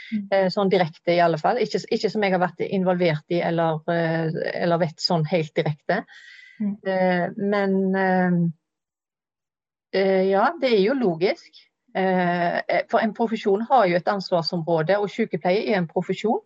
Mm. 0.08 0.48
Sånn 0.48 0.70
direkte, 0.72 1.12
i 1.12 1.20
alle 1.20 1.36
fall. 1.36 1.58
Ikke, 1.60 1.82
ikke, 1.92 2.08
som 2.08 2.22
jeg 2.24 2.32
har 2.32 2.40
vært 2.40 2.62
involvert 2.64 3.34
i 3.36 3.42
eller, 3.44 3.82
eller 3.92 4.80
vet 4.80 5.04
sånn 5.04 5.26
helt 5.28 5.52
direkte. 5.52 5.98
Mm. 6.64 6.78
Men 7.52 7.74
ja, 9.92 10.50
det 10.60 10.68
er 10.74 10.82
jo 10.82 10.94
logisk. 10.98 11.62
For 11.92 13.00
en 13.00 13.14
profesjon 13.16 13.62
har 13.70 13.86
jo 13.88 13.96
et 13.96 14.10
ansvarsområde, 14.12 14.98
og 15.00 15.10
sykepleie 15.10 15.64
er 15.72 15.78
en 15.80 15.88
profesjon. 15.88 16.42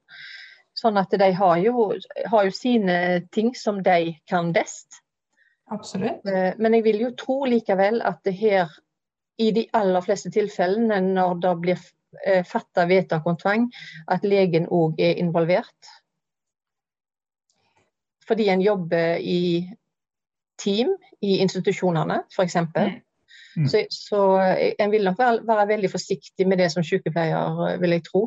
Sånn 0.79 0.97
at 0.97 1.13
de 1.21 1.29
har 1.37 1.57
jo, 1.61 1.89
har 2.33 2.47
jo 2.47 2.55
sine 2.55 2.97
ting 3.35 3.53
som 3.59 3.83
de 3.85 4.15
kan 4.31 4.53
best. 4.55 5.03
Absolutt. 5.73 6.27
Eh, 6.27 6.53
men 6.59 6.75
jeg 6.77 6.85
vil 6.85 7.01
jo 7.07 7.11
tro 7.19 7.43
likevel 7.49 8.03
at 8.05 8.23
det 8.27 8.35
her, 8.37 8.73
i 9.41 9.51
de 9.57 9.67
aller 9.75 10.05
fleste 10.05 10.31
tilfellene 10.33 10.99
når 11.05 11.39
det 11.43 11.53
blir 11.63 11.85
eh, 12.27 12.43
fatta 12.45 12.85
vedtak 12.89 13.27
om 13.27 13.39
tvang, 13.41 13.69
at 14.09 14.27
legen 14.29 14.69
òg 14.69 15.01
er 15.01 15.21
involvert. 15.23 15.93
Fordi 18.29 18.49
en 18.53 18.63
jobber 18.63 19.17
i 19.19 19.69
team 20.61 20.93
i 21.21 21.39
institusjonene, 21.43 22.23
f.eks. 22.31 22.57
Mm. 22.57 23.01
Mm. 23.57 23.69
Så, 23.69 23.85
så 23.91 24.21
en 24.79 24.91
vil 24.91 25.05
nok 25.05 25.19
være, 25.19 25.47
være, 25.47 25.69
veldig 25.75 25.91
forsiktig 25.93 26.47
med 26.49 26.59
det 26.63 26.71
som 26.73 26.85
sykepleier, 26.87 27.79
vil 27.83 27.97
jeg 27.97 28.05
tro. 28.07 28.27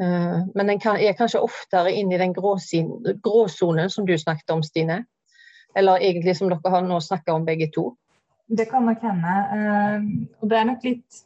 Uh, 0.00 0.48
men 0.54 0.70
en 0.70 0.80
kan, 0.80 0.96
er 0.96 1.16
kanskje 1.16 1.42
oftere 1.44 1.92
inn 1.92 2.12
i 2.12 2.20
den 2.20 2.32
gråsonen 2.32 3.90
som 3.92 4.06
du 4.08 4.14
snakket 4.18 4.54
om, 4.54 4.62
Stine. 4.64 5.02
Eller 5.76 6.04
egentlig 6.04 6.36
som 6.38 6.48
dere 6.50 6.72
har 6.72 6.84
nå 6.86 7.00
snakka 7.00 7.34
om 7.36 7.44
begge 7.48 7.68
to. 7.74 7.92
Det 8.48 8.66
kan 8.70 8.86
nok 8.88 9.04
hende. 9.04 9.36
Uh, 9.52 10.40
og 10.40 10.48
det 10.48 10.58
er 10.58 10.66
nok 10.68 10.88
litt, 10.88 11.22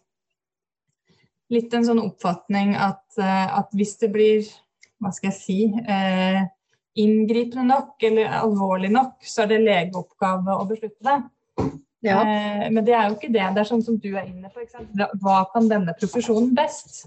litt 1.54 1.74
en 1.74 1.86
sånn 1.86 2.02
oppfatning 2.02 2.74
at, 2.74 3.06
uh, 3.20 3.62
at, 3.62 3.72
hvis 3.78 3.96
det 4.02 4.12
blir 4.14 4.52
hva 5.02 5.12
skal 5.12 5.28
jeg 5.28 5.38
si 5.38 5.58
inngripende 6.96 7.66
nok 7.68 8.00
eller 8.08 8.32
alvorlig 8.38 8.88
nok, 8.88 9.18
så 9.20 9.42
er 9.44 9.50
det 9.50 9.58
legeoppgave 9.66 10.54
å 10.56 10.64
beslutte 10.70 11.04
det. 11.04 11.66
Ja. 12.06 12.70
Men 12.70 12.86
det 12.86 12.94
er 12.94 13.08
jo 13.08 13.16
ikke 13.16 13.32
det. 13.34 13.44
Det 13.56 13.62
er 13.62 13.68
sånn 13.68 13.84
som 13.84 13.98
du 14.00 14.08
er 14.14 14.28
inne 14.28 14.50
på. 14.52 14.64
Hva 15.22 15.40
kan 15.52 15.68
denne 15.70 15.94
profesjonen 15.98 16.54
best? 16.56 17.04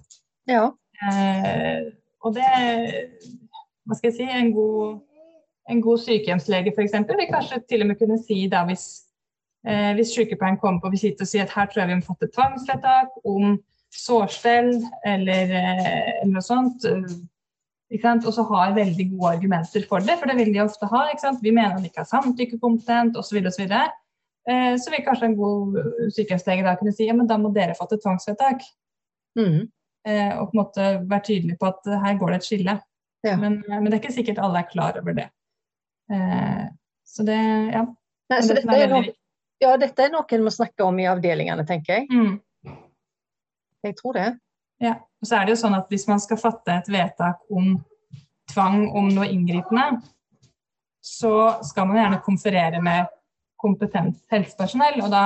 Ja. 0.49 0.69
Eh, 0.99 1.91
og 2.25 2.35
det 2.35 2.47
Hva 3.87 3.95
skal 3.95 4.09
jeg 4.09 4.17
si 4.17 4.25
En 4.27 4.51
god, 4.51 4.99
en 5.71 5.81
god 5.81 6.01
sykehjemslege 6.03 6.73
f.eks. 6.75 6.97
vil 7.07 7.29
kanskje 7.31 7.61
til 7.69 7.85
og 7.85 7.91
med 7.91 7.99
kunne 8.01 8.17
si 8.21 8.41
da 8.51 8.65
hvis, 8.67 8.85
eh, 9.67 9.93
hvis 9.97 10.11
sykepleieren 10.15 10.59
kommer 10.59 10.83
på 10.83 10.91
visitt 10.93 11.21
og 11.21 11.29
sier 11.29 11.45
at 11.45 11.55
her 11.55 11.69
tror 11.69 11.83
jeg 11.83 11.91
vi 11.91 11.99
må 12.01 12.07
fatte 12.07 12.31
tvangsvedtak 12.35 13.15
om 13.23 13.59
sårstell 13.95 14.73
eller, 15.07 15.53
eh, 15.61 16.09
eller 16.21 16.33
noe 16.35 16.45
sånt. 16.45 16.85
Og 17.89 18.33
så 18.33 18.45
har 18.51 18.75
veldig 18.75 19.07
gode 19.15 19.31
argumenter 19.37 19.85
for 19.89 20.03
det, 20.05 20.19
for 20.19 20.29
det 20.29 20.37
vil 20.37 20.53
de 20.53 20.61
ofte 20.61 20.85
ha. 20.85 21.07
Vi 21.41 21.51
mener 21.51 21.77
han 21.77 21.85
ikke 21.85 22.03
har 22.03 22.11
samtykkekompetent 22.11 23.17
osv. 23.17 23.23
Så, 23.23 23.35
videre, 23.35 23.47
og 23.47 23.53
så, 23.57 23.87
så 24.49 24.91
vil 24.91 25.03
kanskje 25.05 25.27
en 25.29 25.35
god 25.37 25.75
sykehjemslege 26.15 26.63
da 26.65 26.75
kunne 26.79 26.93
si 26.95 27.05
ja, 27.05 27.13
men 27.13 27.27
da 27.29 27.37
må 27.37 27.51
dere 27.53 27.75
fatte 27.77 27.99
tvangsvedtak. 28.01 28.63
Mm. 29.37 29.67
Eh, 30.07 30.31
og 30.39 30.49
på 30.49 30.55
en 30.55 30.61
måte 30.61 30.87
være 31.03 31.25
tydelig 31.27 31.57
på 31.59 31.69
at 31.69 31.89
her 32.05 32.17
går 32.19 32.33
det 32.33 32.39
et 32.39 32.47
skille. 32.47 32.75
Ja. 33.25 33.35
Men, 33.37 33.59
men, 33.67 33.89
det 33.89 33.97
er 33.97 34.01
ikke 34.01 34.15
sikkert 34.15 34.39
alle 34.43 34.63
er 34.63 34.69
klar 34.71 34.99
over 35.01 35.15
det. 35.17 35.27
Eh, 36.13 36.65
så 37.07 37.25
det, 37.27 37.39
ja. 37.73 37.83
Nei, 38.29 38.39
så 38.45 38.55
dette, 38.55 38.77
er 38.77 38.91
noe, 38.93 39.11
ja, 39.59 39.73
dette 39.81 40.05
er 40.05 40.13
noe 40.13 40.37
en 40.37 40.45
må 40.45 40.53
snakke 40.53 40.85
om 40.85 40.99
i 41.01 41.07
avdelingene, 41.09 41.65
tenker 41.67 41.99
jeg. 41.99 42.07
Mm. 42.13 42.77
Jeg 43.85 43.97
tror 43.99 44.15
det. 44.15 44.29
Ja, 44.79 44.95
og 45.19 45.27
så 45.27 45.35
er 45.35 45.47
det 45.47 45.55
jo 45.55 45.59
sånn 45.59 45.75
at 45.75 45.89
Hvis 45.91 46.05
man 46.07 46.21
skal 46.23 46.39
fatte 46.39 46.77
et 46.79 46.87
vedtak 46.91 47.41
om 47.51 47.73
tvang 48.49 48.85
om 48.95 49.09
noe 49.11 49.27
inngripende, 49.29 49.99
så 51.03 51.59
skal 51.65 51.89
man 51.89 51.99
gjerne 51.99 52.21
konferere 52.23 52.79
med 52.83 53.07
kompetent 53.59 54.17
helsepersonell. 54.31 55.01
Og 55.03 55.11
da 55.13 55.23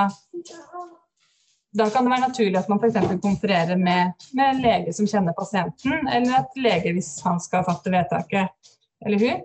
da 1.74 1.90
kan 1.90 2.06
det 2.06 2.12
være 2.12 2.28
naturlig 2.28 2.58
at 2.60 2.70
man 2.70 2.80
f.eks. 2.82 3.22
konfererer 3.22 3.78
med, 3.78 4.12
med 4.38 4.60
lege 4.62 4.94
som 4.94 5.08
kjenner 5.10 5.34
pasienten, 5.34 6.08
eller 6.08 6.44
at 6.44 6.58
lege, 6.60 6.94
hvis 6.94 7.16
han 7.26 7.40
skal 7.42 7.66
fatte 7.66 7.92
vedtaket, 7.94 8.74
eller 9.06 9.24
hun, 9.24 9.40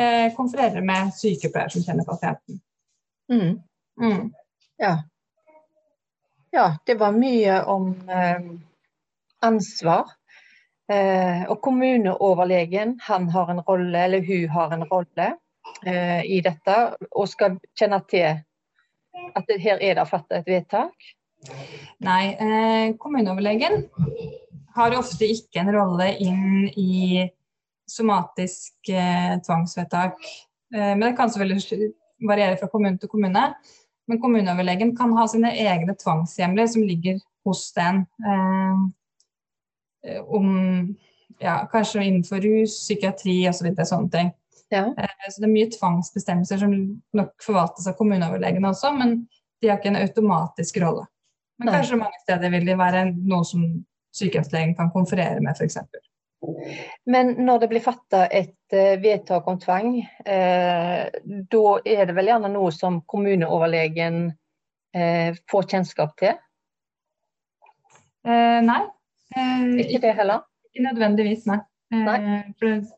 eh, 0.00 0.30
konfererer 0.36 0.80
med 0.80 1.12
sykepleier 1.12 1.74
som 1.74 1.84
kjenner 1.84 2.08
pasienten. 2.08 2.60
Mm. 3.32 3.58
Mm. 4.00 4.32
Ja. 4.80 4.94
ja, 6.56 6.66
det 6.86 6.96
var 7.00 7.12
mye 7.12 7.60
om 7.68 7.92
eh, 8.08 8.48
ansvar. 9.44 10.16
Eh, 10.88 11.44
og 11.48 11.60
kommuneoverlegen 11.64 12.98
han 13.02 13.28
har 13.32 13.52
en 13.52 13.60
rolle, 13.60 14.04
eller 14.08 14.24
hun 14.24 14.48
har 14.56 14.72
en 14.72 14.88
rolle 14.88 15.34
i 15.84 16.38
dette, 16.44 16.74
og 17.12 17.28
skal 17.28 17.58
kjenne 17.76 17.98
til 18.08 18.38
at 19.34 19.46
det, 19.48 19.58
her 19.60 19.80
er 19.82 19.98
det 19.98 20.06
fattet 20.08 20.40
et 20.40 20.48
vedtak. 20.48 21.08
Nei, 22.04 22.24
eh, 22.40 22.94
kommuneoverlegen 23.00 23.84
har 24.74 24.96
ofte 24.98 25.28
ikke 25.28 25.62
en 25.62 25.72
rolle 25.74 26.08
inn 26.22 26.66
i 26.80 27.26
somatisk 27.90 28.90
eh, 28.90 29.36
tvangsvedtak. 29.44 30.18
Eh, 30.74 30.92
men 30.96 31.06
det 31.08 31.16
kan 31.18 31.30
selvfølgelig 31.30 31.92
variere 32.24 32.58
fra 32.60 32.70
kommune 32.72 32.98
til 32.98 33.12
kommune. 33.12 33.46
Men 34.08 34.20
kommuneoverlegen 34.20 34.96
kan 34.96 35.14
ha 35.16 35.26
sine 35.30 35.52
egne 35.56 35.96
tvangshjemler 36.00 36.68
som 36.70 36.84
ligger 36.84 37.20
hos 37.46 37.66
den. 37.76 38.04
Eh, 38.24 40.20
om 40.24 40.48
ja, 41.40 41.64
kanskje 41.72 42.04
innenfor 42.04 42.42
rus, 42.44 42.76
psykiatri 42.82 43.44
osv. 43.48 43.60
Så 43.60 43.68
videre, 43.68 43.88
sånne 43.88 44.12
ting. 44.12 44.34
Ja. 44.74 44.84
Eh, 44.98 45.26
så 45.30 45.40
det 45.40 45.48
er 45.48 45.54
mye 45.54 45.72
tvangsbestemmelser 45.72 46.62
som 46.64 46.76
nok 47.16 47.34
forvaltes 47.44 47.86
av 47.90 47.96
kommuneoverlegene 47.98 48.70
også, 48.72 48.92
men 48.98 49.20
de 49.62 49.70
har 49.70 49.78
ikke 49.80 49.92
en 49.92 50.02
automatisk 50.02 50.80
rolle. 50.82 51.06
Men 51.60 51.70
Nei. 51.70 51.76
kanskje 51.78 52.00
mange 52.00 52.18
steder 52.24 52.50
vil 52.50 52.66
de 52.66 52.74
være 52.78 53.04
noe 53.14 53.46
som 53.46 53.62
sykehjemslegen 54.14 54.74
kan 54.78 54.90
konferere 54.94 55.40
med, 55.42 55.54
f.eks. 55.54 55.78
Men 57.08 57.34
når 57.46 57.62
det 57.62 57.68
blir 57.70 57.84
fatta 57.84 58.24
et 58.26 58.74
eh, 58.76 58.96
vedtak 59.00 59.46
om 59.48 59.58
tvang, 59.60 59.94
eh, 60.26 61.04
da 61.54 61.62
er 61.86 62.08
det 62.08 62.16
vel 62.16 62.28
gjerne 62.32 62.50
noe 62.52 62.72
som 62.74 63.00
kommuneoverlegen 63.08 64.26
eh, 64.96 65.38
får 65.50 65.70
kjennskap 65.70 66.18
til? 66.20 66.34
Eh, 68.26 68.60
nei. 68.66 68.82
Eh, 69.36 69.64
Ikke 69.86 70.02
det 70.04 70.14
heller? 70.18 70.44
Ikke 70.68 70.84
nødvendigvis, 70.90 71.46
nei. 71.48 71.62
Nei. 71.94 72.18
For 72.58 72.68
det, 72.68 72.92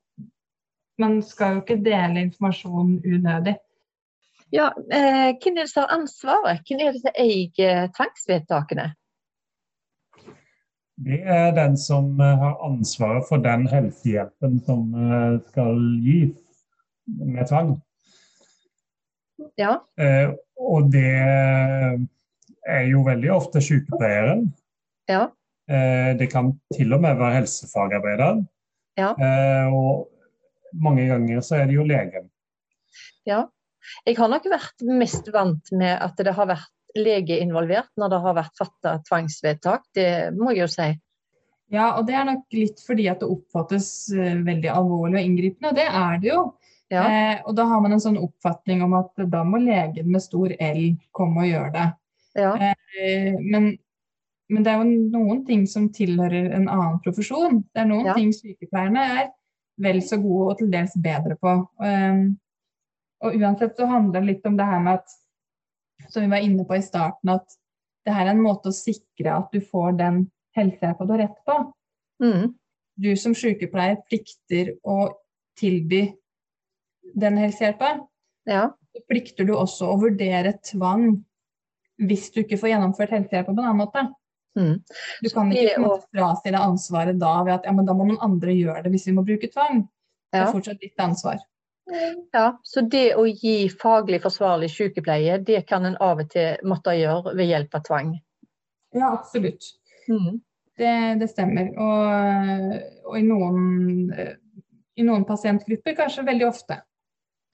man 0.99 1.22
skal 1.22 1.57
jo 1.57 1.62
ikke 1.64 1.78
dele 1.84 2.26
informasjon 2.26 2.99
unødig. 3.05 3.57
Ja, 4.55 4.70
eh, 4.92 5.34
Hvem 5.42 5.57
er 5.57 5.62
det 5.62 5.70
som 5.70 5.82
har 5.82 5.99
ansvaret? 5.99 6.62
Hvem 6.68 6.80
er 6.80 6.92
det 6.92 7.03
som 7.03 7.18
eier 7.18 7.88
tvangsvedtakene? 7.97 8.92
Det 10.97 11.20
er 11.28 11.51
den 11.53 11.76
som 11.76 12.20
eh, 12.20 12.38
har 12.40 12.57
ansvaret 12.64 13.26
for 13.28 13.42
den 13.42 13.66
helsehjelpen 13.68 14.61
som 14.64 14.94
eh, 14.94 15.40
skal 15.51 15.80
gis 16.05 16.38
med 17.07 17.47
tvang. 17.51 17.74
Ja. 19.61 19.76
Eh, 20.01 20.32
og 20.57 20.92
det 20.92 21.12
er 22.66 22.86
jo 22.88 23.05
veldig 23.07 23.32
ofte 23.34 23.61
sykepleieren. 23.61 24.49
Ja. 25.11 25.26
Eh, 25.68 26.16
det 26.18 26.30
kan 26.32 26.55
til 26.74 26.94
og 26.97 27.03
med 27.05 27.18
være 27.20 27.42
helsefagarbeideren. 27.42 28.47
Ja. 28.97 29.12
Eh, 29.20 29.74
og 29.74 30.09
mange 30.73 31.07
ganger 31.11 31.41
så 31.45 31.61
er 31.61 31.69
det 31.71 31.77
jo 31.79 31.87
legen. 31.87 32.31
Ja. 33.27 33.45
Jeg 34.07 34.17
har 34.19 34.31
nok 34.31 34.47
vært 34.51 34.83
mest 34.83 35.29
vant 35.35 35.71
med 35.73 35.95
at 36.03 36.19
det 36.19 36.35
har 36.35 36.49
vært 36.51 36.73
lege 36.97 37.39
involvert 37.43 37.91
når 38.01 38.12
det 38.12 38.21
har 38.25 38.37
vært 38.39 38.59
fatta 38.59 38.95
tvangsvedtak. 39.07 39.85
Det 39.95 40.09
må 40.37 40.51
jeg 40.55 40.64
jo 40.64 40.71
si. 40.73 40.89
Ja, 41.75 41.97
og 41.99 42.07
det 42.07 42.14
er 42.14 42.27
nok 42.29 42.45
litt 42.55 42.81
fordi 42.87 43.09
at 43.11 43.23
det 43.23 43.29
oppfattes 43.31 43.89
eh, 44.14 44.39
veldig 44.47 44.71
alvorlig 44.71 45.19
og 45.19 45.29
inngripende, 45.29 45.73
og 45.73 45.79
det 45.79 45.87
er 45.87 46.21
det 46.23 46.31
jo. 46.31 46.43
Ja. 46.95 47.03
Eh, 47.03 47.41
og 47.43 47.57
da 47.59 47.64
har 47.67 47.81
man 47.83 47.97
en 47.97 48.03
sånn 48.03 48.21
oppfatning 48.23 48.85
om 48.87 48.95
at 49.01 49.25
da 49.33 49.43
må 49.47 49.59
legen 49.59 50.12
med 50.12 50.23
stor 50.23 50.55
L 50.55 50.83
komme 51.17 51.43
og 51.43 51.51
gjøre 51.51 51.73
det. 51.75 51.87
Ja. 52.39 52.53
Eh, 52.62 53.35
men, 53.41 53.73
men 54.53 54.67
det 54.67 54.73
er 54.73 54.79
jo 54.79 55.17
noen 55.17 55.43
ting 55.49 55.67
som 55.71 55.89
tilhører 55.95 56.53
en 56.55 56.69
annen 56.71 57.01
profesjon. 57.03 57.64
Det 57.75 57.83
er 57.83 57.91
noen 57.91 58.12
Ja. 58.12 58.14
ting 58.14 58.31
sykepleierne 58.35 59.03
er 59.19 59.27
vel 59.83 60.01
så 60.05 60.18
gode 60.20 60.53
og 60.53 60.59
til 60.61 60.72
dels 60.72 60.97
bedre 61.03 61.37
på. 61.41 61.55
Um, 61.83 62.27
og 63.24 63.37
uansett 63.37 63.77
så 63.79 63.89
handler 63.91 64.20
det 64.20 64.31
litt 64.31 64.49
om 64.49 64.57
det 64.59 64.66
her 64.68 64.83
med 64.85 65.01
at, 65.01 65.14
som 66.12 66.24
vi 66.24 66.33
var 66.33 66.45
inne 66.45 66.66
på 66.68 66.77
i 66.77 66.85
starten, 66.85 67.33
at 67.33 67.57
det 68.07 68.14
her 68.14 68.29
er 68.29 68.37
en 68.37 68.45
måte 68.45 68.70
å 68.70 68.77
sikre 68.77 69.35
at 69.35 69.53
du 69.53 69.61
får 69.64 69.97
den 69.99 70.27
helsehjelpa 70.57 71.07
du 71.07 71.14
har 71.16 71.24
rett 71.24 71.39
på. 71.49 71.57
Mm. 72.22 72.53
Du 72.97 73.11
som 73.20 73.35
sykepleier 73.37 73.99
plikter 74.09 74.74
å 74.87 75.11
tilby 75.59 76.07
den 77.16 77.41
helsehjelpa. 77.41 77.99
ja. 78.49 78.68
Så 78.97 79.03
plikter 79.11 79.45
du 79.45 79.53
også 79.53 79.91
å 79.93 79.99
vurdere 80.01 80.55
tvang 80.64 81.11
hvis 82.01 82.31
du 82.33 82.39
ikke 82.41 82.57
får 82.61 82.70
gjennomført 82.70 83.12
helsehjelpa 83.12 83.53
på 83.53 83.61
en 83.61 83.66
annen 83.66 83.83
måte. 83.83 84.05
Mm. 84.57 84.78
Du 85.22 85.28
kan 85.30 85.52
ikke 85.52 85.82
og... 85.82 86.07
fra 86.09 86.30
å- 86.30 86.36
måte 86.36 86.62
ansvaret 86.62 87.18
da 87.20 87.34
ved 87.44 87.54
at 87.59 87.68
ja, 87.68 87.74
men 87.76 87.88
da 87.88 87.94
må 87.96 88.07
noen 88.09 88.22
andre 88.24 88.54
gjøre 88.57 88.86
det 88.86 88.94
hvis 88.94 89.07
vi 89.11 89.14
må 89.16 89.24
bruke 89.26 89.50
tvang. 89.52 89.84
Det 90.32 90.40
er 90.40 90.50
fortsatt 90.52 90.80
ditt 90.82 91.00
ansvar. 91.00 91.38
ja. 92.32 92.46
Så 92.66 92.82
det 92.90 93.14
å 93.16 93.26
gi 93.28 93.68
faglig 93.70 94.22
forsvarlig 94.24 94.70
sykepleie, 94.74 95.38
det 95.38 95.62
kan 95.68 95.86
en 95.86 95.98
av 96.02 96.20
og 96.24 96.30
til 96.32 96.57
måtte 96.66 96.96
gjøre 96.98 97.36
ved 97.36 97.52
hjelp 97.52 97.78
av 97.78 97.84
tvang. 97.86 98.16
Ja, 98.96 99.12
absolutt. 99.12 99.70
Mm. 100.09 100.40
Det, 100.76 100.92
det 101.20 101.28
stemmer. 101.30 101.70
Og, 101.80 102.74
og 103.07 103.16
i, 103.18 103.22
noen, 103.24 104.11
i 104.96 105.07
noen 105.07 105.24
pasientgrupper 105.28 105.96
kanskje 105.96 106.26
veldig 106.26 106.48
ofte. 106.48 106.80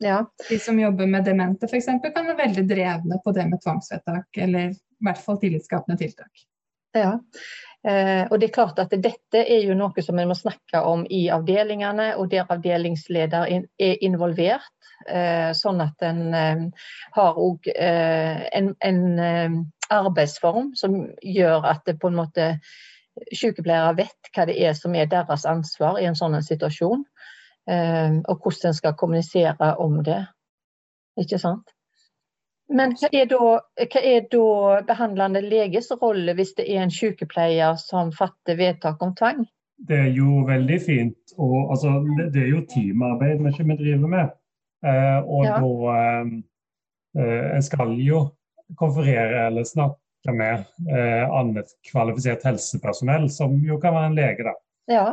Ja. 0.03 0.25
De 0.49 0.59
som 0.59 0.81
jobber 0.81 1.07
med 1.07 1.25
demente 1.25 1.69
f.eks. 1.69 1.87
kan 1.87 2.27
være 2.27 2.39
veldig 2.41 2.65
drevne 2.67 3.21
på 3.23 3.35
det 3.37 3.45
med 3.51 3.63
tvangsvedtak, 3.63 4.41
eller 4.47 4.73
i 4.73 5.07
hvert 5.07 5.21
fall 5.23 5.39
tillitsskapende 5.39 5.99
tiltak. 6.01 6.49
Ja. 6.97 7.17
Eh, 7.89 8.29
og 8.31 8.39
det 8.39 8.49
er 8.49 8.55
klart 8.55 8.79
at 8.79 8.93
Dette 8.95 9.41
er 9.43 9.65
jo 9.67 9.75
noe 9.75 10.05
som 10.05 10.19
en 10.21 10.31
må 10.31 10.37
snakke 10.39 10.85
om 10.87 11.03
i 11.11 11.25
avdelingene, 11.35 12.13
og 12.21 12.31
der 12.31 12.47
avdelingsleder 12.53 13.51
in 13.51 13.67
er 13.81 13.99
involvert. 14.07 14.71
Eh, 15.11 15.51
sånn 15.59 15.83
at 15.83 16.05
en 16.07 16.21
eh, 16.39 16.61
har 17.17 17.39
òg 17.43 17.67
eh, 17.75 18.45
en, 18.55 18.69
en 18.79 19.01
eh, 19.19 19.57
arbeidsform 19.91 20.77
som 20.79 20.95
gjør 21.27 21.67
at 21.73 21.83
det 21.89 21.97
på 21.99 22.13
en 22.13 22.21
måte 22.21 22.47
sykepleiere 23.35 23.97
vet 23.99 24.31
hva 24.31 24.47
det 24.47 24.55
er 24.63 24.77
som 24.79 24.95
er 24.95 25.11
deres 25.11 25.43
ansvar 25.49 25.99
i 25.99 26.07
en 26.07 26.17
sånn 26.17 26.39
situasjon. 26.39 27.03
Eh, 27.67 28.21
og 28.31 28.47
hvordan 28.47 28.71
en 28.71 28.79
skal 28.79 28.95
kommunisere 28.99 29.75
om 29.83 29.99
det. 30.07 30.23
Ikke 31.19 31.43
sant? 31.43 31.75
Men 32.71 32.95
hva 32.97 33.09
er, 33.13 33.27
da, 33.31 33.39
hva 33.83 34.03
er 34.07 34.29
da 34.33 34.45
behandlende 34.89 35.43
leges 35.45 35.91
rolle 36.01 36.35
hvis 36.39 36.55
det 36.59 36.69
er 36.71 36.85
en 36.85 36.93
sykepleier 36.95 37.77
som 37.81 38.13
fatter 38.17 38.57
vedtak 38.61 39.03
om 39.03 39.15
tvang? 39.19 39.43
Det 39.83 39.99
er 39.99 40.13
jo 40.15 40.45
veldig 40.47 40.79
fint. 40.83 41.35
Og, 41.37 41.73
altså, 41.75 41.97
det, 42.33 42.45
er 42.45 42.53
jo 42.53 42.63
teamarbeid 42.71 43.43
vi 43.43 43.51
ikke 43.53 43.79
driver 43.81 44.13
med. 44.15 44.37
Eh, 44.87 45.19
og 45.27 45.45
Ja. 45.47 45.59
da 45.59 45.97
eh, 45.97 46.31
eh, 47.19 47.57
En 47.57 47.63
skal 47.63 47.97
jo 48.01 48.23
konferere 48.79 49.47
eller 49.47 49.67
snakke 49.69 50.33
med 50.33 50.65
eh, 50.89 51.27
annet 51.29 51.75
kvalifisert 51.91 52.47
helsepersonell, 52.47 53.29
som 53.31 53.59
jo 53.67 53.79
kan 53.83 53.95
være 53.95 54.13
en 54.13 54.19
lege. 54.19 54.47
da. 54.47 54.55
Ja. 54.89 55.07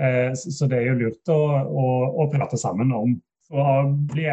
Eh, 0.00 0.34
så, 0.34 0.52
så 0.52 0.66
det 0.68 0.82
er 0.82 0.90
jo 0.90 0.98
lurt 1.06 1.32
å, 1.32 1.40
å, 1.64 1.86
å 2.24 2.28
prate 2.32 2.58
sammen 2.60 2.92
om 2.92 3.16
og 3.54 3.92
bli, 4.10 4.24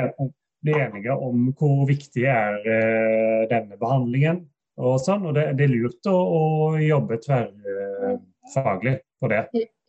bli 0.64 0.74
enige 0.80 1.16
om 1.16 1.47
hvor 1.59 1.84
viktig 1.89 2.26
er 2.30 2.59
eh, 2.64 3.43
denne 3.51 3.78
behandlingen. 3.80 4.43
Og 4.82 4.97
sånn, 5.03 5.26
og 5.30 5.36
det, 5.38 5.51
det 5.59 5.68
er 5.68 5.74
lurt 5.76 6.09
å, 6.09 6.14
å 6.18 6.43
jobbe 6.82 7.20
tverrfaglig 7.22 8.95
på 9.22 9.30
det. 9.32 9.41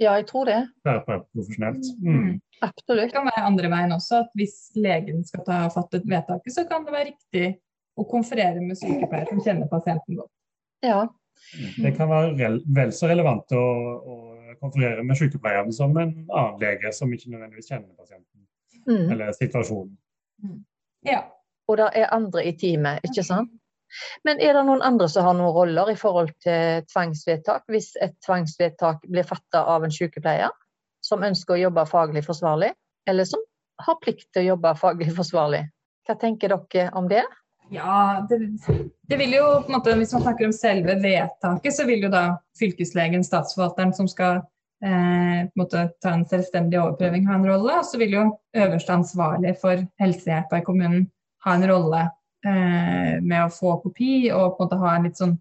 ja, 0.02 0.12
jeg 0.18 0.26
tror 0.28 0.50
det. 0.50 0.58
Tverrprofesjonelt. 0.84 1.88
Mm. 2.04 2.34
Det 2.60 3.08
kan 3.12 3.30
være 3.30 3.46
andre 3.48 3.70
veien 3.72 3.94
også, 3.96 4.24
at 4.26 4.36
hvis 4.38 4.58
legen 4.76 5.24
skal 5.26 5.44
ta 5.46 5.62
fattet 5.72 6.04
vedtaket, 6.10 6.52
så 6.54 6.66
kan 6.68 6.84
det 6.84 6.94
være 6.94 7.10
riktig 7.12 7.48
å 7.96 8.04
konferere 8.10 8.60
med 8.60 8.78
sykepleier 8.78 9.30
som 9.30 9.42
kjenner 9.44 9.70
pasienten 9.70 10.20
godt. 10.20 10.32
Ja. 10.84 11.06
Det 11.80 11.94
kan 11.96 12.10
være 12.10 12.52
vel 12.76 12.92
så 12.94 13.08
relevant 13.10 13.50
å, 13.56 13.64
å 13.64 14.16
konferere 14.60 15.02
med 15.06 15.18
sykepleieren 15.18 15.72
som 15.74 15.96
en 15.98 16.14
annen 16.28 16.60
lege 16.62 16.92
som 16.94 17.10
ikke 17.14 17.32
nødvendigvis 17.32 17.72
kjenner 17.72 17.90
pasienten 17.96 18.34
Mm. 18.86 19.10
eller 19.12 19.32
situasjonen. 19.32 19.96
Ja. 21.06 21.20
Og 21.68 21.78
det 21.80 21.90
er 21.96 22.12
andre 22.12 22.44
i 22.44 22.52
teamet, 22.60 23.04
ikke 23.06 23.24
sant? 23.24 23.52
Men 24.26 24.40
er 24.42 24.56
det 24.56 24.64
noen 24.66 24.82
andre 24.82 25.06
som 25.10 25.26
har 25.26 25.36
noen 25.38 25.54
roller 25.54 25.92
i 25.92 25.98
forhold 25.98 26.32
til 26.42 26.82
tvangsvedtak, 26.90 27.64
hvis 27.70 27.92
et 28.02 28.16
tvangsvedtak 28.26 29.04
blir 29.06 29.26
fatta 29.28 29.62
av 29.70 29.86
en 29.86 29.94
sykepleier 29.94 30.50
som 31.04 31.22
ønsker 31.24 31.54
å 31.54 31.62
jobbe 31.66 31.86
faglig 31.86 32.24
forsvarlig, 32.26 32.72
eller 33.08 33.28
som 33.28 33.42
har 33.84 33.98
plikt 34.02 34.26
til 34.32 34.44
å 34.44 34.54
jobbe 34.54 34.74
faglig 34.80 35.12
forsvarlig? 35.16 35.62
Hva 36.04 36.18
tenker 36.20 36.52
dere 36.52 36.90
om 36.98 37.08
det? 37.08 37.22
Ja, 37.72 38.26
det, 38.28 38.40
det 39.08 39.18
vil 39.20 39.36
jo 39.38 39.44
på 39.64 39.70
en 39.70 39.76
måte, 39.78 39.94
Hvis 39.96 40.12
man 40.12 40.24
snakker 40.26 40.48
om 40.48 40.52
selve 40.52 40.98
vedtaket, 41.00 41.72
så 41.72 41.86
vil 41.88 42.04
jo 42.04 42.10
da 42.12 42.24
fylkeslegen, 42.58 43.24
statsforvalteren 43.24 43.94
som 43.96 44.08
skal 44.10 44.42
eh, 44.84 45.44
måte 45.58 45.86
ta 46.02 46.14
en 46.14 46.26
selvstendig 46.28 46.80
overprøving 46.80 47.28
ha 47.28 47.38
en 47.38 47.48
rolle. 47.48 47.78
Og 47.80 47.88
så 47.88 48.00
vil 48.00 48.16
jo 48.18 48.26
øverste 48.56 48.98
ansvarlig 48.98 49.56
for 49.62 49.84
helsehjelpa 50.02 50.60
i 50.60 50.66
kommunen 50.66 51.08
ha 51.46 51.56
en 51.56 51.68
rolle 51.70 52.02
eh, 52.46 53.14
med 53.20 53.38
å 53.42 53.52
få 53.52 53.78
kopi 53.84 54.28
og 54.32 54.56
på 54.56 54.64
en 54.64 54.66
måte 54.66 54.82
ha 54.82 54.96
en 54.96 55.08
litt 55.08 55.20
sånn, 55.20 55.38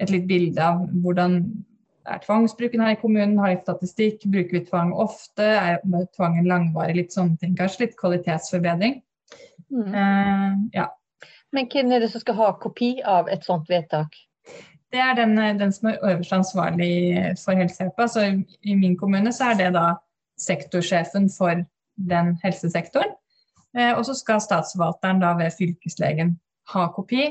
et 0.00 0.12
litt 0.12 0.28
bilde 0.30 0.64
av 0.64 0.86
hvordan 1.02 1.42
er 2.10 2.22
tvangsbruken 2.24 2.80
her 2.82 2.94
i 2.94 3.00
kommunen, 3.00 3.38
har 3.38 3.52
litt 3.52 3.66
statistikk, 3.66 4.24
bruker 4.32 4.58
vi 4.58 4.64
tvang 4.66 4.94
ofte, 4.96 5.44
er 5.44 5.82
tvangen 6.16 6.48
langvarig, 6.48 6.96
litt 6.96 7.14
sånne 7.14 7.36
ting. 7.42 7.52
Kanskje 7.58 7.84
litt 7.84 7.98
kvalitetsforbedring. 8.00 8.96
Mm. 9.70 9.92
Eh, 9.94 10.56
ja. 10.80 10.88
Men 11.54 11.68
hvem 11.70 11.92
er 11.92 12.02
det 12.02 12.10
som 12.12 12.22
skal 12.22 12.38
ha 12.38 12.50
kopi 12.62 12.96
av 13.06 13.28
et 13.30 13.46
sånt 13.46 13.70
vedtak? 13.70 14.16
Det 14.90 14.98
er 14.98 15.14
den, 15.14 15.36
den 15.60 15.72
som 15.72 15.88
er 15.88 16.00
øverst 16.02 16.32
ansvarlig 16.34 16.92
for 17.44 17.54
helsehjelpa. 17.54 18.06
Så 18.10 18.24
i 18.62 18.74
min 18.74 18.96
kommune 18.98 19.32
så 19.32 19.52
er 19.52 19.58
det 19.60 19.68
da 19.76 19.92
sektorsjefen 20.40 21.28
for 21.30 21.62
den 22.10 22.32
helsesektoren. 22.42 23.12
Eh, 23.78 23.92
og 23.94 24.04
så 24.06 24.16
skal 24.18 24.42
statsforvalteren 24.42 25.22
da 25.22 25.34
ved 25.38 25.54
fylkeslegen 25.58 26.34
ha 26.72 26.88
kopi. 26.94 27.28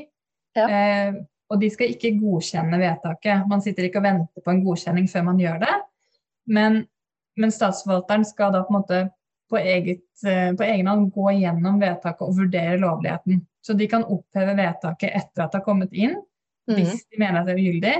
Ja. 0.55 0.70
Eh, 0.70 1.20
og 1.49 1.62
de 1.62 1.70
skal 1.74 1.91
ikke 1.91 2.14
godkjenne 2.20 2.80
vedtaket. 2.80 3.47
Man 3.49 3.62
sitter 3.66 3.88
ikke 3.88 3.99
og 3.99 4.05
venter 4.05 4.45
på 4.45 4.53
en 4.53 4.64
godkjenning 4.64 5.10
før 5.10 5.26
man 5.32 5.39
gjør 5.41 5.60
det. 5.64 5.76
Men, 6.47 6.84
men 7.38 7.51
statsforvalteren 7.53 8.26
skal 8.28 8.53
da 8.53 8.64
på 8.64 8.74
en 8.74 8.80
måte 8.80 9.01
på, 9.49 9.57
eget, 9.57 10.05
eh, 10.28 10.51
på 10.55 10.66
egen 10.68 10.88
hånd 10.88 11.10
gå 11.16 11.34
gjennom 11.41 11.80
vedtaket 11.82 12.26
og 12.28 12.38
vurdere 12.38 12.78
lovligheten. 12.78 13.41
Så 13.66 13.74
de 13.74 13.88
kan 13.89 14.05
oppheve 14.05 14.55
vedtaket 14.57 15.10
etter 15.10 15.43
at 15.43 15.51
det 15.51 15.60
har 15.60 15.66
kommet 15.66 15.93
inn. 15.93 16.16
Hvis 16.78 17.05
de 17.09 17.20
mener 17.22 17.41
at 17.41 17.49
det 17.49 17.55
er 17.55 17.61
ugyldig. 17.63 17.95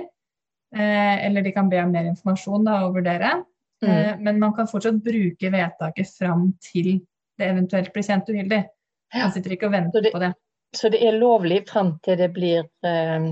Eh, 0.76 1.26
eller 1.26 1.46
de 1.46 1.54
kan 1.56 1.70
be 1.70 1.80
om 1.82 1.94
mer 1.94 2.10
informasjon 2.12 2.68
da, 2.68 2.82
og 2.86 2.98
vurdere. 3.00 3.40
Mm. 3.84 3.90
Eh, 3.90 4.12
men 4.20 4.42
man 4.42 4.54
kan 4.58 4.70
fortsatt 4.70 5.00
bruke 5.04 5.52
vedtaket 5.54 6.12
fram 6.18 6.52
til 6.64 7.00
det 7.40 7.48
eventuelt 7.54 7.94
blir 7.96 8.06
kjent 8.06 8.30
ugyldig. 8.30 8.64
Man 9.16 9.32
sitter 9.34 9.56
ikke 9.56 9.70
og 9.70 9.74
venter 9.74 10.04
det, 10.06 10.12
på 10.14 10.22
det. 10.22 10.34
Så 10.76 10.92
det 10.94 11.00
er 11.02 11.18
lovlig 11.18 11.64
fram 11.70 11.96
til 12.06 12.20
det 12.20 12.30
blir 12.36 12.68
eh, 12.86 13.30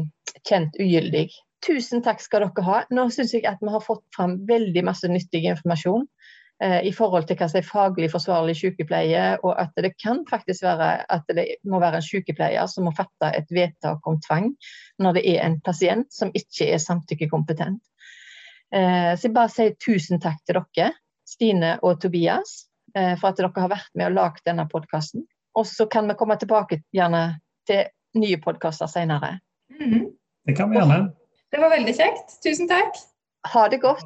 kjent 0.48 0.80
ugyldig. 0.82 1.28
Tusen 1.66 2.04
takk 2.06 2.22
skal 2.22 2.46
dere 2.46 2.66
ha. 2.66 2.82
Nå 2.94 3.10
syns 3.14 3.34
jeg 3.36 3.46
at 3.50 3.62
vi 3.62 3.74
har 3.74 3.84
fått 3.84 4.06
fram 4.16 4.40
veldig 4.48 4.84
masse 4.88 5.10
nyttig 5.10 5.44
informasjon 5.52 6.06
i 6.58 6.90
forhold 6.90 7.28
til 7.30 7.38
hva 7.38 7.46
som 7.52 7.60
er 7.60 7.68
faglig 7.68 8.08
forsvarlig 8.10 8.56
sykepleie, 8.58 9.26
og 9.46 9.52
at 9.62 9.76
det 9.78 9.92
kan 10.02 10.24
faktisk 10.26 10.64
være 10.66 11.04
at 11.14 11.28
det 11.38 11.44
må 11.70 11.78
være 11.78 12.00
en 12.00 12.06
sykepleier 12.06 12.66
som 12.72 12.88
må 12.88 12.94
fatte 12.98 13.30
et 13.38 13.52
vedtak 13.54 14.08
om 14.10 14.18
tvang 14.26 14.48
når 14.98 15.20
det 15.20 15.24
er 15.36 15.44
en 15.46 15.60
pasient 15.62 16.10
som 16.10 16.32
ikke 16.34 16.72
er 16.74 16.82
samtykkekompetent. 16.82 17.78
Eh, 18.74 19.14
så 19.16 19.28
jeg 19.28 19.36
bare 19.36 19.52
sier 19.52 19.76
tusen 19.80 20.22
takk 20.24 20.40
til 20.46 20.60
dere, 20.60 20.92
Stine 21.28 21.76
og 21.84 22.02
Tobias, 22.02 22.68
eh, 22.96 23.16
for 23.20 23.32
at 23.32 23.40
dere 23.40 23.52
har 23.56 23.72
vært 23.72 23.94
med 23.96 24.10
og 24.10 24.18
lagd 24.18 24.44
denne 24.48 24.68
podkasten. 24.72 25.28
Og 25.58 25.68
så 25.68 25.88
kan 25.90 26.08
vi 26.10 26.18
komme 26.18 26.38
tilbake 26.40 26.82
gjerne 26.96 27.40
til 27.68 27.88
nye 28.18 28.40
podkaster 28.44 28.90
senere. 28.92 29.38
Mm. 29.72 30.12
Det 30.48 30.56
kan 30.58 30.72
vi 30.72 30.80
gjerne. 30.80 31.00
Det 31.52 31.60
var 31.64 31.72
veldig 31.72 31.96
kjekt. 31.96 32.38
Tusen 32.44 32.70
takk. 32.70 32.96
Ha 33.54 33.68
det 33.72 33.82
godt. 33.84 34.06